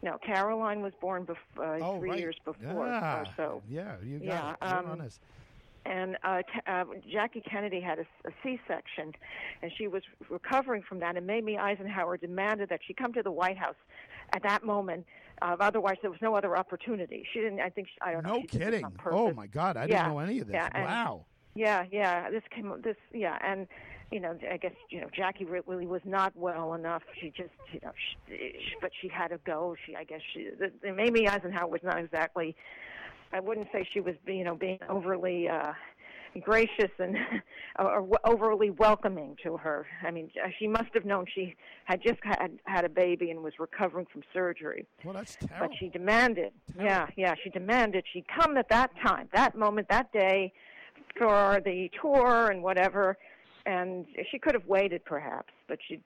No, 0.03 0.17
Caroline 0.23 0.81
was 0.81 0.93
born 1.01 1.25
bef- 1.25 1.35
uh, 1.57 1.83
oh, 1.83 1.97
three 1.99 2.11
right. 2.11 2.19
years 2.19 2.35
before 2.45 2.85
yeah. 2.85 3.21
or 3.21 3.25
so. 3.35 3.61
Yeah, 3.67 3.95
you 4.03 4.19
got 4.19 4.25
Yeah, 4.27 4.51
it. 4.51 4.57
You're 4.61 4.79
um, 4.79 4.85
on 4.91 4.99
this. 4.99 5.19
and 5.87 6.17
uh, 6.23 6.37
t- 6.43 6.59
uh, 6.67 6.83
Jackie 7.11 7.41
Kennedy 7.41 7.81
had 7.81 7.97
a, 7.97 8.05
a 8.27 8.31
C-section, 8.43 9.13
and 9.63 9.71
she 9.75 9.87
was 9.87 10.03
recovering 10.29 10.83
from 10.83 10.99
that. 10.99 11.17
And 11.17 11.25
Mamie 11.25 11.57
Eisenhower 11.57 12.15
demanded 12.17 12.69
that 12.69 12.81
she 12.85 12.93
come 12.93 13.11
to 13.13 13.23
the 13.23 13.31
White 13.31 13.57
House 13.57 13.73
at 14.33 14.43
that 14.43 14.63
moment. 14.63 15.05
Uh, 15.41 15.55
otherwise, 15.59 15.97
there 16.01 16.09
was 16.11 16.19
no 16.21 16.35
other 16.35 16.57
opportunity. 16.57 17.23
She 17.31 17.39
didn't. 17.39 17.59
I 17.59 17.69
think. 17.69 17.87
She, 17.87 17.95
I 18.01 18.11
don't 18.11 18.23
know. 18.23 18.35
No 18.37 18.41
she 18.41 18.47
did 18.47 18.61
this 18.61 18.69
kidding. 18.81 18.85
Oh 19.11 19.31
my 19.33 19.47
God, 19.47 19.77
I 19.77 19.81
Yeah, 19.85 20.03
didn't 20.03 20.13
know 20.13 20.19
any 20.19 20.39
of 20.39 20.47
this. 20.47 20.55
yeah, 20.55 20.69
and- 20.73 20.83
wow. 20.85 21.25
Yeah, 21.55 21.85
yeah. 21.91 22.29
This 22.29 22.43
came. 22.53 22.71
This, 22.83 22.95
yeah, 23.13 23.37
and 23.41 23.67
you 24.11 24.19
know, 24.19 24.37
I 24.51 24.57
guess 24.57 24.73
you 24.89 25.01
know, 25.01 25.07
Jackie 25.15 25.45
really 25.45 25.87
was 25.87 26.01
not 26.05 26.35
well 26.35 26.73
enough. 26.75 27.01
She 27.19 27.29
just, 27.29 27.49
you 27.71 27.79
know, 27.83 27.91
she, 28.27 28.35
she, 28.37 28.75
but 28.79 28.91
she 29.01 29.07
had 29.07 29.29
to 29.29 29.39
go. 29.45 29.75
She, 29.85 29.95
I 29.95 30.03
guess, 30.03 30.21
she. 30.33 30.49
The, 30.59 30.71
the 30.83 30.93
Mamie 30.93 31.27
Eisenhower 31.27 31.67
was 31.67 31.81
not 31.83 31.97
exactly. 31.97 32.55
I 33.33 33.39
wouldn't 33.39 33.67
say 33.71 33.87
she 33.91 33.99
was, 33.99 34.15
you 34.25 34.43
know, 34.43 34.55
being 34.55 34.79
overly. 34.89 35.49
uh 35.49 35.73
gracious 36.41 36.91
and 36.99 37.15
or 37.79 38.07
overly 38.25 38.69
welcoming 38.69 39.35
to 39.43 39.57
her. 39.57 39.85
I 40.05 40.11
mean, 40.11 40.29
uh, 40.43 40.49
she 40.59 40.67
must 40.67 40.89
have 40.93 41.05
known 41.05 41.25
she 41.33 41.55
had 41.85 42.01
just 42.01 42.19
had 42.23 42.59
had 42.65 42.85
a 42.85 42.89
baby 42.89 43.31
and 43.31 43.43
was 43.43 43.53
recovering 43.59 44.05
from 44.11 44.23
surgery. 44.33 44.85
Well, 45.03 45.13
that's 45.13 45.35
terrible. 45.35 45.67
But 45.67 45.77
she 45.79 45.89
demanded, 45.89 46.51
Terrible. 46.73 46.85
yeah, 46.85 47.07
yeah, 47.15 47.35
she 47.43 47.49
demanded 47.49 48.03
she 48.11 48.23
come 48.39 48.57
at 48.57 48.69
that 48.69 48.91
time, 49.05 49.29
that 49.33 49.55
moment, 49.57 49.87
that 49.89 50.11
day, 50.11 50.53
for 51.17 51.61
the 51.63 51.89
tour 52.01 52.49
and 52.51 52.61
whatever. 52.63 53.17
And 53.65 54.05
she 54.31 54.39
could 54.39 54.53
have 54.53 54.65
waited, 54.65 55.03
perhaps, 55.05 55.51
but 55.67 55.79
she 55.87 55.99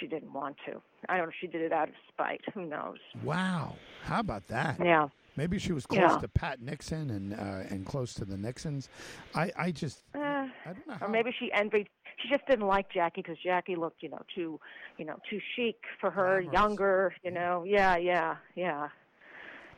she 0.00 0.06
didn't 0.06 0.32
want 0.32 0.56
to. 0.66 0.80
I 1.08 1.16
don't 1.18 1.26
know. 1.26 1.28
If 1.28 1.34
she 1.40 1.46
did 1.46 1.60
it 1.60 1.72
out 1.72 1.88
of 1.88 1.94
spite. 2.08 2.40
Who 2.54 2.64
knows? 2.64 2.96
wow. 3.22 3.74
How 4.04 4.20
about 4.20 4.48
that? 4.48 4.76
Yeah. 4.82 5.08
Maybe 5.36 5.58
she 5.58 5.72
was 5.72 5.86
close 5.86 6.00
Yeah. 6.00 6.18
to 6.18 6.28
Pat 6.28 6.60
Nixon 6.60 7.10
and 7.10 7.32
uh, 7.34 7.68
and 7.74 7.86
close 7.86 8.12
to 8.14 8.24
the 8.24 8.36
Nixons. 8.36 8.88
I, 9.34 9.50
I 9.56 9.70
just 9.70 10.02
Uh, 10.14 10.18
I 10.20 10.48
don't 10.66 10.86
know 10.86 10.94
how. 11.00 11.06
or 11.06 11.08
maybe 11.08 11.32
she 11.38 11.50
envied. 11.52 11.88
She 12.22 12.28
just 12.28 12.46
didn't 12.46 12.66
like 12.66 12.90
Jackie 12.92 13.22
because 13.22 13.38
Jackie 13.42 13.74
looked, 13.74 14.02
you 14.02 14.10
know, 14.10 14.20
too, 14.34 14.60
you 14.98 15.04
know, 15.04 15.16
too 15.28 15.40
chic 15.56 15.76
for 16.00 16.10
her, 16.10 16.42
Glamorous. 16.42 16.52
younger. 16.52 17.14
You 17.24 17.30
know, 17.30 17.64
yeah, 17.66 17.96
yeah, 17.96 18.36
yeah, 18.54 18.88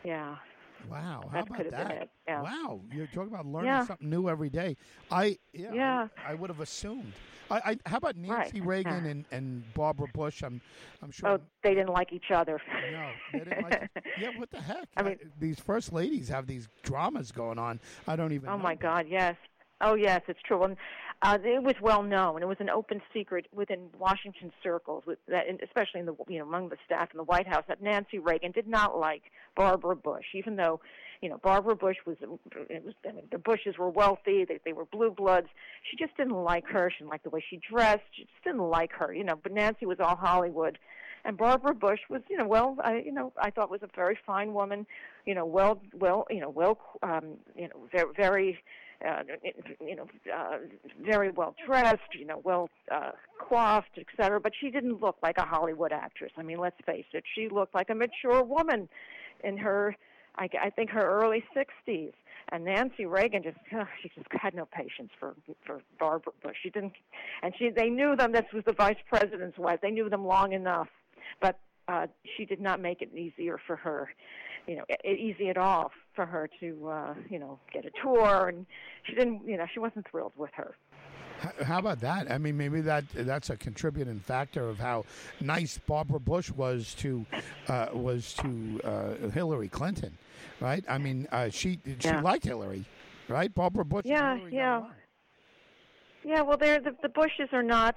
yeah. 0.02 0.36
Wow, 0.90 1.24
how 1.30 1.38
That 1.38 1.46
about 1.46 1.56
could 1.56 1.66
have 1.72 1.88
been 1.88 1.98
that? 1.98 2.08
yeah. 2.26 2.42
Wow, 2.42 2.80
you're 2.92 3.06
talking 3.06 3.32
about 3.32 3.46
learning 3.46 3.68
Yeah. 3.68 3.86
something 3.86 4.08
new 4.10 4.28
every 4.28 4.50
day. 4.50 4.76
I 5.10 5.38
yeah, 5.52 5.70
I- 5.70 5.74
Yeah. 5.74 6.08
I, 6.26 6.34
would 6.34 6.50
have 6.50 6.60
assumed. 6.60 7.12
I, 7.50 7.56
I 7.84 7.88
how 7.88 7.98
about 7.98 8.16
Nancy 8.16 8.60
Right, 8.60 8.84
Reagan 8.86 9.06
and, 9.06 9.24
and 9.30 9.74
Barbara 9.74 10.08
Bush? 10.12 10.42
I'm 10.42 10.60
I'm 11.02 11.10
sure. 11.10 11.28
Oh, 11.30 11.40
they 11.62 11.74
didn't 11.74 11.90
like 11.92 12.12
each 12.12 12.30
other. 12.30 12.60
no, 12.92 13.10
they 13.32 13.38
didn't 13.40 13.62
like. 13.62 13.90
yeah, 14.20 14.30
what 14.36 14.50
the 14.50 14.60
heck? 14.60 14.88
I 14.96 15.02
mean- 15.02 15.18
these 15.38 15.58
first 15.60 15.92
ladies 15.92 16.28
have 16.28 16.46
these 16.46 16.68
dramas 16.82 17.32
going 17.32 17.58
on. 17.58 17.80
I 18.06 18.16
don't 18.16 18.32
even. 18.32 18.48
Oh 18.48 18.58
my 18.58 18.74
them. 18.74 18.82
God, 18.82 19.06
yes. 19.08 19.36
Oh 19.80 19.94
yes, 19.94 20.22
it's 20.28 20.40
true. 20.42 20.62
And 20.62 20.76
uh, 21.24 21.38
it 21.42 21.62
was 21.62 21.74
well 21.80 22.02
known. 22.02 22.42
It 22.42 22.46
was 22.46 22.58
an 22.60 22.68
open 22.68 23.00
secret 23.14 23.46
within 23.50 23.88
Washington 23.98 24.52
circles, 24.62 25.04
with 25.06 25.18
that, 25.26 25.46
especially 25.62 26.00
in 26.00 26.06
the 26.06 26.14
you 26.28 26.38
know 26.38 26.44
among 26.44 26.68
the 26.68 26.76
staff 26.84 27.08
in 27.12 27.16
the 27.16 27.24
White 27.24 27.46
House, 27.46 27.64
that 27.66 27.82
Nancy 27.82 28.18
Reagan 28.18 28.52
did 28.52 28.68
not 28.68 28.98
like 28.98 29.22
Barbara 29.56 29.96
Bush, 29.96 30.26
even 30.34 30.56
though 30.56 30.80
you 31.22 31.30
know 31.30 31.38
Barbara 31.42 31.76
Bush 31.76 31.96
was. 32.04 32.18
It 32.20 32.28
was 32.84 32.94
I 33.08 33.12
mean, 33.12 33.24
the 33.32 33.38
Bushes 33.38 33.78
were 33.78 33.88
wealthy. 33.88 34.44
They 34.44 34.60
they 34.66 34.74
were 34.74 34.84
blue 34.84 35.10
bloods. 35.10 35.48
She 35.90 35.96
just 35.96 36.14
didn't 36.18 36.34
like 36.34 36.66
her. 36.68 36.90
She 36.90 36.98
didn't 36.98 37.10
like 37.10 37.22
the 37.22 37.30
way 37.30 37.42
she 37.48 37.58
dressed. 37.70 38.02
She 38.12 38.24
just 38.24 38.44
didn't 38.44 38.68
like 38.68 38.92
her. 38.92 39.14
You 39.14 39.24
know, 39.24 39.40
but 39.42 39.52
Nancy 39.52 39.86
was 39.86 40.00
all 40.00 40.16
Hollywood. 40.16 40.78
And 41.26 41.38
Barbara 41.38 41.74
Bush 41.74 42.00
was, 42.10 42.20
you 42.28 42.36
know, 42.36 42.46
well, 42.46 42.76
I, 42.84 42.96
you 42.96 43.10
know, 43.10 43.32
I 43.40 43.48
thought 43.48 43.70
was 43.70 43.82
a 43.82 43.88
very 43.96 44.18
fine 44.26 44.52
woman, 44.52 44.86
you 45.24 45.34
know, 45.34 45.46
well, 45.46 45.80
well, 45.94 46.26
you 46.28 46.38
know, 46.40 46.50
well, 46.50 46.78
um, 47.02 47.38
you 47.56 47.66
know, 47.66 47.88
very, 47.90 48.12
very 48.14 48.58
uh, 49.06 49.22
you 49.80 49.96
know, 49.96 50.06
uh, 50.34 50.58
very 51.04 51.30
well 51.30 51.54
dressed, 51.66 52.14
you 52.18 52.24
know, 52.24 52.40
well 52.44 52.68
uh, 52.90 53.10
coiffed, 53.38 53.98
et 53.98 54.06
cetera. 54.16 54.40
But 54.40 54.52
she 54.58 54.70
didn't 54.70 55.00
look 55.00 55.16
like 55.22 55.38
a 55.38 55.44
Hollywood 55.44 55.92
actress. 55.92 56.32
I 56.36 56.42
mean, 56.42 56.58
let's 56.58 56.76
face 56.86 57.04
it, 57.12 57.24
she 57.34 57.48
looked 57.48 57.74
like 57.74 57.90
a 57.90 57.94
mature 57.94 58.42
woman 58.42 58.88
in 59.42 59.58
her, 59.58 59.96
I, 60.36 60.48
I 60.60 60.70
think, 60.70 60.90
her 60.90 61.02
early 61.02 61.44
60s. 61.56 62.12
And 62.50 62.64
Nancy 62.64 63.06
Reagan 63.06 63.42
just, 63.42 63.56
uh, 63.74 63.84
she 64.02 64.10
just 64.14 64.26
had 64.30 64.54
no 64.54 64.66
patience 64.66 65.10
for 65.18 65.34
for 65.66 65.80
Barbara 65.98 66.32
Bush. 66.42 66.56
She 66.62 66.68
didn't, 66.68 66.92
and 67.42 67.54
she 67.58 67.70
they 67.70 67.88
knew 67.88 68.16
them. 68.16 68.32
This 68.32 68.44
was 68.52 68.64
the 68.66 68.74
vice 68.74 68.98
president's 69.08 69.56
wife. 69.56 69.80
They 69.80 69.90
knew 69.90 70.10
them 70.10 70.26
long 70.26 70.52
enough, 70.52 70.88
but 71.40 71.58
uh, 71.88 72.06
she 72.36 72.44
did 72.44 72.60
not 72.60 72.80
make 72.80 73.00
it 73.00 73.14
easier 73.14 73.58
for 73.66 73.76
her 73.76 74.10
you 74.66 74.76
know, 74.76 74.84
easy 75.04 75.48
at 75.48 75.56
all 75.56 75.90
for 76.14 76.26
her 76.26 76.48
to, 76.60 76.88
uh, 76.88 77.14
you 77.28 77.38
know, 77.38 77.58
get 77.72 77.84
a 77.84 77.90
tour, 78.02 78.48
and 78.48 78.66
she 79.04 79.14
didn't, 79.14 79.46
you 79.46 79.56
know, 79.56 79.66
she 79.72 79.80
wasn't 79.80 80.06
thrilled 80.10 80.32
with 80.36 80.50
her. 80.54 80.74
How 81.64 81.78
about 81.78 82.00
that? 82.00 82.30
I 82.30 82.38
mean, 82.38 82.56
maybe 82.56 82.80
that 82.82 83.04
that's 83.12 83.50
a 83.50 83.56
contributing 83.56 84.20
factor 84.20 84.66
of 84.68 84.78
how 84.78 85.04
nice 85.40 85.76
Barbara 85.78 86.20
Bush 86.20 86.50
was 86.50 86.94
to 86.94 87.26
uh, 87.68 87.88
was 87.92 88.32
to 88.34 88.80
uh, 88.84 89.28
Hillary 89.30 89.68
Clinton, 89.68 90.16
right? 90.60 90.82
I 90.88 90.96
mean, 90.98 91.26
uh, 91.32 91.50
she 91.50 91.80
she 91.98 92.08
Yeah. 92.08 92.20
liked 92.22 92.44
Hillary, 92.44 92.84
right? 93.28 93.52
Barbara 93.54 93.84
Bush. 93.84 94.04
Yeah, 94.06 94.38
yeah. 94.50 94.82
Yeah, 96.24 96.40
well, 96.40 96.56
they're 96.56 96.80
the, 96.80 96.96
the 97.02 97.10
Bushes 97.10 97.50
are 97.52 97.62
not, 97.62 97.96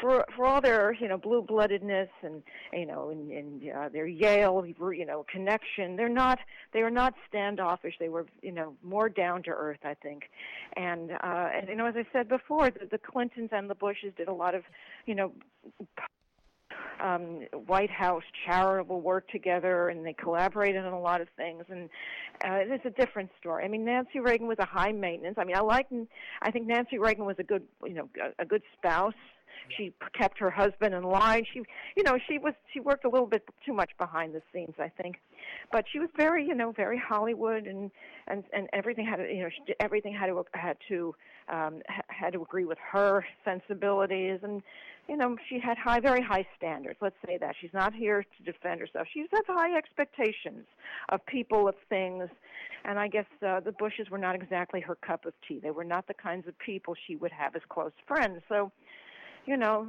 for 0.00 0.24
for 0.36 0.46
all 0.46 0.60
their 0.60 0.92
you 0.92 1.08
know 1.08 1.18
blue 1.18 1.42
bloodedness 1.42 2.08
and 2.22 2.42
you 2.72 2.86
know 2.86 3.10
and, 3.10 3.30
and 3.30 3.72
uh, 3.72 3.88
their 3.88 4.06
Yale 4.06 4.64
you 4.66 5.06
know 5.06 5.24
connection. 5.30 5.96
They're 5.96 6.08
not 6.08 6.38
they 6.72 6.82
were 6.82 6.90
not 6.90 7.14
standoffish. 7.28 7.94
They 7.98 8.08
were 8.08 8.26
you 8.42 8.52
know 8.52 8.74
more 8.82 9.08
down 9.08 9.42
to 9.44 9.50
earth, 9.50 9.80
I 9.84 9.94
think. 9.94 10.24
And 10.76 11.12
uh, 11.12 11.48
and 11.54 11.68
you 11.68 11.76
know 11.76 11.86
as 11.86 11.96
I 11.96 12.06
said 12.12 12.28
before, 12.28 12.70
the, 12.70 12.86
the 12.90 12.98
Clintons 12.98 13.50
and 13.52 13.68
the 13.68 13.74
Bushes 13.74 14.12
did 14.16 14.28
a 14.28 14.34
lot 14.34 14.54
of 14.54 14.62
you 15.06 15.14
know 15.14 15.32
um, 17.02 17.46
White 17.66 17.90
House 17.90 18.22
charitable 18.46 19.00
work 19.00 19.28
together, 19.28 19.88
and 19.88 20.04
they 20.04 20.12
collaborated 20.12 20.84
on 20.84 20.92
a 20.92 21.00
lot 21.00 21.20
of 21.20 21.28
things. 21.36 21.64
And 21.68 21.88
uh, 22.44 22.74
it's 22.74 22.84
a 22.84 22.90
different 22.90 23.30
story. 23.40 23.64
I 23.64 23.68
mean, 23.68 23.84
Nancy 23.84 24.20
Reagan 24.20 24.46
was 24.46 24.58
a 24.58 24.66
high 24.66 24.92
maintenance. 24.92 25.36
I 25.38 25.44
mean, 25.44 25.56
I 25.56 25.60
like. 25.60 25.88
I 26.42 26.50
think 26.50 26.66
Nancy 26.66 26.98
Reagan 26.98 27.24
was 27.24 27.36
a 27.38 27.42
good, 27.42 27.62
you 27.84 27.94
know, 27.94 28.08
a, 28.22 28.42
a 28.42 28.44
good 28.44 28.62
spouse. 28.76 29.14
She 29.76 29.92
kept 30.12 30.38
her 30.38 30.50
husband 30.50 30.94
in 30.94 31.02
line. 31.02 31.44
She, 31.52 31.62
you 31.96 32.02
know, 32.02 32.18
she 32.28 32.38
was 32.38 32.54
she 32.72 32.80
worked 32.80 33.04
a 33.04 33.08
little 33.08 33.26
bit 33.26 33.44
too 33.64 33.72
much 33.72 33.90
behind 33.98 34.34
the 34.34 34.42
scenes, 34.52 34.74
I 34.78 34.88
think, 34.88 35.16
but 35.72 35.84
she 35.92 35.98
was 35.98 36.08
very, 36.16 36.46
you 36.46 36.54
know, 36.54 36.72
very 36.72 36.98
Hollywood, 36.98 37.66
and 37.66 37.90
and 38.26 38.44
and 38.52 38.68
everything 38.72 39.06
had 39.06 39.16
to, 39.16 39.32
you 39.32 39.42
know, 39.42 39.48
she, 39.48 39.74
everything 39.80 40.12
had 40.14 40.26
to 40.26 40.44
had 40.54 40.76
to 40.88 41.14
um, 41.48 41.82
had 42.08 42.32
to 42.32 42.42
agree 42.42 42.64
with 42.64 42.78
her 42.92 43.24
sensibilities, 43.44 44.40
and 44.42 44.62
you 45.08 45.16
know, 45.16 45.36
she 45.48 45.58
had 45.58 45.76
high, 45.76 45.98
very 45.98 46.22
high 46.22 46.46
standards. 46.56 46.98
Let's 47.00 47.16
say 47.26 47.36
that 47.38 47.56
she's 47.60 47.72
not 47.72 47.92
here 47.92 48.22
to 48.22 48.42
defend 48.44 48.80
herself. 48.80 49.08
She 49.12 49.20
has 49.20 49.44
high 49.46 49.76
expectations 49.76 50.66
of 51.08 51.24
people, 51.26 51.68
of 51.68 51.74
things, 51.88 52.28
and 52.84 52.98
I 52.98 53.08
guess 53.08 53.26
uh, 53.44 53.60
the 53.60 53.72
Bushes 53.72 54.08
were 54.10 54.18
not 54.18 54.34
exactly 54.34 54.80
her 54.80 54.94
cup 54.94 55.26
of 55.26 55.32
tea. 55.46 55.58
They 55.60 55.72
were 55.72 55.84
not 55.84 56.06
the 56.06 56.14
kinds 56.14 56.46
of 56.46 56.58
people 56.58 56.94
she 57.06 57.16
would 57.16 57.32
have 57.32 57.56
as 57.56 57.62
close 57.68 57.92
friends. 58.06 58.42
So, 58.48 58.70
you 59.50 59.56
know, 59.56 59.88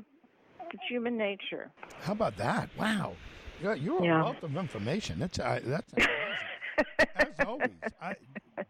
it's 0.73 0.81
human 0.89 1.15
nature. 1.17 1.69
How 2.01 2.13
about 2.13 2.35
that? 2.37 2.67
Wow, 2.79 3.13
you're, 3.61 3.75
you're 3.75 4.03
Yeah. 4.03 4.21
a 4.21 4.23
wealth 4.23 4.41
of 4.43 4.57
information. 4.57 5.19
That's 5.19 5.37
uh, 5.37 5.59
that's. 5.63 5.93
As 7.15 7.27
always, 7.45 7.69
I, 8.01 8.15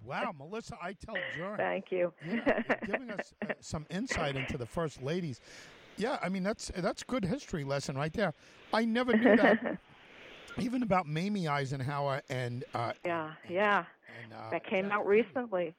wow, 0.03 0.33
Melissa, 0.37 0.75
I 0.81 0.91
tell 0.93 1.15
Joran. 1.37 1.57
Thank 1.57 1.85
you. 1.91 2.11
yeah, 2.27 2.61
giving 2.85 3.09
us 3.11 3.33
uh, 3.41 3.53
some 3.61 3.85
insight 3.89 4.35
into 4.35 4.57
the 4.57 4.65
first 4.65 5.01
ladies. 5.01 5.39
Yeah, 5.95 6.17
I 6.21 6.27
mean 6.27 6.43
that's 6.43 6.71
that's 6.75 7.03
good 7.03 7.23
history 7.23 7.63
lesson 7.63 7.95
right 7.95 8.11
there. 8.11 8.33
I 8.73 8.83
never 8.83 9.15
knew 9.15 9.37
that 9.37 9.77
even 10.57 10.83
about 10.83 11.07
Mamie 11.07 11.47
Eisenhower 11.47 12.21
and 12.29 12.65
uh, 12.73 12.91
yeah, 13.05 13.31
yeah. 13.47 13.85
and 14.23 14.33
uh, 14.33 14.49
That 14.49 14.65
came 14.65 14.85
Jackie 14.85 14.95
out 14.95 15.07
recently. 15.07 15.73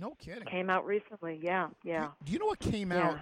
No 0.00 0.16
kidding. 0.20 0.44
Came 0.46 0.68
out 0.68 0.84
recently. 0.84 1.38
Yeah, 1.40 1.68
yeah. 1.84 2.08
Do 2.24 2.32
you 2.32 2.40
know 2.40 2.46
what 2.46 2.58
came 2.58 2.90
Yeah. 2.90 3.08
out 3.10 3.18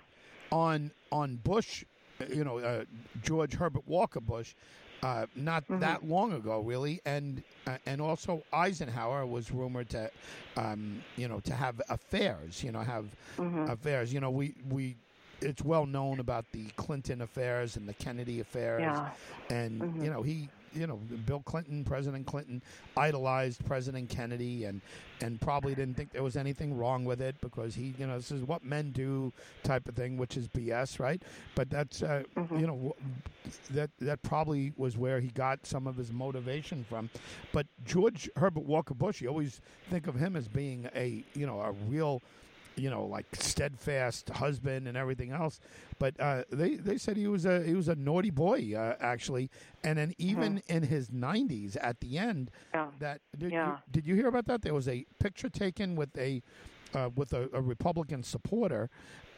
on 0.50 0.92
on 1.10 1.36
Bush? 1.36 1.84
You 2.28 2.44
know, 2.44 2.58
uh, 2.58 2.84
George 3.20 3.54
Herbert 3.54 3.86
Walker 3.86 4.20
Bush. 4.20 4.54
Uh, 5.02 5.26
not 5.34 5.64
Mm-hmm. 5.70 5.78
that 5.78 6.02
long 6.04 6.32
ago, 6.32 6.60
really, 6.60 7.00
and 7.04 7.44
uh, 7.66 7.78
and 7.86 8.00
also 8.00 8.44
Eisenhower 8.52 9.26
was 9.26 9.50
rumored 9.52 9.90
to, 9.90 10.10
um, 10.56 11.04
you 11.16 11.28
know, 11.28 11.40
to 11.40 11.54
have 11.54 11.80
affairs. 11.88 12.62
You 12.62 12.72
know, 12.72 12.80
have 12.80 13.14
Mm-hmm. 13.38 13.66
affairs. 13.66 14.12
You 14.12 14.20
know, 14.20 14.30
we 14.30 14.56
we 14.64 14.96
it's 15.40 15.62
well 15.62 15.86
known 15.86 16.20
about 16.20 16.46
the 16.52 16.72
Clinton 16.76 17.20
affairs 17.20 17.76
and 17.76 17.88
the 17.88 17.94
Kennedy 17.94 18.40
affairs, 18.40 19.02
Yeah. 19.02 19.12
and 19.50 19.86
Mhm. 19.86 19.98
you 19.98 20.10
know 20.10 20.22
he 20.22 20.50
you 20.76 20.86
know, 20.86 20.96
Bill 21.26 21.40
Clinton, 21.40 21.84
President 21.84 22.26
Clinton, 22.26 22.62
idolized 22.96 23.64
President 23.64 24.08
Kennedy, 24.10 24.64
and 24.64 24.80
and 25.20 25.40
probably 25.40 25.74
didn't 25.74 25.96
think 25.96 26.12
there 26.12 26.22
was 26.22 26.36
anything 26.36 26.76
wrong 26.76 27.04
with 27.04 27.22
it 27.22 27.34
because 27.40 27.74
he, 27.74 27.94
you 27.98 28.06
know, 28.06 28.16
this 28.16 28.30
is 28.30 28.42
what 28.44 28.62
men 28.64 28.90
do, 28.92 29.32
type 29.62 29.88
of 29.88 29.94
thing, 29.96 30.18
which 30.18 30.36
is 30.36 30.46
BS, 30.48 31.00
right? 31.00 31.22
But 31.54 31.70
that's, 31.70 32.02
uh, 32.02 32.22
Mm-hmm. 32.36 32.58
you 32.58 32.66
know, 32.66 32.96
that 33.70 33.90
that 34.00 34.22
probably 34.22 34.72
was 34.76 34.96
where 34.98 35.20
he 35.20 35.28
got 35.28 35.64
some 35.66 35.86
of 35.86 35.96
his 35.96 36.12
motivation 36.12 36.84
from. 36.84 37.08
But 37.52 37.66
George 37.84 38.28
Herbert 38.36 38.64
Walker 38.64 38.94
Bush, 38.94 39.20
you 39.22 39.28
always 39.28 39.60
think 39.90 40.06
of 40.06 40.14
him 40.16 40.36
as 40.36 40.48
being 40.48 40.88
a, 40.94 41.24
you 41.34 41.46
know, 41.46 41.60
a 41.60 41.72
real 41.88 42.22
you 42.76 42.90
know, 42.90 43.04
like 43.04 43.26
steadfast 43.32 44.28
husband 44.30 44.86
and 44.86 44.96
everything 44.96 45.30
else. 45.32 45.60
But 45.98 46.18
uh, 46.20 46.44
they 46.50 46.76
they 46.76 46.98
said 46.98 47.16
he 47.16 47.26
was 47.26 47.44
a 47.46 47.62
he 47.64 47.74
was 47.74 47.88
a 47.88 47.94
naughty 47.96 48.30
boy 48.30 48.74
uh, 48.76 48.96
actually, 49.00 49.50
and 49.82 49.98
then 49.98 50.14
even 50.18 50.62
in 50.68 50.82
his 50.84 51.10
nineties 51.10 51.76
at 51.76 52.00
the 52.00 52.18
end, 52.18 52.50
Mm-hmm. 52.74 52.76
Yeah. 52.76 52.86
that 53.00 53.20
did 53.38 53.52
Yeah. 53.52 53.66
you, 53.72 53.76
did 53.90 54.06
you 54.06 54.14
hear 54.14 54.28
about 54.28 54.46
that? 54.46 54.62
There 54.62 54.74
was 54.74 54.88
a 54.88 55.04
picture 55.18 55.48
taken 55.48 55.96
with 55.96 56.16
a 56.18 56.42
uh, 56.94 57.10
with 57.14 57.32
a, 57.32 57.48
a 57.52 57.60
Republican 57.60 58.22
supporter 58.22 58.90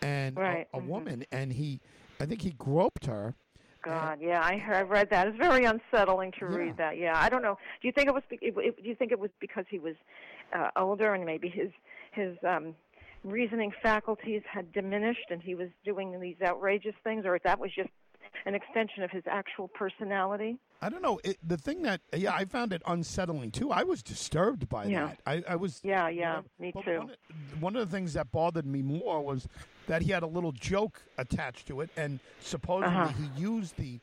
and 0.02 0.36
a- 0.36 0.40
Right, 0.40 0.68
a, 0.74 0.78
mhm. 0.80 0.86
woman, 0.86 1.24
and 1.32 1.52
he 1.52 1.80
I 2.20 2.26
think 2.26 2.42
he 2.42 2.50
groped 2.52 3.06
her. 3.06 3.34
God, 3.82 4.18
yeah, 4.20 4.42
I 4.42 4.58
heard, 4.58 4.74
I 4.76 4.82
read 4.82 5.08
that. 5.10 5.28
It's 5.28 5.38
very 5.38 5.64
unsettling 5.64 6.32
to 6.32 6.46
Yeah. 6.50 6.56
read 6.56 6.76
that. 6.78 6.98
Yeah, 6.98 7.12
I 7.16 7.28
don't 7.28 7.42
know. 7.42 7.56
Do 7.80 7.86
you 7.86 7.92
think 7.92 8.08
it 8.08 8.14
was? 8.14 8.24
be- 8.28 8.38
it- 8.42 8.54
it- 8.58 8.82
Do 8.82 8.88
you 8.88 8.96
think 8.96 9.12
it 9.12 9.20
was 9.20 9.30
because 9.40 9.64
he 9.70 9.78
was 9.78 9.94
uh, 10.52 10.70
older 10.76 11.14
and 11.14 11.24
maybe 11.24 11.48
his 11.48 11.70
his 12.12 12.36
um, 12.42 12.74
reasoning 13.24 13.72
faculties 13.82 14.42
had 14.50 14.72
diminished 14.72 15.30
and 15.30 15.42
he 15.42 15.54
was 15.54 15.68
doing 15.84 16.18
these 16.20 16.36
outrageous 16.44 16.94
things, 17.04 17.24
or 17.26 17.36
if 17.36 17.42
that 17.44 17.58
was 17.58 17.70
just 17.74 17.90
an 18.46 18.54
extension 18.54 19.02
of 19.02 19.10
his 19.10 19.24
actual 19.30 19.68
personality? 19.68 20.58
I 20.80 20.88
don't 20.88 21.02
know. 21.02 21.18
It, 21.24 21.38
the 21.46 21.56
thing 21.56 21.82
that 21.82 22.00
yeah, 22.14 22.32
I 22.32 22.44
found 22.44 22.72
it 22.72 22.82
unsettling 22.86 23.50
too. 23.50 23.70
I 23.72 23.82
was 23.82 24.02
disturbed 24.02 24.68
by 24.68 24.88
Yeah. 24.88 25.08
that. 25.08 25.20
I, 25.26 25.42
I 25.48 25.56
was 25.56 25.80
Yeah, 25.82 26.08
you 26.08 26.20
yeah, 26.20 26.36
know, 26.36 26.44
me 26.60 26.72
too. 26.84 26.98
One 27.00 27.10
of, 27.10 27.62
one 27.62 27.76
of 27.76 27.90
the 27.90 27.96
things 27.96 28.12
that 28.14 28.30
bothered 28.30 28.66
me 28.66 28.82
more 28.82 29.20
was 29.20 29.48
that 29.88 30.02
he 30.02 30.12
had 30.12 30.22
a 30.22 30.26
little 30.28 30.52
joke 30.52 31.02
attached 31.16 31.66
to 31.68 31.80
it, 31.80 31.90
and 31.96 32.20
supposedly 32.40 33.10
Uh-huh. 33.10 33.12
he 33.12 33.24
used 33.40 33.76
the 33.76 34.00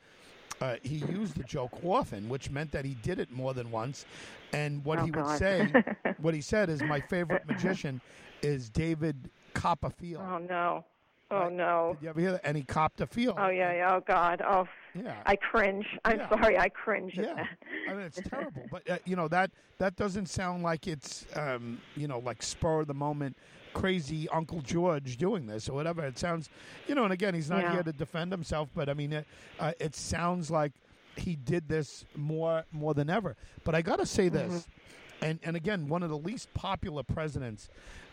uh, 0.61 0.75
he 0.83 0.95
used 0.95 1.37
the 1.37 1.43
joke 1.43 1.71
often, 1.83 2.29
which 2.29 2.49
meant 2.49 2.71
that 2.71 2.85
he 2.85 2.95
did 2.95 3.19
it 3.19 3.29
more 3.31 3.53
than 3.53 3.71
once. 3.71 4.05
And 4.53 4.83
what 4.85 4.99
Oh, 4.99 5.05
he 5.05 5.11
would 5.11 5.27
God. 5.27 5.37
say, 5.37 5.67
what 6.17 6.33
he 6.33 6.41
said 6.41 6.69
is, 6.69 6.81
my 6.83 7.01
favorite 7.01 7.45
magician 7.45 8.01
is 8.45 8.69
David 8.69 9.29
Copperfield. 9.53 10.23
Oh 10.25 10.37
no! 10.37 10.85
Oh 11.31 11.39
Right. 11.39 11.51
no! 11.53 11.95
Did 11.99 12.03
you 12.03 12.09
ever 12.09 12.19
hear 12.19 12.31
that? 12.33 12.41
And 12.43 12.55
he 12.55 12.63
copped 12.63 13.01
a 13.01 13.07
field. 13.07 13.37
Oh 13.39 13.49
yeah, 13.49 13.73
yeah. 13.73 13.95
Oh 13.95 14.01
God! 14.05 14.41
Oh, 14.47 14.67
yeah. 14.93 15.15
I 15.25 15.35
cringe. 15.35 15.85
I'm 16.05 16.19
Yeah. 16.19 16.29
sorry. 16.29 16.57
I 16.57 16.69
cringe 16.69 17.13
Yeah. 17.17 17.45
I 17.89 17.93
mean, 17.93 18.01
it's 18.05 18.21
terrible, 18.29 18.63
but 18.71 18.87
uh, 18.89 18.97
you 19.05 19.15
know 19.15 19.27
that 19.29 19.51
that 19.79 19.95
doesn't 19.95 20.27
sound 20.27 20.63
like 20.63 20.87
it's 20.87 21.25
um, 21.35 21.79
you 21.95 22.07
know 22.07 22.19
like 22.19 22.43
spur 22.43 22.81
of 22.81 22.87
the 22.87 22.93
moment, 22.93 23.35
crazy 23.73 24.29
Uncle 24.29 24.61
George 24.61 25.17
doing 25.17 25.47
this 25.47 25.67
or 25.67 25.73
whatever. 25.73 26.05
It 26.05 26.17
sounds, 26.19 26.49
you 26.87 26.93
know, 26.95 27.03
and 27.03 27.13
again, 27.13 27.33
he's 27.33 27.49
not 27.49 27.61
Yeah. 27.61 27.73
here 27.73 27.83
to 27.83 27.91
defend 27.93 28.31
himself, 28.31 28.69
but 28.75 28.87
I 28.89 28.93
mean, 28.93 29.11
it, 29.13 29.25
uh, 29.59 29.71
it 29.79 29.95
sounds 29.95 30.51
like 30.51 30.71
he 31.17 31.35
did 31.35 31.67
this 31.69 32.05
more 32.15 32.65
more 32.71 32.93
than 32.93 33.09
ever. 33.09 33.35
But 33.63 33.73
I 33.75 33.81
got 33.81 33.97
to 33.99 34.05
say 34.05 34.29
this, 34.29 34.53
Mm-hmm. 34.53 35.25
and 35.25 35.39
and 35.43 35.55
again, 35.55 35.87
one 35.87 36.03
of 36.03 36.09
the 36.09 36.17
least 36.17 36.53
popular 36.53 37.03
presidents, 37.03 37.69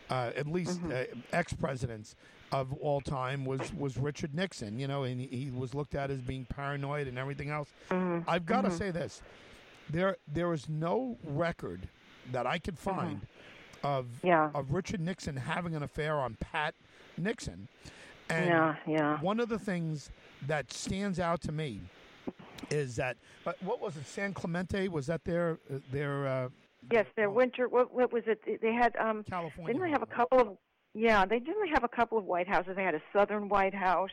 uh, 0.09 0.31
at 0.35 0.47
least 0.47 0.79
Mm-hmm. 0.81 0.91
uh, 0.91 1.19
ex 1.31 1.53
presidents 1.53 2.15
of 2.51 2.71
all 2.73 3.01
time 3.01 3.45
was 3.45 3.73
was 3.73 3.97
Richard 3.97 4.33
Nixon. 4.35 4.79
You 4.79 4.87
know, 4.87 5.03
and 5.03 5.19
he, 5.21 5.27
he 5.27 5.51
was 5.51 5.73
looked 5.73 5.95
at 5.95 6.11
as 6.11 6.19
being 6.21 6.45
paranoid 6.45 7.07
and 7.07 7.17
everything 7.17 7.49
else. 7.49 7.69
Mm-hmm. 7.89 8.29
I've 8.29 8.45
got 8.45 8.61
to 8.65 8.71
say 8.71 8.91
this: 8.91 9.21
there 9.89 10.17
there 10.31 10.53
is 10.53 10.67
no 10.69 11.17
record 11.23 11.87
that 12.31 12.45
I 12.47 12.57
could 12.59 12.77
find 12.77 13.21
of 13.83 14.05
Mm-hmm. 14.05 14.27
Yeah. 14.27 14.49
of 14.53 14.71
Richard 14.71 15.01
Nixon 15.01 15.35
having 15.35 15.75
an 15.75 15.83
affair 15.83 16.15
on 16.19 16.37
Pat 16.39 16.73
Nixon. 17.17 17.67
And 18.29 18.45
Yeah, 18.47 18.75
yeah. 18.87 19.19
one 19.19 19.41
of 19.41 19.49
the 19.49 19.59
things 19.59 20.09
that 20.47 20.71
stands 20.71 21.19
out 21.19 21.41
to 21.41 21.51
me 21.51 21.81
is 22.69 22.95
that 22.95 23.17
but 23.43 23.61
what 23.61 23.81
was 23.81 23.97
it? 23.97 24.05
San 24.07 24.33
Clemente 24.33 24.87
was 24.87 25.07
that 25.07 25.25
their 25.25 25.57
their 25.91 26.25
uh, 26.27 26.49
Yes, 26.91 27.05
their 27.15 27.29
oh, 27.29 27.33
winter. 27.33 27.67
What, 27.69 27.93
what 27.93 28.11
was 28.11 28.23
it? 28.27 28.41
They 28.61 28.73
had. 28.73 28.95
um 28.97 29.23
California. 29.29 29.73
Didn't 29.73 29.85
they 29.85 29.91
have 29.91 30.03
a 30.03 30.07
couple 30.07 30.39
of? 30.39 30.57
Yeah, 30.93 31.25
they 31.25 31.39
didn't 31.39 31.69
have 31.69 31.83
a 31.83 31.87
couple 31.87 32.17
of 32.17 32.25
White 32.25 32.47
Houses. 32.47 32.75
They 32.75 32.83
had 32.83 32.95
a 32.95 33.01
Southern 33.11 33.49
White 33.49 33.73
House 33.73 34.11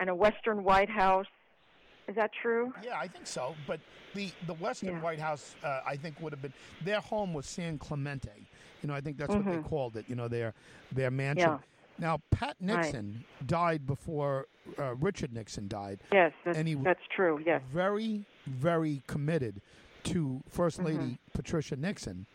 and 0.00 0.08
a 0.08 0.14
Western 0.14 0.64
White 0.64 0.88
House. 0.88 1.26
Is 2.08 2.14
that 2.14 2.30
true? 2.40 2.72
Yeah, 2.84 2.98
I 2.98 3.08
think 3.08 3.26
so. 3.26 3.54
But 3.66 3.80
the 4.14 4.30
the 4.46 4.54
Western 4.54 4.90
Yeah. 4.90 5.00
White 5.00 5.18
House, 5.18 5.56
uh, 5.62 5.80
I 5.86 5.96
think, 5.96 6.20
would 6.20 6.32
have 6.32 6.40
been 6.42 6.52
their 6.84 7.00
home 7.00 7.34
was 7.34 7.46
San 7.46 7.78
Clemente. 7.78 8.48
You 8.82 8.88
know, 8.88 8.94
I 8.94 9.00
think 9.00 9.18
that's 9.18 9.34
what 9.34 9.44
they 9.44 9.58
called 9.58 9.96
it. 9.96 10.04
You 10.08 10.14
know, 10.14 10.28
their 10.28 10.54
their 10.92 11.10
mansion. 11.10 11.48
Mm-hmm. 11.48 11.62
Yeah. 11.62 11.76
Now, 11.98 12.20
Pat 12.30 12.56
Right. 12.60 12.76
Nixon 12.76 13.24
died 13.46 13.86
before 13.86 14.48
uh, 14.78 14.94
Richard 14.96 15.32
Nixon 15.32 15.66
died. 15.66 16.00
Yes, 16.12 16.32
that's, 16.44 16.58
And 16.58 16.68
he- 16.68 16.74
that's 16.74 17.00
true. 17.14 17.40
Yes. 17.44 17.62
Very, 17.72 18.26
very 18.46 19.02
committed 19.06 19.62
to 20.06 20.42
First 20.48 20.78
Mm-hmm. 20.78 20.86
Lady 20.98 21.18
Patricia 21.34 21.76
Nixon, 21.76 22.26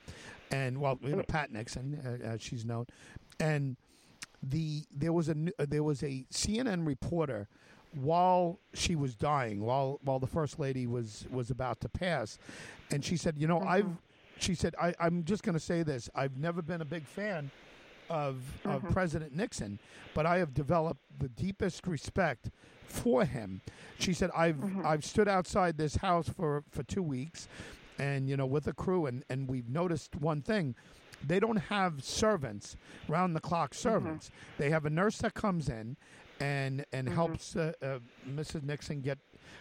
and 0.52 0.80
well, 0.80 1.00
you 1.02 1.16
know, 1.16 1.24
Pat 1.24 1.52
Nixon, 1.52 2.00
uh, 2.06 2.26
as 2.26 2.42
she's 2.42 2.66
known, 2.66 2.86
and 3.40 3.76
the 4.44 4.84
there 4.96 5.14
was 5.14 5.30
a 5.30 5.36
uh, 5.60 5.66
there 5.68 5.84
was 5.84 6.04
a 6.04 6.26
CNN 6.32 6.86
reporter 6.86 7.48
while 7.94 8.60
she 8.74 8.96
was 8.96 9.16
dying, 9.16 9.62
while 9.62 10.00
while 10.04 10.20
the 10.20 10.28
first 10.28 10.60
lady 10.60 10.88
was 10.88 11.26
was 11.32 11.52
about 11.52 11.80
to 11.82 11.90
pass, 11.90 12.38
and 12.92 13.04
she 13.04 13.18
said, 13.18 13.36
"You 13.38 13.48
know, 13.48 13.60
I've," 13.62 13.90
she 14.40 14.56
said, 14.56 14.76
I, 14.82 14.94
"I'm 15.00 15.24
just 15.24 15.44
going 15.44 15.54
to 15.54 15.60
say 15.60 15.84
this. 15.84 16.10
I've 16.16 16.38
never 16.38 16.62
been 16.62 16.82
a 16.82 16.86
big 16.86 17.06
fan 17.06 17.52
of 18.12 18.36
of 18.66 18.84
President 18.92 19.36
Nixon, 19.36 19.80
but 20.14 20.26
I 20.26 20.38
have 20.38 20.54
developed 20.54 21.02
the 21.18 21.30
deepest 21.30 21.88
respect 21.88 22.50
for 22.86 23.26
him." 23.26 23.62
She 24.00 24.14
said, 24.14 24.30
"I've 24.36 24.60
I've 24.86 25.04
stood 25.06 25.28
outside 25.28 25.78
this 25.78 25.96
house 25.96 26.30
for 26.30 26.64
for 26.70 26.84
two 26.84 27.04
weeks." 27.04 27.48
And 28.00 28.28
you 28.30 28.36
know, 28.38 28.46
with 28.48 28.68
a 28.68 28.74
crew, 28.74 29.06
and, 29.06 29.24
and 29.30 29.48
we've 29.48 29.70
noticed 29.70 30.16
one 30.16 30.42
thing: 30.42 30.76
they 31.26 31.40
don't 31.40 31.58
have 31.70 32.04
servants, 32.04 32.76
round 33.08 33.36
the 33.36 33.40
clock 33.42 33.74
servants. 33.74 34.32
They 34.58 34.70
have 34.72 34.86
a 34.86 34.90
nurse 34.90 35.18
that 35.20 35.34
comes 35.34 35.70
in 35.70 35.98
and 36.40 36.86
and 36.92 37.08
helps 37.10 37.56
uh, 37.56 37.74
uh, 37.82 38.00
Mrs. 38.28 38.64
Nixon 38.64 39.02
get 39.02 39.20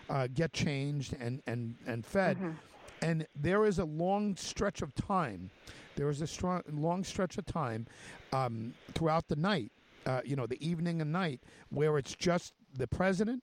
uh, 0.08 0.26
get 0.32 0.52
changed 0.52 1.14
and 1.20 1.42
and 1.46 1.76
and 1.86 2.04
fed. 2.04 2.38
And 3.02 3.26
there 3.34 3.64
is 3.64 3.78
a 3.78 3.84
long 3.84 4.36
stretch 4.36 4.82
of 4.82 4.94
time. 4.94 5.50
There 5.96 6.08
is 6.08 6.20
a 6.20 6.26
strong, 6.26 6.62
long 6.70 7.04
stretch 7.04 7.38
of 7.38 7.46
time 7.46 7.86
um, 8.32 8.74
throughout 8.94 9.28
the 9.28 9.36
night, 9.36 9.72
uh, 10.06 10.20
you 10.24 10.36
know, 10.36 10.46
the 10.46 10.64
evening 10.66 11.00
and 11.00 11.12
night, 11.12 11.40
where 11.70 11.98
it's 11.98 12.14
just 12.14 12.54
the 12.74 12.86
president 12.86 13.42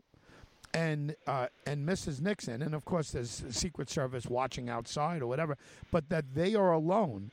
and 0.73 1.15
uh, 1.25 1.47
and 1.65 1.87
Mrs. 1.87 2.21
Nixon, 2.21 2.61
and 2.61 2.75
of 2.75 2.85
course 2.85 3.11
there's 3.11 3.43
Secret 3.49 3.89
Service 3.89 4.27
watching 4.27 4.69
outside 4.69 5.21
or 5.21 5.27
whatever, 5.27 5.57
but 5.91 6.09
that 6.09 6.33
they 6.33 6.55
are 6.55 6.71
alone 6.71 7.31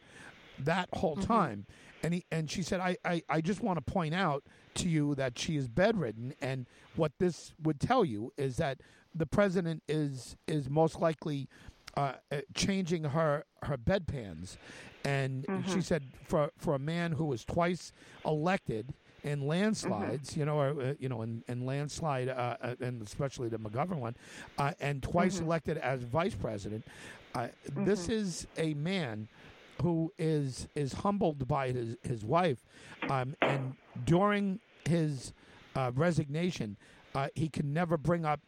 that 0.58 0.88
whole 0.92 1.16
time. 1.16 1.66
And 2.02 2.14
he 2.14 2.24
and 2.30 2.50
she 2.50 2.62
said, 2.62 2.80
I, 2.80 2.96
I, 3.04 3.22
I 3.28 3.40
just 3.40 3.62
want 3.62 3.84
to 3.84 3.92
point 3.92 4.14
out 4.14 4.44
to 4.74 4.88
you 4.88 5.14
that 5.14 5.38
she 5.38 5.56
is 5.56 5.68
bedridden, 5.68 6.34
and 6.40 6.66
what 6.96 7.12
this 7.18 7.54
would 7.62 7.80
tell 7.80 8.04
you 8.04 8.32
is 8.36 8.56
that 8.58 8.78
the 9.14 9.26
president 9.26 9.82
is 9.88 10.36
is 10.46 10.68
most 10.68 11.00
likely 11.00 11.48
uh, 11.96 12.12
uh, 12.32 12.40
changing 12.54 13.04
her 13.04 13.44
her 13.62 13.76
bedpans, 13.78 14.56
and 15.04 15.44
she 15.66 15.80
said 15.80 16.02
for 16.26 16.50
for 16.58 16.74
a 16.74 16.78
man 16.78 17.12
who 17.12 17.24
was 17.26 17.44
twice 17.44 17.92
elected 18.24 18.94
in 19.22 19.46
landslides, 19.46 20.36
you 20.36 20.44
know, 20.44 20.58
or 20.58 20.80
uh, 20.80 20.94
you 20.98 21.08
know, 21.08 21.22
in, 21.22 21.42
in 21.48 21.64
landslide, 21.64 22.28
uh, 22.28 22.56
uh, 22.60 22.74
and 22.80 23.00
especially 23.02 23.48
the 23.48 23.58
McGovern 23.58 23.98
one, 23.98 24.14
uh, 24.58 24.72
and 24.80 25.02
twice 25.02 25.40
elected 25.40 25.78
as 25.78 26.02
vice 26.02 26.34
president. 26.34 26.84
Uh, 27.34 27.48
This 27.74 28.08
is 28.08 28.46
a 28.58 28.74
man 28.74 29.28
who 29.82 30.12
is 30.18 30.68
is 30.74 30.92
humbled 30.92 31.48
by 31.48 31.72
his 31.72 31.96
his 32.02 32.24
wife, 32.24 32.64
um, 33.08 33.34
and 33.40 33.76
during 34.04 34.60
his 34.86 35.32
uh, 35.74 35.90
resignation, 35.94 36.76
uh, 37.14 37.28
he 37.34 37.48
can 37.48 37.72
never 37.72 37.96
bring 37.96 38.24
up 38.26 38.40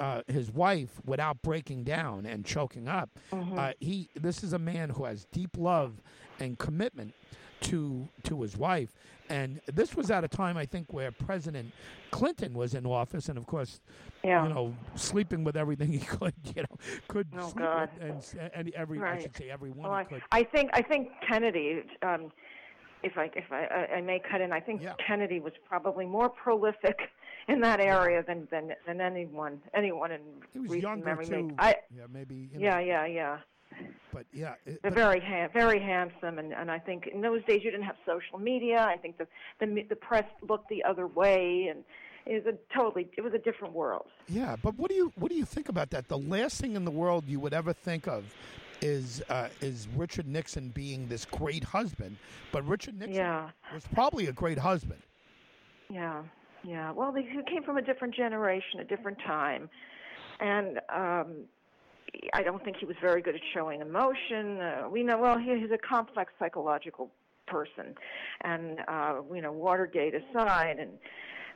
uh, 0.00 0.22
his 0.28 0.50
wife 0.50 1.00
without 1.04 1.42
breaking 1.42 1.84
down 1.84 2.24
and 2.26 2.44
choking 2.44 2.88
up. 2.88 3.10
Uh, 3.32 3.72
he 3.80 4.08
this 4.14 4.42
is 4.44 4.52
a 4.52 4.58
man 4.58 4.90
who 4.90 5.04
has 5.04 5.24
deep 5.32 5.56
love 5.56 6.00
and 6.40 6.58
commitment 6.58 7.12
to 7.60 8.08
to 8.22 8.40
his 8.42 8.56
wife, 8.56 8.94
and 9.28 9.60
this 9.66 9.96
was 9.96 10.10
at 10.12 10.22
a 10.22 10.28
time 10.28 10.56
I 10.56 10.64
think 10.64 10.92
where 10.92 11.10
President 11.10 11.72
Clinton 12.12 12.54
was 12.54 12.74
in 12.74 12.86
office, 12.86 13.28
and 13.28 13.36
of 13.36 13.46
course, 13.46 13.80
Yeah. 14.22 14.46
you 14.46 14.54
know, 14.54 14.74
sleeping 14.94 15.42
with 15.42 15.56
everything 15.56 15.90
he 15.92 15.98
could, 15.98 16.34
you 16.54 16.62
know, 16.62 16.76
could 17.08 17.26
Oh, 17.36 17.40
sleep 17.48 17.56
God. 17.64 17.90
with, 18.00 18.34
and, 18.40 18.50
and 18.54 18.74
every 18.74 19.00
I 19.02 19.20
should 19.20 19.36
say 19.36 19.50
everyone 19.50 19.82
Well, 19.82 19.92
I, 19.92 20.04
could. 20.04 20.22
I 20.30 20.44
think 20.44 20.70
I 20.72 20.82
think 20.82 21.08
Kennedy. 21.28 21.82
Um, 22.02 22.30
if 23.02 23.16
I 23.16 23.30
if 23.34 23.44
I, 23.52 23.64
I 23.66 23.94
I 23.96 24.00
may 24.00 24.20
cut 24.20 24.40
in, 24.40 24.52
I 24.52 24.60
think 24.60 24.82
Yeah. 24.82 24.94
Kennedy 25.04 25.40
was 25.40 25.52
probably 25.68 26.06
more 26.06 26.28
prolific 26.28 26.98
in 27.48 27.60
that 27.60 27.80
area 27.80 28.22
than 28.26 28.46
than 28.50 28.74
than 28.86 29.00
anyone 29.00 29.60
anyone 29.74 30.12
in 30.12 30.20
he 30.52 30.58
was 30.60 30.70
recent 30.70 30.82
younger 30.82 31.04
memory. 31.06 31.26
too. 31.26 31.50
I, 31.58 31.76
yeah, 31.96 32.04
maybe. 32.12 32.48
You 32.52 32.58
know, 32.58 32.78
yeah, 32.78 32.78
yeah, 32.80 33.06
yeah. 33.06 33.38
But 34.12 34.26
yeah, 34.32 34.54
it, 34.66 34.80
They're 34.82 34.90
but- 34.90 34.94
very 34.94 35.20
ha- 35.20 35.48
very 35.52 35.80
handsome, 35.80 36.38
and 36.38 36.52
and 36.52 36.70
I 36.70 36.78
think 36.78 37.06
in 37.06 37.20
those 37.20 37.44
days 37.44 37.62
you 37.64 37.70
didn't 37.70 37.86
have 37.86 37.96
social 38.06 38.38
media. 38.38 38.82
I 38.84 38.96
think 38.96 39.18
the 39.18 39.26
the 39.60 39.84
the 39.88 39.96
press 39.96 40.24
looked 40.48 40.68
the 40.68 40.82
other 40.84 41.06
way, 41.06 41.68
and 41.70 41.84
it 42.26 42.44
was 42.44 42.54
a 42.54 42.74
totally 42.76 43.08
it 43.16 43.20
was 43.22 43.34
a 43.34 43.38
different 43.38 43.74
world. 43.74 44.06
Yeah, 44.28 44.56
but 44.62 44.76
what 44.78 44.90
do 44.90 44.96
you 44.96 45.12
what 45.16 45.30
do 45.30 45.36
you 45.36 45.44
think 45.44 45.68
about 45.68 45.90
that? 45.90 46.08
The 46.08 46.18
last 46.18 46.60
thing 46.60 46.74
in 46.76 46.84
the 46.84 46.90
world 46.90 47.24
you 47.26 47.40
would 47.40 47.54
ever 47.54 47.72
think 47.72 48.06
of 48.08 48.24
is 48.80 49.22
uh, 49.28 49.48
is 49.60 49.86
Richard 49.96 50.26
Nixon 50.26 50.68
being 50.70 51.08
this 51.08 51.24
great 51.24 51.64
husband, 51.64 52.16
but 52.52 52.66
Richard 52.66 52.98
Nixon 52.98 53.16
Yeah. 53.16 53.50
was 53.74 53.84
probably 53.94 54.26
a 54.26 54.32
great 54.32 54.58
husband. 54.58 55.00
Yeah, 55.90 56.22
yeah. 56.64 56.92
Well, 56.92 57.12
they 57.12 57.22
he 57.22 57.40
came 57.50 57.62
from 57.62 57.76
a 57.76 57.82
different 57.82 58.14
generation, 58.14 58.80
a 58.80 58.84
different 58.84 59.18
time, 59.26 59.68
and 60.40 60.78
um, 60.94 61.44
I 62.32 62.42
don't 62.42 62.62
think 62.64 62.76
he 62.78 62.86
was 62.86 62.96
very 63.00 63.22
good 63.22 63.34
at 63.34 63.40
showing 63.54 63.80
emotion. 63.80 64.60
Uh, 64.60 64.88
we 64.90 65.02
know 65.02 65.18
well 65.18 65.38
he, 65.38 65.58
he's 65.58 65.70
a 65.70 65.78
complex 65.78 66.32
psychological 66.38 67.10
person, 67.46 67.94
and 68.42 68.80
uh, 68.88 69.16
you 69.32 69.42
know 69.42 69.52
Watergate 69.52 70.14
aside, 70.14 70.78
and 70.78 70.90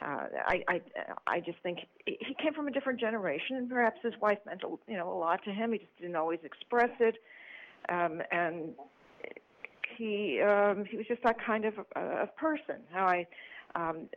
uh, 0.01 0.27
I 0.47 0.65
I 0.69 0.81
I 1.27 1.41
just 1.41 1.59
think 1.63 1.81
he 2.07 2.35
came 2.43 2.55
from 2.55 2.69
a 2.69 2.71
different 2.71 3.01
generation, 3.01 3.57
and 3.57 3.69
perhaps 3.69 4.01
his 4.03 4.15
wife 4.21 4.39
meant 4.47 4.63
you 4.87 4.97
know 4.97 5.13
a 5.13 5.19
lot 5.19 5.43
to 5.45 5.51
him. 5.51 5.73
He 5.73 5.79
just 5.79 5.97
didn't 5.99 6.17
always 6.17 6.41
express 6.45 6.91
it, 7.01 7.17
um, 7.89 8.23
and 8.31 8.75
he 9.97 10.41
um, 10.41 10.85
he 10.85 10.97
was 10.97 11.07
just 11.07 11.23
that 11.23 11.37
kind 11.45 11.65
of 11.65 11.75
uh, 11.97 12.23
of 12.23 12.37
person. 12.37 12.77
How 12.93 13.07
I 13.07 13.27
um, 13.75 14.09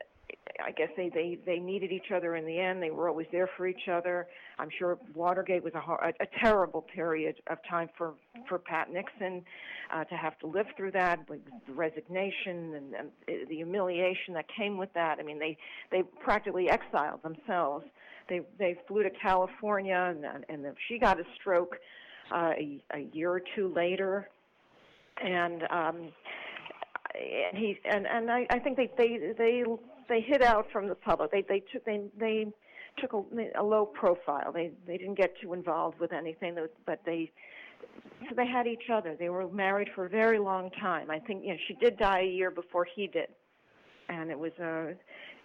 I 0.63 0.71
guess 0.71 0.89
they, 0.95 1.09
they 1.09 1.37
they 1.45 1.59
needed 1.59 1.91
each 1.91 2.11
other 2.15 2.35
in 2.35 2.45
the 2.45 2.59
end. 2.59 2.81
They 2.81 2.89
were 2.89 3.09
always 3.09 3.27
there 3.31 3.49
for 3.57 3.67
each 3.67 3.87
other. 3.91 4.27
I'm 4.57 4.69
sure 4.77 4.97
Watergate 5.13 5.63
was 5.63 5.73
a 5.75 5.79
hor- 5.81 6.13
a, 6.19 6.25
terrible 6.39 6.81
period 6.81 7.35
of 7.47 7.57
time 7.69 7.89
for 7.97 8.13
for 8.47 8.57
Pat 8.57 8.91
Nixon 8.91 9.43
uh, 9.93 10.05
to 10.05 10.15
have 10.15 10.39
to 10.39 10.47
live 10.47 10.67
through 10.77 10.91
that 10.91 11.27
with 11.29 11.41
the 11.67 11.73
resignation 11.73 12.73
and, 12.75 12.93
and 12.95 13.47
the 13.49 13.55
humiliation 13.55 14.33
that 14.33 14.45
came 14.55 14.77
with 14.77 14.93
that. 14.93 15.19
I 15.19 15.23
mean, 15.23 15.39
they 15.39 15.57
they 15.91 16.03
practically 16.23 16.69
exiled 16.69 17.21
themselves. 17.21 17.85
They 18.29 18.41
they 18.57 18.77
flew 18.87 19.03
to 19.03 19.11
California 19.21 20.15
and 20.15 20.45
and 20.47 20.75
she 20.87 20.97
got 20.99 21.19
a 21.19 21.23
stroke 21.39 21.75
uh, 22.31 22.53
a, 22.57 22.81
a 22.91 22.99
year 23.13 23.31
or 23.31 23.41
two 23.55 23.73
later, 23.75 24.29
and 25.23 25.63
um, 25.69 26.11
and 27.13 27.57
he 27.57 27.77
and 27.85 28.07
and 28.07 28.31
I, 28.31 28.47
I 28.49 28.59
think 28.59 28.77
they 28.77 28.89
they 28.97 29.33
they 29.37 29.63
they 30.07 30.21
hid 30.21 30.41
out 30.41 30.67
from 30.71 30.87
the 30.87 30.95
public. 30.95 31.31
They 31.31 31.43
they 31.47 31.63
took 31.71 31.85
they 31.85 32.01
they 32.19 32.47
took 32.97 33.13
a, 33.13 33.23
a 33.59 33.63
low 33.63 33.85
profile. 33.85 34.51
They 34.51 34.71
they 34.87 34.97
didn't 34.97 35.15
get 35.15 35.33
too 35.41 35.53
involved 35.53 35.99
with 35.99 36.13
anything, 36.13 36.57
but 36.85 37.01
they 37.05 37.31
so 38.29 38.35
they 38.35 38.47
had 38.47 38.67
each 38.67 38.89
other. 38.91 39.15
They 39.17 39.29
were 39.29 39.47
married 39.49 39.89
for 39.95 40.05
a 40.05 40.09
very 40.09 40.39
long 40.39 40.71
time. 40.71 41.09
I 41.09 41.19
think 41.19 41.43
you 41.43 41.51
know 41.51 41.59
she 41.67 41.73
did 41.75 41.97
die 41.97 42.21
a 42.21 42.27
year 42.27 42.51
before 42.51 42.85
he 42.95 43.07
did, 43.07 43.27
and 44.09 44.29
it 44.29 44.39
was 44.39 44.51
a 44.59 44.93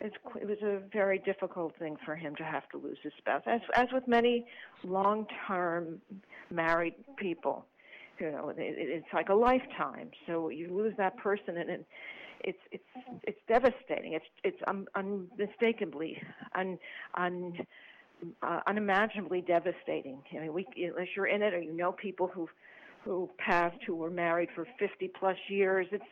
it's, 0.00 0.16
it 0.40 0.46
was 0.48 0.58
a 0.62 0.80
very 0.92 1.18
difficult 1.18 1.74
thing 1.78 1.96
for 2.04 2.16
him 2.16 2.34
to 2.36 2.44
have 2.44 2.68
to 2.70 2.78
lose 2.78 2.96
his 3.02 3.12
spouse, 3.18 3.42
as 3.46 3.60
as 3.74 3.88
with 3.92 4.06
many 4.08 4.46
long-term 4.84 6.00
married 6.50 6.94
people. 7.16 7.66
You 8.18 8.30
know, 8.32 8.48
it- 8.50 8.58
it's 8.58 9.12
like 9.14 9.28
a 9.30 9.34
lifetime. 9.34 10.10
So 10.26 10.48
you 10.50 10.68
lose 10.72 10.94
that 10.96 11.16
person, 11.16 11.56
and 11.56 11.70
it, 11.70 11.86
it's 12.44 12.58
it's 12.72 12.84
it's 13.24 13.40
devastating. 13.48 14.14
It's 14.14 14.24
it's 14.44 14.60
un, 14.66 14.86
unmistakably 14.94 16.20
un, 16.54 16.78
un 17.14 17.66
uh, 18.42 18.60
unimaginably 18.66 19.40
devastating. 19.40 20.22
I 20.32 20.40
mean, 20.40 20.52
we 20.52 20.66
unless 20.76 21.08
you're 21.16 21.26
in 21.26 21.42
it 21.42 21.54
or 21.54 21.60
you 21.60 21.72
know 21.72 21.92
people 21.92 22.26
who 22.26 22.48
who 23.04 23.30
passed 23.38 23.78
who 23.86 23.96
were 23.96 24.10
married 24.10 24.50
for 24.54 24.66
50 24.78 25.08
plus 25.18 25.36
years. 25.48 25.86
It's 25.90 26.04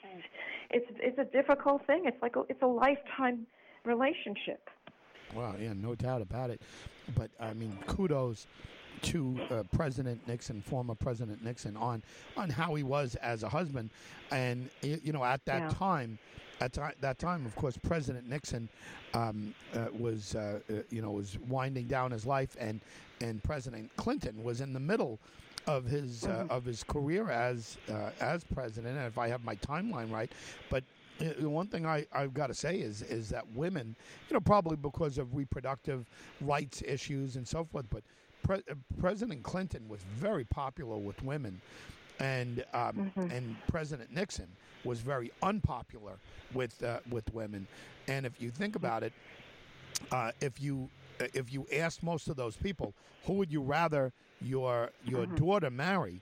it's 0.71 0.87
it's 1.01 1.19
a 1.19 1.25
difficult 1.25 1.87
thing. 1.87 2.05
It's 2.07 2.21
like 2.23 2.37
a, 2.37 2.43
it's 2.49 2.63
a 2.63 2.67
lifetime 2.67 3.47
relationship. 3.85 4.69
Well, 5.35 5.55
yeah, 5.61 5.75
no 5.75 5.95
doubt 5.95 6.23
about 6.23 6.51
it. 6.51 6.63
But 7.15 7.31
I 7.39 7.53
mean, 7.53 7.79
kudos 7.87 8.47
to 9.03 9.41
uh, 9.51 9.63
President 9.73 10.27
Nixon, 10.29 10.61
former 10.63 10.95
President 10.95 11.45
Nixon, 11.45 11.77
on 11.77 12.03
on 12.37 12.51
how 12.51 12.75
he 12.75 12.83
was 12.83 13.15
as 13.17 13.43
a 13.43 13.49
husband, 13.49 13.91
and 14.31 14.69
you 14.83 15.13
know, 15.13 15.25
at 15.25 15.45
that 15.47 15.63
Yeah. 15.63 15.69
time, 15.71 16.19
at 16.61 16.73
that 17.01 17.19
time, 17.19 17.47
of 17.47 17.55
course, 17.57 17.77
President 17.77 18.29
Nixon 18.29 18.69
um, 19.15 19.55
uh, 19.75 19.87
was 19.99 20.35
uh, 20.35 20.61
uh, 20.71 20.75
you 20.91 21.03
know 21.03 21.13
was 21.13 21.39
winding 21.49 21.87
down 21.87 22.11
his 22.11 22.27
life, 22.27 22.57
and 22.61 22.81
and 23.21 23.43
President 23.43 23.91
Clinton 23.97 24.43
was 24.45 24.61
in 24.61 24.73
the 24.73 24.81
middle 24.81 25.19
of 25.67 25.85
his 25.85 26.25
uh, 26.25 26.47
of 26.51 26.65
his 26.65 26.83
career 26.85 27.31
as 27.31 27.77
uh, 27.91 28.11
as 28.21 28.43
president. 28.45 28.97
And 28.97 29.07
if 29.07 29.19
I 29.19 29.29
have 29.29 29.45
my 29.45 29.55
timeline 29.57 30.11
right, 30.11 30.31
but 30.71 30.83
the 31.19 31.49
one 31.49 31.67
thing 31.67 31.87
I, 31.87 32.07
I've 32.13 32.35
got 32.35 32.49
to 32.49 32.55
say 32.55 32.77
is 32.77 33.03
is 33.03 33.29
that 33.31 33.47
women, 33.53 33.97
you 34.29 34.35
know, 34.35 34.41
probably 34.41 34.77
because 34.77 35.19
of 35.19 35.35
reproductive 35.35 36.07
rights 36.41 36.83
issues 36.87 37.37
and 37.37 37.47
so 37.47 37.65
forth, 37.65 37.87
but 37.91 38.03
Pre- 38.43 38.63
uh, 38.71 38.75
President 39.01 39.43
Clinton 39.43 39.89
was 39.89 40.01
very 40.17 40.45
popular 40.45 40.97
with 40.97 41.21
women, 41.23 41.61
and 42.21 42.65
um, 42.73 43.11
and 43.17 43.57
President 43.67 44.13
Nixon 44.15 44.47
was 44.85 45.01
very 45.01 45.33
unpopular 45.43 46.13
with 46.55 46.83
uh, 46.83 47.01
with 47.11 47.33
women. 47.35 47.67
And 48.07 48.25
if 48.25 48.41
you 48.41 48.51
think 48.51 48.77
about 48.77 49.03
it, 49.03 49.13
uh, 50.13 50.31
if 50.41 50.61
you 50.61 50.89
if 51.35 51.53
you 51.53 51.67
asked 51.73 52.03
most 52.03 52.29
of 52.29 52.37
those 52.37 52.57
people, 52.57 52.95
who 53.25 53.35
would 53.35 53.51
you 53.53 53.61
rather 53.61 54.13
your 54.43 54.91
your 55.05 55.27
daughter 55.27 55.71
marry? 55.71 56.21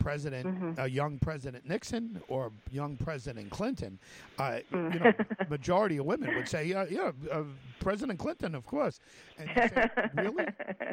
President, 0.00 0.78
uh, 0.78 0.84
young 0.84 1.18
President 1.18 1.68
Nixon 1.68 2.22
or 2.28 2.52
young 2.70 2.96
President 2.96 3.50
Clinton, 3.50 3.98
uh, 4.38 4.60
you 4.72 4.78
know, 5.00 5.12
majority 5.50 5.96
of 5.96 6.06
women 6.06 6.34
would 6.36 6.48
say, 6.48 6.64
yeah, 6.66 6.84
yeah, 6.88 7.10
uh, 7.32 7.42
President 7.80 8.16
Clinton, 8.16 8.54
of 8.54 8.64
course. 8.64 9.00
And 9.38 9.50
say, 9.54 9.88
really? 10.14 10.46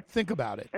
Think 0.10 0.32
about 0.32 0.58
it. 0.58 0.70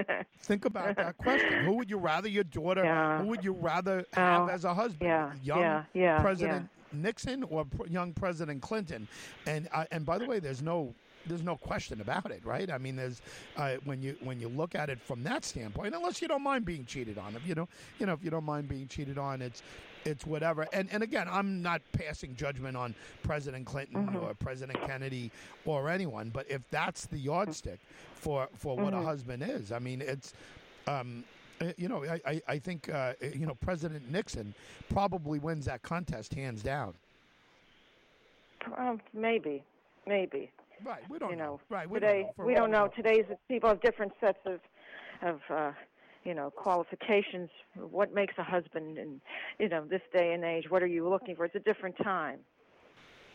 Think 0.42 0.66
about 0.66 0.98
that 0.98 1.18
question. 1.18 1.64
Who 1.64 1.78
would 1.78 1.90
you 1.90 1.98
rather 1.98 2.28
your 2.28 2.44
daughter? 2.44 2.84
Yeah. 2.84 3.22
Who 3.22 3.28
would 3.28 3.46
you 3.46 3.54
rather 3.54 4.06
have 4.12 4.42
Oh, 4.42 4.48
as 4.52 4.66
a 4.66 4.74
husband? 4.74 5.08
yeah, 5.08 5.32
young 5.42 5.60
yeah, 5.62 5.84
yeah, 5.94 6.20
President 6.22 6.68
Nixon 6.92 7.44
or 7.44 7.64
pr- 7.64 7.88
young 7.88 8.12
President 8.12 8.62
Clinton? 8.62 9.08
And 9.48 9.70
uh, 9.72 9.86
and 9.92 10.06
by 10.06 10.18
the 10.18 10.26
way, 10.26 10.40
there's 10.40 10.62
no 10.62 10.94
there's 11.28 11.44
no 11.44 11.56
question 11.56 12.02
about 12.02 12.32
it, 12.32 12.46
right? 12.46 12.72
I 12.72 12.78
mean, 12.78 12.96
there's 12.96 13.22
uh, 13.56 13.76
when 13.84 14.02
you 14.02 14.16
when 14.22 14.40
you 14.40 14.50
look 14.50 14.76
at 14.76 14.90
it 14.90 15.00
from 15.02 15.24
that 15.24 15.46
standpoint, 15.46 15.96
unless 15.96 16.22
you 16.22 16.28
don't 16.28 16.44
mind 16.44 16.66
being 16.66 16.86
cheated 16.86 17.18
on, 17.18 17.36
if 17.36 17.48
you 17.48 17.56
know, 17.56 17.68
you 18.00 18.06
know, 18.06 18.14
if 18.14 18.24
you 18.24 18.30
don't 18.30 18.46
mind 18.46 18.68
being 18.68 18.88
cheated 18.88 19.18
on, 19.18 19.42
it's 19.42 19.62
it's 20.06 20.26
whatever. 20.26 20.68
And 20.74 20.90
and 20.92 21.04
again, 21.04 21.28
I'm 21.30 21.62
not 21.62 21.82
passing 21.92 22.36
judgment 22.36 22.78
on 22.78 22.96
President 23.24 23.66
Clinton 23.66 24.16
or 24.16 24.34
President 24.34 24.80
Kennedy 24.86 25.32
or 25.66 25.90
anyone, 25.90 26.30
but 26.34 26.50
if 26.50 26.62
that's 26.72 27.06
the 27.06 27.18
yardstick 27.18 27.80
for 28.14 28.48
for 28.56 28.76
what 28.78 28.94
a 28.94 29.02
husband 29.02 29.44
is, 29.44 29.72
I 29.72 29.80
mean, 29.80 30.02
it's. 30.02 30.34
Um, 30.88 31.24
uh, 31.60 31.74
you 31.76 31.88
know, 31.88 32.06
I, 32.06 32.22
I, 32.24 32.42
I 32.48 32.60
think 32.60 32.88
uh, 32.88 33.14
you 33.34 33.48
know 33.48 33.56
President 33.56 34.12
Nixon 34.12 34.54
probably 34.90 35.40
wins 35.40 35.66
that 35.66 35.82
contest 35.82 36.36
hands 36.36 36.62
down. 36.62 36.94
Um, 38.78 39.02
maybe, 39.14 39.64
maybe. 40.06 40.52
Right, 40.84 41.02
we 41.10 41.20
don't 41.20 41.32
you 41.32 41.36
know, 41.36 41.60
Right, 41.70 41.90
we 41.90 42.00
today 42.00 42.20
don't 42.22 42.28
know. 42.28 42.34
For 42.36 42.46
we 42.46 42.54
don't 42.56 42.72
know. 42.72 42.90
Today's 42.96 43.26
people 43.48 43.70
have 43.70 43.82
different 43.82 44.14
sets 44.22 44.40
of 44.46 44.60
of 45.22 45.40
uh, 45.50 45.72
you 46.24 46.34
know 46.34 46.52
qualifications. 46.52 47.50
What 47.76 48.14
makes 48.14 48.36
a 48.38 48.44
husband, 48.44 48.98
and 48.98 49.22
you 49.60 49.70
know, 49.70 49.86
this 49.86 50.02
day 50.14 50.34
and 50.34 50.44
age, 50.44 50.70
what 50.70 50.84
are 50.84 50.88
you 50.88 51.08
looking 51.10 51.36
for? 51.36 51.46
It's 51.46 51.56
a 51.56 51.60
different 51.60 51.96
time. 52.04 52.40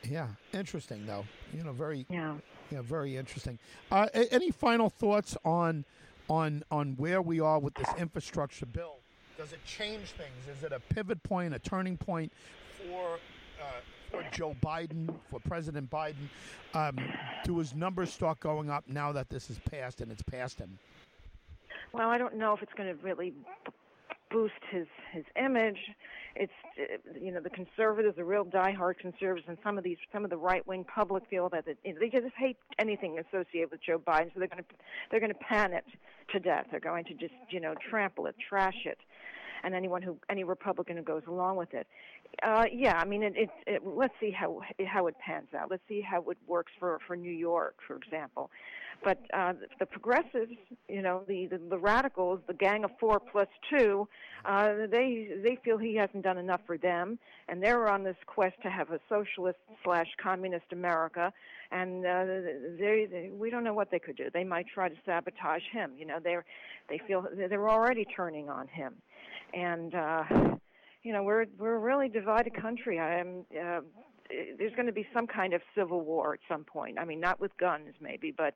Yeah, 0.04 0.28
interesting 0.52 1.06
though. 1.06 1.24
You 1.54 1.64
know, 1.64 1.72
very 1.72 2.06
Yeah. 2.08 2.36
yeah, 2.70 2.82
very 2.82 3.16
interesting. 3.16 3.58
Uh, 3.90 4.08
a- 4.14 4.32
any 4.32 4.50
final 4.50 4.88
thoughts 4.90 5.36
on 5.44 5.84
on 6.28 6.62
on 6.70 6.94
where 6.96 7.20
we 7.22 7.40
are 7.40 7.58
with 7.58 7.74
this 7.74 7.88
infrastructure 7.98 8.66
bill? 8.66 8.98
Does 9.36 9.52
it 9.52 9.64
change 9.64 10.10
things? 10.12 10.46
Is 10.56 10.62
it 10.62 10.72
a 10.72 10.80
pivot 10.80 11.22
point, 11.22 11.54
a 11.54 11.58
turning 11.58 11.96
point 11.96 12.32
for 12.88 13.14
uh, 13.60 13.64
for 14.12 14.24
Joe 14.30 14.54
Biden, 14.62 15.12
for 15.30 15.40
President 15.40 15.90
Biden? 15.90 16.28
Um, 16.74 16.96
do 17.44 17.58
his 17.58 17.74
numbers 17.74 18.12
start 18.12 18.38
going 18.40 18.70
up 18.70 18.84
now 18.86 19.10
that 19.12 19.28
this 19.28 19.50
is 19.50 19.58
passed 19.58 20.00
and 20.00 20.12
it's 20.12 20.22
passed 20.22 20.58
him? 20.58 20.78
Well, 21.92 22.08
I 22.08 22.18
don't 22.18 22.36
know 22.36 22.54
if 22.54 22.62
it's 22.62 22.72
going 22.74 22.96
to 22.96 23.02
really 23.02 23.34
boost 24.30 24.54
his 24.70 24.86
his 25.12 25.24
image. 25.36 25.78
It's 26.34 26.52
uh, 26.80 27.18
you 27.20 27.32
know 27.32 27.40
the 27.40 27.50
conservatives, 27.50 28.16
the 28.16 28.24
real 28.24 28.44
diehard 28.44 28.98
conservatives, 28.98 29.46
and 29.48 29.58
some 29.62 29.76
of 29.76 29.84
these 29.84 29.98
some 30.12 30.24
of 30.24 30.30
the 30.30 30.36
right 30.36 30.66
wing 30.66 30.84
public 30.84 31.24
feel 31.28 31.48
that 31.50 31.66
it, 31.66 31.78
they 31.84 32.08
just 32.08 32.34
hate 32.36 32.56
anything 32.78 33.18
associated 33.18 33.70
with 33.70 33.82
Joe 33.82 33.98
Biden, 33.98 34.32
so 34.32 34.38
they're 34.40 34.48
going 34.48 34.64
to 34.64 34.74
they're 35.10 35.20
going 35.20 35.32
to 35.32 35.38
pan 35.38 35.72
it 35.74 35.84
to 36.32 36.40
death. 36.40 36.66
They're 36.70 36.80
going 36.80 37.04
to 37.04 37.14
just 37.14 37.34
you 37.50 37.60
know 37.60 37.74
trample 37.90 38.26
it, 38.26 38.34
trash 38.48 38.86
it. 38.86 38.98
And 39.62 39.74
anyone 39.74 40.02
who 40.02 40.16
any 40.28 40.44
Republican 40.44 40.96
who 40.96 41.02
goes 41.02 41.22
along 41.26 41.56
with 41.56 41.74
it. 41.74 41.86
Uh, 42.42 42.64
yeah, 42.72 42.98
I 42.98 43.04
mean, 43.04 43.22
it, 43.22 43.34
it, 43.36 43.50
it, 43.66 43.82
let's 43.86 44.14
see 44.20 44.30
how 44.30 44.60
how 44.86 45.06
it 45.06 45.16
pans 45.18 45.48
out. 45.58 45.70
Let's 45.70 45.82
see 45.88 46.00
how 46.00 46.24
it 46.30 46.38
works 46.46 46.72
for 46.78 46.98
for 47.06 47.16
New 47.16 47.32
York, 47.32 47.76
for 47.86 47.96
example. 47.96 48.50
But 49.04 49.18
uh, 49.34 49.54
the 49.80 49.86
progressives, 49.86 50.52
you 50.88 51.02
know, 51.02 51.24
the, 51.26 51.46
the 51.46 51.58
the 51.58 51.78
radicals, 51.78 52.40
the 52.46 52.54
gang 52.54 52.84
of 52.84 52.92
four 53.00 53.18
plus 53.18 53.48
two, 53.70 54.08
uh, 54.44 54.86
they 54.90 55.28
they 55.42 55.58
feel 55.64 55.76
he 55.76 55.96
hasn't 55.96 56.22
done 56.22 56.38
enough 56.38 56.60
for 56.66 56.78
them, 56.78 57.18
and 57.48 57.62
they're 57.62 57.88
on 57.88 58.04
this 58.04 58.16
quest 58.26 58.54
to 58.62 58.70
have 58.70 58.90
a 58.90 59.00
socialist 59.08 59.58
slash 59.84 60.06
communist 60.22 60.66
America. 60.72 61.32
And 61.72 62.04
uh, 62.04 62.24
they, 62.78 63.08
they 63.10 63.30
we 63.32 63.50
don't 63.50 63.64
know 63.64 63.74
what 63.74 63.90
they 63.90 63.98
could 63.98 64.16
do. 64.16 64.28
They 64.32 64.44
might 64.44 64.66
try 64.72 64.88
to 64.88 64.96
sabotage 65.04 65.62
him. 65.72 65.92
You 65.98 66.06
know, 66.06 66.18
they're 66.22 66.44
they 66.88 67.00
feel 67.06 67.26
they're 67.34 67.68
already 67.68 68.04
turning 68.04 68.48
on 68.50 68.68
him, 68.68 68.94
and. 69.54 69.94
uh 69.94 70.24
you 71.02 71.12
know 71.12 71.22
we're 71.22 71.46
we're 71.58 71.74
a 71.74 71.78
really 71.78 72.08
divided 72.08 72.54
country. 72.54 72.98
I 72.98 73.18
am. 73.18 73.44
Uh, 73.50 73.80
there's 74.58 74.72
going 74.74 74.86
to 74.86 74.92
be 74.92 75.06
some 75.12 75.26
kind 75.26 75.52
of 75.52 75.60
civil 75.76 76.00
war 76.00 76.32
at 76.34 76.40
some 76.48 76.64
point. 76.64 76.98
I 76.98 77.04
mean, 77.04 77.20
not 77.20 77.40
with 77.40 77.54
guns, 77.58 77.94
maybe, 78.00 78.32
but 78.36 78.54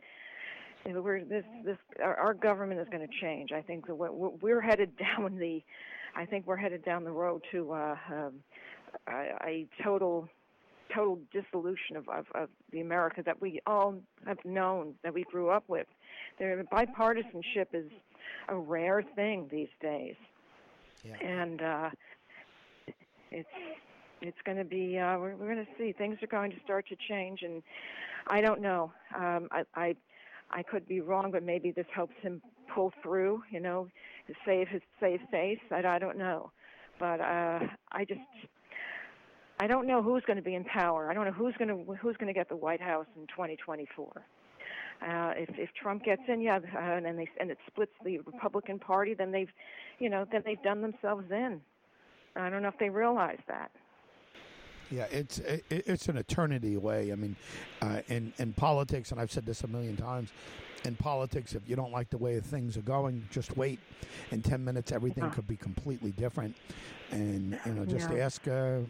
we're 0.87 1.25
this 1.25 1.45
this 1.65 1.77
our, 2.03 2.15
our 2.17 2.35
government 2.35 2.81
is 2.81 2.87
going 2.91 3.07
to 3.07 3.15
change. 3.21 3.51
I 3.53 3.63
think 3.63 3.87
that 3.87 3.95
we're, 3.97 4.11
we're 4.11 4.61
headed 4.61 4.97
down 5.19 5.37
the. 5.39 5.63
I 6.15 6.25
think 6.25 6.47
we're 6.47 6.57
headed 6.57 6.85
down 6.85 7.05
the 7.05 7.11
road 7.11 7.43
to 7.53 7.73
uh, 7.73 7.97
um, 8.11 8.33
a, 9.09 9.35
a 9.45 9.67
total 9.83 10.29
total 10.95 11.19
dissolution 11.33 11.97
of, 11.97 12.09
of, 12.09 12.27
of 12.35 12.49
the 12.71 12.81
America 12.81 13.21
that 13.27 13.41
we 13.43 13.61
all 13.67 13.97
have 14.25 14.39
known, 14.45 14.95
that 15.03 15.13
we 15.13 15.25
grew 15.25 15.51
up 15.51 15.65
with. 15.67 15.87
There, 16.39 16.63
bipartisanship 16.73 17.67
is 17.75 17.91
a 18.49 18.57
rare 18.57 19.03
thing 19.17 19.49
these 19.51 19.69
days, 19.83 20.15
Yeah. 21.07 21.27
and 21.27 21.63
uh, 21.63 21.91
it's 23.31 23.49
it's 24.23 24.37
going 24.45 24.59
to 24.59 24.65
be 24.65 24.99
uh, 24.99 25.19
we're, 25.19 25.37
we're 25.37 25.55
going 25.55 25.65
to 25.65 25.73
see 25.79 25.93
things 25.93 26.19
are 26.23 26.27
going 26.27 26.51
to 26.51 26.57
start 26.65 26.89
to 26.89 26.97
change, 27.09 27.43
and 27.43 27.63
I 28.27 28.41
don't 28.41 28.61
know. 28.61 28.93
Um, 29.15 29.49
I, 29.51 29.63
I 29.75 29.97
I 30.51 30.63
could 30.63 30.87
be 30.89 31.01
wrong, 31.01 31.31
but 31.31 31.43
maybe 31.43 31.71
this 31.71 31.87
helps 31.95 32.15
him 32.23 32.41
pull 32.75 32.93
through. 33.03 33.43
You 33.51 33.61
know, 33.61 33.89
to 34.27 34.35
save 34.45 34.69
his 34.69 34.83
save 35.01 35.21
face. 35.31 35.61
I, 35.71 35.87
I 35.87 35.99
don't 35.99 36.19
know, 36.19 36.51
but 36.99 37.21
uh, 37.21 37.61
I 37.93 38.05
just 38.07 38.21
I 39.59 39.67
don't 39.67 39.87
know 39.87 40.03
who's 40.03 40.23
going 40.27 40.37
to 40.37 40.43
be 40.43 40.55
in 40.55 40.65
power. 40.65 41.11
I 41.11 41.15
don't 41.15 41.25
know 41.25 41.33
who's 41.33 41.55
going 41.57 41.69
to 41.69 41.95
who's 41.95 42.17
going 42.17 42.29
to 42.29 42.39
get 42.39 42.49
the 42.49 42.57
White 42.57 42.81
House 42.81 43.07
in 43.17 43.27
2024. 43.29 44.23
Uh, 45.03 45.33
if 45.37 45.51
if 45.59 45.71
Trump 45.81 46.05
gets 46.05 46.23
in, 46.29 46.41
yeah, 46.41 46.59
uh, 46.75 46.79
and 46.79 47.19
they 47.19 47.29
and 47.41 47.51
it 47.51 47.59
splits 47.67 47.93
the 48.05 48.19
Republican 48.21 48.79
Party, 48.79 49.15
then 49.15 49.31
they've, 49.31 49.51
you 49.99 50.09
know, 50.09 50.27
then 50.31 50.43
they've 50.45 50.63
done 50.63 50.81
themselves 50.83 51.31
in. 51.31 51.61
I 52.35 52.51
don't 52.51 52.63
know 52.63 52.69
if 52.69 52.79
they 52.79 52.91
realize 52.91 53.39
that. 53.49 53.71
Yeah, 54.91 55.07
it's 55.11 55.39
it, 55.41 55.65
it's 55.69 56.09
an 56.09 56.17
eternity 56.17 56.75
away. 56.75 57.11
I 57.13 57.17
mean, 57.17 57.37
uh, 57.83 58.01
in 58.09 58.33
in 58.39 58.53
politics, 58.53 59.11
and 59.11 59.21
I've 59.21 59.33
said 59.33 59.45
this 59.45 59.63
a 59.65 59.67
million 59.67 59.97
times. 59.97 60.31
In 60.85 60.95
politics, 60.95 61.55
if 61.57 61.69
you 61.69 61.75
don't 61.75 61.91
like 61.91 62.11
the 62.11 62.19
way 62.19 62.39
things 62.39 62.77
are 62.77 62.83
going, 62.83 63.27
just 63.33 63.57
wait. 63.57 63.81
In 64.31 64.43
ten 64.43 64.65
minutes, 64.65 64.93
everything 64.93 65.25
Uh-huh. 65.25 65.35
could 65.35 65.49
be 65.49 65.57
completely 65.57 66.13
different. 66.13 66.55
And 67.11 67.59
you 67.67 67.73
know, 67.73 67.85
just 67.85 68.11
Yeah. 68.11 68.17
ask 68.19 68.47
uh, 68.47 68.81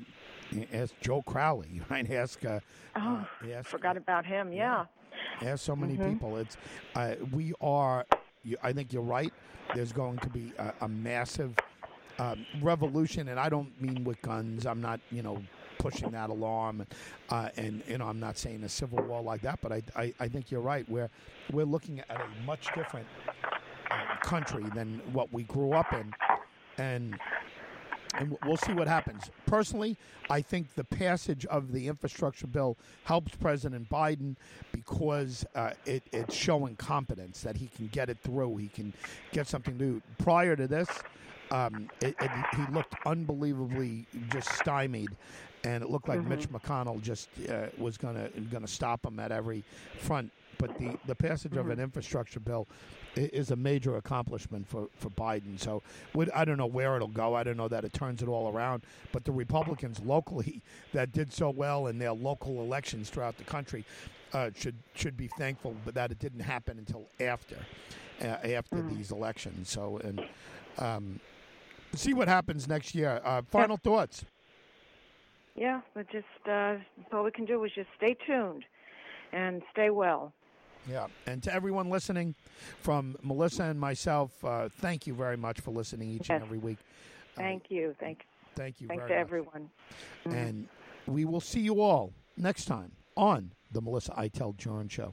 ask 0.72 0.94
Joe 1.00 1.22
Crowley. 1.22 1.80
Right? 1.90 2.10
Ask. 2.10 2.44
Uh, 2.44 2.60
Oh, 2.96 3.26
uh, 3.42 3.46
ask, 3.52 3.68
forgot 3.68 3.96
about 3.96 4.24
him. 4.26 4.52
Yeah. 4.52 4.84
Ask 5.42 5.64
so 5.64 5.76
many 5.76 5.96
Mhm. 5.96 6.12
people. 6.14 6.36
It's 6.38 6.56
uh, 6.94 7.14
we 7.32 7.52
are. 7.60 8.06
I 8.62 8.72
think 8.72 8.92
you're 8.92 9.02
right. 9.02 9.32
There's 9.74 9.92
going 9.92 10.18
to 10.20 10.30
be 10.30 10.52
a, 10.58 10.72
a 10.82 10.88
massive 10.88 11.54
um, 12.18 12.46
revolution, 12.60 13.28
and 13.28 13.38
I 13.38 13.48
don't 13.48 13.78
mean 13.80 14.04
with 14.04 14.22
guns. 14.22 14.64
I'm 14.66 14.80
not, 14.80 15.00
you 15.10 15.22
know, 15.22 15.42
pushing 15.78 16.12
that 16.12 16.30
alarm, 16.30 16.86
uh, 17.28 17.48
and 17.56 17.82
you 17.86 17.98
know, 17.98 18.06
I'm 18.06 18.20
not 18.20 18.38
saying 18.38 18.62
a 18.64 18.68
civil 18.68 19.02
war 19.04 19.20
like 19.22 19.42
that. 19.42 19.60
But 19.60 19.72
I, 19.72 19.82
I, 19.96 20.14
I 20.20 20.28
think 20.28 20.50
you're 20.50 20.60
right. 20.62 20.88
We're 20.88 21.10
we're 21.52 21.66
looking 21.66 22.00
at 22.00 22.10
a 22.20 22.28
much 22.46 22.68
different 22.74 23.06
uh, 23.90 24.16
country 24.22 24.64
than 24.74 25.00
what 25.12 25.32
we 25.32 25.42
grew 25.42 25.72
up 25.72 25.92
in, 25.92 26.14
and 26.78 27.18
and 28.18 28.36
we'll 28.44 28.56
see 28.56 28.72
what 28.72 28.88
happens. 28.88 29.30
Personally, 29.46 29.96
I 30.30 30.40
think 30.40 30.74
the 30.74 30.84
passage 30.84 31.46
of 31.46 31.72
the 31.72 31.86
infrastructure 31.88 32.46
bill 32.46 32.76
helps 33.04 33.34
President 33.36 33.88
Biden 33.88 34.36
because 34.72 35.44
uh, 35.54 35.70
it, 35.84 36.02
it's 36.12 36.34
showing 36.34 36.76
competence 36.76 37.42
that 37.42 37.56
he 37.56 37.68
can 37.68 37.88
get 37.88 38.08
it 38.08 38.18
through. 38.22 38.56
He 38.56 38.68
can 38.68 38.92
get 39.32 39.46
something 39.46 39.76
new. 39.76 40.00
Prior 40.18 40.56
to 40.56 40.66
this, 40.66 40.88
um, 41.50 41.88
it, 42.00 42.16
it, 42.20 42.30
he 42.56 42.72
looked 42.72 42.94
unbelievably 43.04 44.06
just 44.30 44.50
stymied, 44.52 45.10
and 45.64 45.82
it 45.82 45.90
looked 45.90 46.08
like 46.08 46.22
Mitch 46.24 46.48
McConnell 46.48 47.00
just 47.00 47.28
uh, 47.48 47.66
was 47.78 47.96
gonna 47.96 48.28
gonna 48.50 48.66
stop 48.66 49.04
him 49.06 49.20
at 49.20 49.30
every 49.30 49.62
front. 49.98 50.32
But 50.58 50.78
the, 50.78 50.96
the 51.06 51.14
passage 51.14 51.56
of 51.56 51.68
an 51.68 51.80
infrastructure 51.80 52.40
bill 52.40 52.66
is 53.14 53.50
a 53.50 53.56
major 53.56 53.96
accomplishment 53.96 54.66
for, 54.68 54.88
for 54.96 55.10
Biden. 55.10 55.58
So 55.58 55.82
would, 56.14 56.30
I 56.30 56.44
don't 56.44 56.58
know 56.58 56.66
where 56.66 56.96
it'll 56.96 57.08
go. 57.08 57.34
I 57.34 57.42
don't 57.42 57.56
know 57.56 57.68
that 57.68 57.84
it 57.84 57.92
turns 57.92 58.22
it 58.22 58.28
all 58.28 58.54
around. 58.54 58.84
But 59.12 59.24
the 59.24 59.32
Republicans 59.32 60.00
locally 60.00 60.62
that 60.92 61.12
did 61.12 61.32
so 61.32 61.50
well 61.50 61.86
in 61.86 61.98
their 61.98 62.12
local 62.12 62.60
elections 62.60 63.10
throughout 63.10 63.38
the 63.38 63.44
country 63.44 63.84
uh, 64.32 64.50
should 64.54 64.74
should 64.94 65.16
be 65.16 65.28
thankful 65.38 65.74
that 65.86 66.10
it 66.10 66.18
didn't 66.18 66.40
happen 66.40 66.78
until 66.78 67.06
after 67.20 67.56
uh, 68.20 68.24
after 68.24 68.82
these 68.82 69.12
elections. 69.12 69.70
So 69.70 69.98
and 70.02 70.24
um, 70.78 71.20
see 71.94 72.12
what 72.12 72.28
happens 72.28 72.68
next 72.68 72.94
year. 72.94 73.20
Uh, 73.24 73.42
final 73.42 73.76
thoughts. 73.76 74.24
Yeah, 75.54 75.80
but 75.94 76.06
just 76.10 76.26
uh, 76.50 76.76
all 77.12 77.24
we 77.24 77.30
can 77.30 77.46
do 77.46 77.64
is 77.64 77.72
just 77.74 77.88
stay 77.96 78.14
tuned 78.26 78.64
and 79.32 79.62
stay 79.72 79.90
well. 79.90 80.32
Yeah, 80.88 81.06
and 81.26 81.42
to 81.42 81.52
everyone 81.52 81.90
listening, 81.90 82.34
from 82.80 83.16
Melissa 83.22 83.64
and 83.64 83.78
myself, 83.80 84.44
uh, 84.44 84.68
thank 84.68 85.06
you 85.06 85.14
very 85.14 85.36
much 85.36 85.60
for 85.60 85.72
listening 85.72 86.10
each 86.10 86.30
and 86.30 86.42
every 86.42 86.58
week. 86.58 86.78
Uh, 87.36 87.40
Thank 87.40 87.70
you. 87.70 87.94
Thank 88.00 88.24
thank 88.54 88.80
you 88.80 88.88
thanks 88.88 89.02
very 89.02 89.10
to 89.10 89.14
much. 89.16 89.20
everyone. 89.20 89.70
And 90.24 90.68
we 91.06 91.24
will 91.24 91.40
see 91.40 91.60
you 91.60 91.80
all 91.82 92.12
next 92.36 92.64
time 92.66 92.92
on 93.16 93.52
the 93.72 93.80
Melissa 93.80 94.12
Itel 94.12 94.56
Joran 94.56 94.88
Show. 94.88 95.12